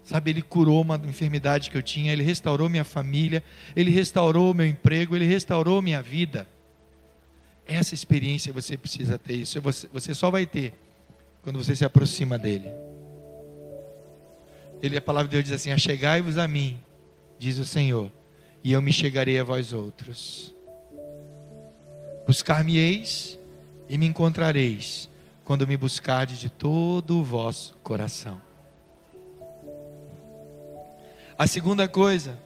Sabe, 0.04 0.30
Ele 0.30 0.42
curou 0.42 0.82
uma 0.82 0.96
enfermidade 0.96 1.68
que 1.68 1.76
eu 1.76 1.82
tinha, 1.82 2.12
Ele 2.12 2.22
restaurou 2.22 2.68
minha 2.68 2.84
família, 2.84 3.42
Ele 3.74 3.90
restaurou 3.90 4.54
meu 4.54 4.66
emprego, 4.66 5.16
Ele 5.16 5.26
restaurou 5.26 5.82
minha 5.82 6.00
vida. 6.00 6.46
Essa 7.66 7.94
experiência 7.94 8.52
você 8.52 8.76
precisa 8.76 9.18
ter, 9.18 9.34
isso 9.34 9.60
você, 9.60 9.88
você 9.92 10.14
só 10.14 10.30
vai 10.30 10.46
ter 10.46 10.72
quando 11.42 11.62
você 11.62 11.74
se 11.74 11.84
aproxima 11.84 12.38
dEle. 12.38 12.70
Ele, 14.82 14.96
a 14.96 15.02
palavra 15.02 15.28
de 15.28 15.32
Deus 15.32 15.44
diz 15.44 15.52
assim: 15.52 15.72
Achegai-vos 15.72 16.38
a 16.38 16.46
mim, 16.46 16.78
diz 17.38 17.58
o 17.58 17.64
Senhor, 17.64 18.12
e 18.62 18.72
eu 18.72 18.80
me 18.80 18.92
chegarei 18.92 19.38
a 19.38 19.44
vós 19.44 19.72
outros. 19.72 20.54
Buscar-me-eis 22.26 23.38
e 23.88 23.96
me 23.96 24.06
encontrareis 24.06 25.08
quando 25.44 25.66
me 25.66 25.76
buscardes 25.76 26.38
de 26.38 26.50
todo 26.50 27.18
o 27.18 27.24
vosso 27.24 27.76
coração. 27.82 28.40
A 31.38 31.46
segunda 31.46 31.86
coisa, 31.86 32.38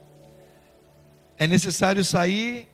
é 1.41 1.47
necessário 1.47 2.05
sair 2.05 2.67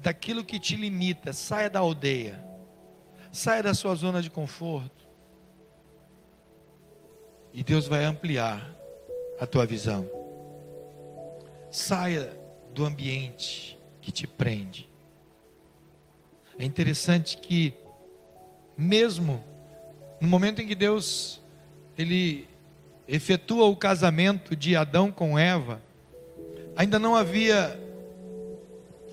daquilo 0.00 0.44
que 0.44 0.58
te 0.58 0.76
limita, 0.76 1.32
saia 1.32 1.68
da 1.68 1.80
aldeia, 1.80 2.42
saia 3.32 3.62
da 3.62 3.74
sua 3.74 3.94
zona 3.94 4.22
de 4.22 4.30
conforto, 4.30 5.06
e 7.52 7.62
Deus 7.64 7.86
vai 7.86 8.04
ampliar 8.04 8.74
a 9.40 9.46
tua 9.46 9.66
visão. 9.66 10.08
Saia 11.70 12.38
do 12.72 12.84
ambiente 12.84 13.78
que 14.00 14.12
te 14.12 14.26
prende. 14.26 14.88
É 16.58 16.64
interessante 16.64 17.36
que 17.36 17.74
mesmo 18.76 19.42
no 20.20 20.28
momento 20.28 20.60
em 20.60 20.66
que 20.66 20.74
Deus 20.74 21.40
ele 21.96 22.48
efetua 23.06 23.66
o 23.66 23.76
casamento 23.76 24.54
de 24.54 24.76
Adão 24.76 25.10
com 25.10 25.38
Eva, 25.38 25.80
ainda 26.76 26.98
não 26.98 27.14
havia 27.14 27.78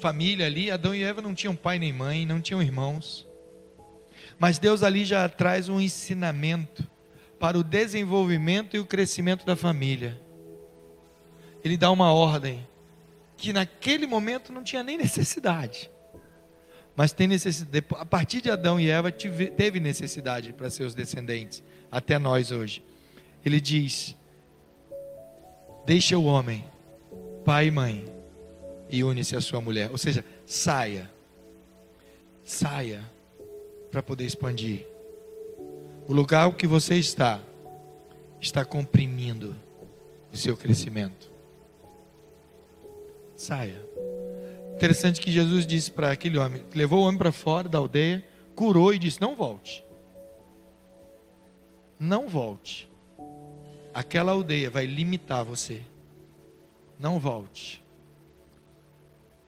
família 0.06 0.45
ali, 0.45 0.70
Adão 0.70 0.93
e 0.93 1.03
Eva 1.03 1.20
não 1.20 1.34
tinham 1.34 1.56
pai 1.56 1.80
nem 1.80 1.91
mãe, 1.91 2.28
não 2.28 2.39
tinham 2.39 2.62
irmãos. 2.62 3.28
Mas 4.38 4.60
Deus 4.60 4.84
ali 4.84 5.03
já 5.03 5.28
traz 5.28 5.68
um 5.68 5.82
ensinamento 5.82 6.88
para 7.39 7.58
o 7.58 7.64
desenvolvimento 7.64 8.76
e 8.76 8.80
o 8.80 8.86
crescimento 8.86 9.43
da 9.43 9.56
família. 9.56 10.22
Ele 11.64 11.76
dá 11.76 11.89
uma 11.89 12.14
ordem 12.14 12.68
que 13.36 13.51
naquele 13.51 14.06
momento 14.06 14.53
não 14.53 14.64
tinha 14.64 14.84
nem 14.84 14.95
necessidade 14.95 15.89
mas 16.95 17.12
tem 17.12 17.28
necessidade, 17.28 17.86
a 17.91 18.06
partir 18.06 18.39
de 18.39 18.49
Adão 18.49 18.80
e 18.80 18.89
Eva 18.89 19.12
teve 19.12 19.82
necessidade 19.82 20.53
para 20.53 20.70
seus 20.70 20.95
descendentes, 20.95 21.62
até 21.91 22.18
nós 22.18 22.51
hoje. 22.51 22.82
Ele 23.43 23.60
diz: 23.60 24.16
Deixa 25.86 26.18
o 26.18 26.24
homem, 26.24 26.64
pai 27.43 27.68
e 27.68 27.72
mãe, 27.72 28.14
e 28.89 29.03
une-se 29.03 29.36
à 29.36 29.41
sua 29.41 29.61
mulher. 29.61 29.91
Ou 29.91 29.97
seja, 29.97 30.23
saia. 30.45 31.09
Saia 32.43 33.03
para 33.91 34.03
poder 34.03 34.25
expandir. 34.25 34.86
O 36.07 36.13
lugar 36.13 36.51
que 36.53 36.67
você 36.67 36.95
está 36.95 37.41
está 38.39 38.63
comprimindo 38.63 39.55
o 40.31 40.38
seu 40.38 40.55
crescimento. 40.55 41.31
Saia. 43.36 43.81
Interessante 44.75 45.21
que 45.21 45.31
Jesus 45.31 45.65
disse 45.65 45.89
para 45.89 46.11
aquele 46.11 46.38
homem, 46.38 46.61
levou 46.73 46.99
o 46.99 47.07
homem 47.07 47.17
para 47.17 47.31
fora 47.31 47.69
da 47.69 47.77
aldeia, 47.77 48.23
curou 48.53 48.93
e 48.93 48.99
disse: 48.99 49.21
Não 49.21 49.36
volte. 49.36 49.83
Não 51.97 52.27
volte. 52.27 52.89
Aquela 53.93 54.33
aldeia 54.33 54.69
vai 54.69 54.86
limitar 54.86 55.45
você. 55.45 55.81
não 56.99 57.19
volte. 57.19 57.84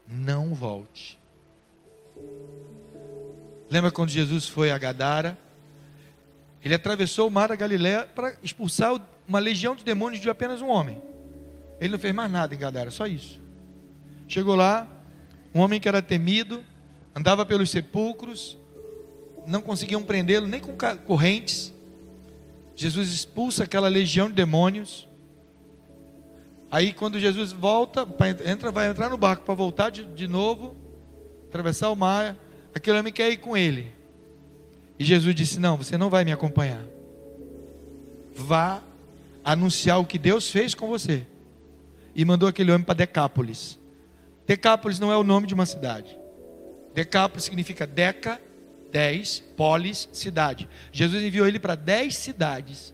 Não 0.07 0.53
volte. 0.53 1.19
Lembra 3.69 3.91
quando 3.91 4.09
Jesus 4.09 4.47
foi 4.47 4.71
a 4.71 4.77
Gadara? 4.77 5.37
Ele 6.63 6.73
atravessou 6.73 7.27
o 7.27 7.31
mar 7.31 7.49
da 7.49 7.55
Galiléia 7.55 8.05
para 8.05 8.35
expulsar 8.41 8.99
uma 9.27 9.39
legião 9.39 9.75
de 9.75 9.83
demônios 9.83 10.21
de 10.21 10.29
apenas 10.29 10.61
um 10.61 10.69
homem. 10.69 11.01
Ele 11.79 11.91
não 11.91 11.99
fez 11.99 12.13
mais 12.13 12.31
nada 12.31 12.55
em 12.55 12.57
Gadara, 12.57 12.89
só 12.89 13.05
isso. 13.05 13.39
Chegou 14.27 14.55
lá, 14.55 14.87
um 15.53 15.59
homem 15.59 15.79
que 15.79 15.87
era 15.87 16.01
temido, 16.01 16.63
andava 17.15 17.45
pelos 17.45 17.69
sepulcros, 17.69 18.57
não 19.45 19.61
conseguiam 19.61 20.03
prendê-lo 20.03 20.47
nem 20.47 20.59
com 20.59 20.75
correntes. 21.05 21.73
Jesus 22.75 23.09
expulsa 23.13 23.63
aquela 23.63 23.87
legião 23.87 24.27
de 24.27 24.33
demônios. 24.33 25.06
Aí 26.69 26.91
quando 26.91 27.19
Jesus 27.19 27.51
volta, 27.51 28.07
entra, 28.45 28.71
vai 28.71 28.89
entrar 28.89 29.09
no 29.09 29.17
barco 29.17 29.45
para 29.45 29.55
voltar 29.55 29.89
de, 29.89 30.03
de 30.03 30.27
novo, 30.27 30.75
atravessar 31.47 31.89
o 31.89 31.95
mar, 31.95 32.35
aquele 32.75 32.99
homem 32.99 33.13
quer 33.13 33.31
ir 33.31 33.37
com 33.37 33.55
ele. 33.55 33.91
E 34.99 35.05
Jesus 35.05 35.33
disse: 35.33 35.59
Não, 35.59 35.77
você 35.77 35.97
não 35.97 36.09
vai 36.09 36.25
me 36.25 36.31
acompanhar. 36.31 36.83
Vá 38.33 38.83
anunciar 39.43 39.99
o 39.99 40.05
que 40.05 40.19
Deus 40.19 40.51
fez 40.51 40.75
com 40.75 40.87
você. 40.87 41.25
E 42.13 42.25
mandou 42.25 42.49
aquele 42.49 42.71
homem 42.71 42.83
para 42.83 42.95
Decápolis. 42.95 43.79
Decápolis 44.45 44.99
não 44.99 45.11
é 45.11 45.17
o 45.17 45.23
nome 45.23 45.47
de 45.47 45.53
uma 45.53 45.65
cidade. 45.65 46.17
Decápolis 46.93 47.45
significa 47.45 47.87
deca, 47.87 48.41
dez, 48.91 49.39
polis, 49.55 50.09
cidade. 50.11 50.67
Jesus 50.91 51.23
enviou 51.23 51.47
ele 51.47 51.59
para 51.59 51.75
dez 51.75 52.17
cidades 52.17 52.93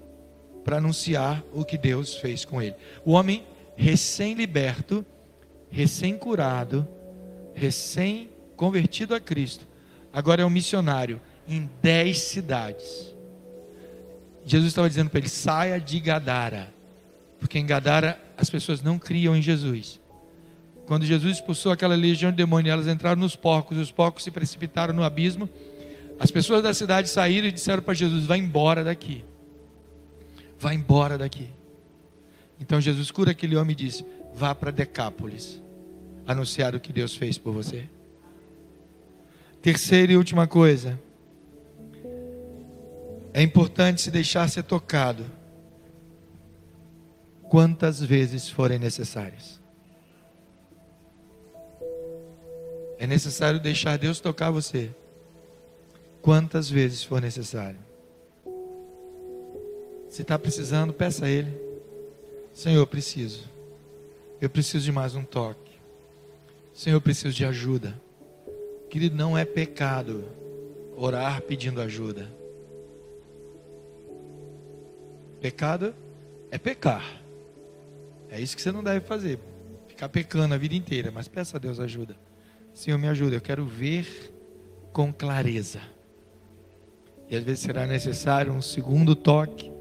para 0.63 0.77
anunciar 0.77 1.43
o 1.51 1.65
que 1.65 1.77
Deus 1.77 2.15
fez 2.15 2.45
com 2.45 2.61
ele. 2.61 2.75
O 3.05 3.11
homem 3.11 3.45
recém-liberto, 3.75 5.05
recém-curado, 5.69 6.87
recém-convertido 7.53 9.15
a 9.15 9.19
Cristo, 9.19 9.67
agora 10.11 10.41
é 10.41 10.45
um 10.45 10.49
missionário 10.49 11.19
em 11.47 11.69
dez 11.81 12.19
cidades. 12.19 13.13
Jesus 14.45 14.69
estava 14.69 14.89
dizendo 14.89 15.09
para 15.09 15.19
ele: 15.19 15.29
saia 15.29 15.79
de 15.79 15.99
Gadara, 15.99 16.73
porque 17.39 17.57
em 17.57 17.65
Gadara 17.65 18.21
as 18.37 18.49
pessoas 18.49 18.81
não 18.81 18.99
criam 18.99 19.35
em 19.35 19.41
Jesus. 19.41 19.99
Quando 20.85 21.05
Jesus 21.05 21.37
expulsou 21.37 21.71
aquela 21.71 21.95
legião 21.95 22.29
de 22.29 22.37
demônios, 22.37 22.73
elas 22.73 22.87
entraram 22.87 23.21
nos 23.21 23.35
porcos, 23.35 23.77
os 23.77 23.91
porcos 23.91 24.23
se 24.23 24.31
precipitaram 24.31 24.93
no 24.93 25.03
abismo. 25.03 25.49
As 26.19 26.29
pessoas 26.29 26.61
da 26.61 26.73
cidade 26.73 27.09
saíram 27.09 27.47
e 27.47 27.51
disseram 27.51 27.81
para 27.81 27.93
Jesus: 27.93 28.25
Vai 28.25 28.39
embora 28.39 28.83
daqui. 28.83 29.23
Vai 30.59 30.75
embora 30.75 31.17
daqui. 31.17 31.49
Então 32.63 32.79
Jesus 32.79 33.11
cura 33.11 33.31
aquele 33.31 33.57
homem 33.57 33.73
e 33.73 33.75
disse: 33.75 34.05
Vá 34.33 34.55
para 34.55 34.71
Decápolis, 34.71 35.61
anunciar 36.25 36.73
o 36.73 36.79
que 36.79 36.93
Deus 36.93 37.13
fez 37.13 37.37
por 37.37 37.51
você. 37.53 37.89
Terceira 39.61 40.13
e 40.13 40.17
última 40.17 40.47
coisa. 40.47 40.97
É 43.33 43.41
importante 43.41 44.01
se 44.01 44.09
deixar 44.09 44.49
ser 44.49 44.63
tocado 44.63 45.25
quantas 47.49 47.99
vezes 48.01 48.47
forem 48.47 48.79
necessárias. 48.79 49.61
É 52.97 53.05
necessário 53.05 53.59
deixar 53.59 53.97
Deus 53.97 54.21
tocar 54.21 54.51
você 54.51 54.95
quantas 56.21 56.69
vezes 56.69 57.03
for 57.03 57.21
necessário. 57.21 57.79
Se 60.09 60.21
está 60.21 60.39
precisando, 60.39 60.93
peça 60.93 61.25
a 61.25 61.29
Ele. 61.29 61.62
Senhor, 62.53 62.79
eu 62.79 62.87
preciso. 62.87 63.49
Eu 64.39 64.49
preciso 64.49 64.85
de 64.85 64.91
mais 64.91 65.15
um 65.15 65.23
toque. 65.23 65.73
Senhor, 66.71 66.97
eu 66.97 67.01
preciso 67.01 67.33
de 67.33 67.43
ajuda. 67.43 67.99
Querido, 68.89 69.15
não 69.15 69.35
é 69.35 69.43
pecado 69.43 70.23
orar 70.95 71.41
pedindo 71.41 71.81
ajuda. 71.81 72.31
Pecado 75.41 75.95
é 76.51 76.59
pecar. 76.59 77.21
É 78.29 78.39
isso 78.39 78.55
que 78.55 78.61
você 78.61 78.71
não 78.71 78.83
deve 78.83 79.01
fazer. 79.05 79.39
Ficar 79.87 80.09
pecando 80.09 80.53
a 80.53 80.57
vida 80.57 80.75
inteira. 80.75 81.11
Mas 81.11 81.27
peça 81.27 81.57
a 81.57 81.59
Deus 81.59 81.79
ajuda. 81.79 82.15
Senhor, 82.71 82.99
me 82.99 83.07
ajuda. 83.07 83.35
Eu 83.35 83.41
quero 83.41 83.65
ver 83.65 84.31
com 84.91 85.11
clareza. 85.11 85.81
E 87.27 87.35
às 87.35 87.43
vezes 87.43 87.61
será 87.61 87.87
necessário 87.87 88.53
um 88.53 88.61
segundo 88.61 89.15
toque. 89.15 89.72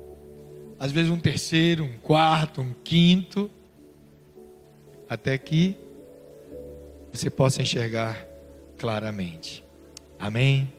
Às 0.82 0.90
vezes 0.90 1.12
um 1.12 1.16
terceiro, 1.20 1.84
um 1.84 1.96
quarto, 1.98 2.60
um 2.60 2.74
quinto. 2.82 3.48
Até 5.08 5.38
que 5.38 5.76
você 7.12 7.30
possa 7.30 7.62
enxergar 7.62 8.26
claramente. 8.76 9.62
Amém? 10.18 10.72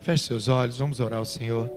Feche 0.00 0.24
seus 0.24 0.48
olhos, 0.48 0.78
vamos 0.78 0.98
orar 0.98 1.20
ao 1.20 1.24
Senhor. 1.24 1.70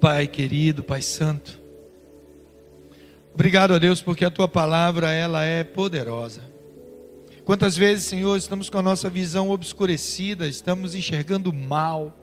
Pai 0.00 0.28
querido, 0.28 0.84
Pai 0.84 1.02
santo. 1.02 1.60
Obrigado 3.34 3.74
a 3.74 3.78
Deus 3.80 4.00
porque 4.00 4.24
a 4.24 4.30
tua 4.30 4.46
palavra 4.46 5.10
ela 5.10 5.42
é 5.42 5.64
poderosa. 5.64 6.42
Quantas 7.44 7.76
vezes, 7.76 8.04
Senhor, 8.04 8.36
estamos 8.36 8.70
com 8.70 8.78
a 8.78 8.82
nossa 8.82 9.10
visão 9.10 9.50
obscurecida, 9.50 10.46
estamos 10.46 10.94
enxergando 10.94 11.52
mal. 11.52 12.21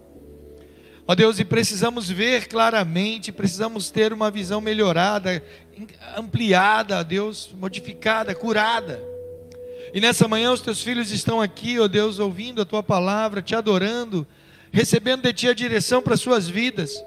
Ó 1.10 1.16
Deus, 1.16 1.40
e 1.40 1.44
precisamos 1.44 2.08
ver 2.08 2.48
claramente, 2.48 3.32
precisamos 3.32 3.90
ter 3.90 4.14
uma 4.14 4.30
visão 4.30 4.62
melhorada, 4.62 5.44
ampliada, 6.16 7.00
ó 7.00 7.04
Deus, 7.04 7.50
modificada, 7.60 8.36
curada. 8.36 9.02
E 9.92 10.00
nessa 10.00 10.28
manhã 10.28 10.52
os 10.52 10.62
teus 10.62 10.84
filhos 10.84 11.10
estão 11.10 11.42
aqui, 11.42 11.80
ó 11.80 11.88
Deus, 11.88 12.20
ouvindo 12.20 12.62
a 12.62 12.66
tua 12.66 12.84
palavra, 12.84 13.42
te 13.42 13.56
adorando, 13.56 14.28
recebendo 14.72 15.24
de 15.24 15.34
ti 15.34 15.48
a 15.48 15.54
direção 15.56 16.00
para 16.00 16.14
as 16.14 16.22
suas 16.22 16.48
vidas. 16.48 17.04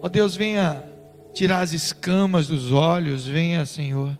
Ó 0.00 0.08
Deus, 0.08 0.34
venha 0.34 0.82
tirar 1.34 1.60
as 1.60 1.74
escamas 1.74 2.46
dos 2.46 2.72
olhos, 2.72 3.26
venha, 3.26 3.66
Senhor, 3.66 4.18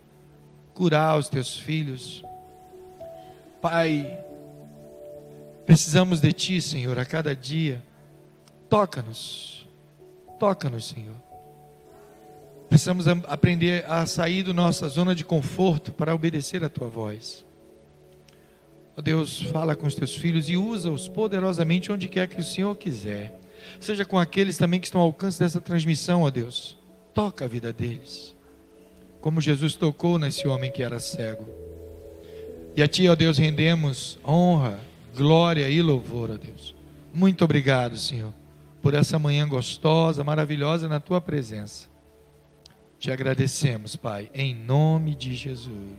curar 0.75 1.17
os 1.17 1.27
teus 1.27 1.57
filhos. 1.57 2.23
Pai, 3.63 4.19
precisamos 5.65 6.21
de 6.21 6.31
Ti, 6.31 6.61
Senhor, 6.61 6.99
a 6.99 7.03
cada 7.03 7.35
dia. 7.35 7.88
Toca-nos, 8.69 9.67
toca-nos, 10.39 10.87
Senhor. 10.87 11.15
Precisamos 12.69 13.07
aprender 13.07 13.83
a 13.89 14.05
sair 14.05 14.43
da 14.43 14.53
nossa 14.53 14.87
zona 14.87 15.15
de 15.15 15.25
conforto 15.25 15.91
para 15.91 16.13
obedecer 16.13 16.63
a 16.63 16.69
Tua 16.69 16.87
voz. 16.87 17.43
Ó 18.95 19.01
Deus, 19.01 19.41
fala 19.41 19.75
com 19.75 19.87
os 19.87 19.95
Teus 19.95 20.15
filhos 20.15 20.49
e 20.49 20.55
usa-os 20.55 21.07
poderosamente 21.07 21.91
onde 21.91 22.07
quer 22.07 22.27
que 22.27 22.39
o 22.39 22.43
Senhor 22.43 22.75
quiser 22.75 23.39
seja 23.79 24.05
com 24.05 24.17
aqueles 24.17 24.57
também 24.57 24.79
que 24.79 24.87
estão 24.87 25.01
ao 25.01 25.07
alcance 25.07 25.39
dessa 25.39 25.59
transmissão, 25.59 26.23
ó 26.23 26.29
Deus. 26.29 26.77
Toca 27.13 27.45
a 27.45 27.47
vida 27.47 27.73
deles, 27.73 28.35
como 29.19 29.41
Jesus 29.41 29.75
tocou 29.75 30.17
nesse 30.17 30.47
homem 30.47 30.71
que 30.71 30.83
era 30.83 30.99
cego. 30.99 31.47
E 32.75 32.83
a 32.83 32.87
Ti, 32.87 33.09
ó 33.09 33.15
Deus, 33.15 33.37
rendemos 33.37 34.19
honra, 34.25 34.79
glória 35.15 35.69
e 35.69 35.81
louvor, 35.81 36.31
ó 36.31 36.37
Deus. 36.37 36.75
Muito 37.13 37.43
obrigado, 37.43 37.97
Senhor, 37.97 38.33
por 38.81 38.93
essa 38.93 39.19
manhã 39.19 39.47
gostosa, 39.47 40.23
maravilhosa 40.23 40.87
na 40.87 40.99
Tua 40.99 41.19
presença. 41.19 41.89
Te 42.97 43.11
agradecemos, 43.11 43.95
Pai, 43.95 44.29
em 44.33 44.53
nome 44.53 45.15
de 45.15 45.35
Jesus. 45.35 45.97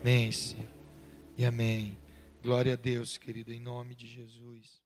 Amém, 0.00 0.30
Senhor. 0.30 0.68
E 1.36 1.44
amém. 1.44 1.98
Glória 2.42 2.74
a 2.74 2.76
Deus, 2.76 3.18
querido, 3.18 3.52
em 3.52 3.60
nome 3.60 3.94
de 3.94 4.06
Jesus. 4.06 4.79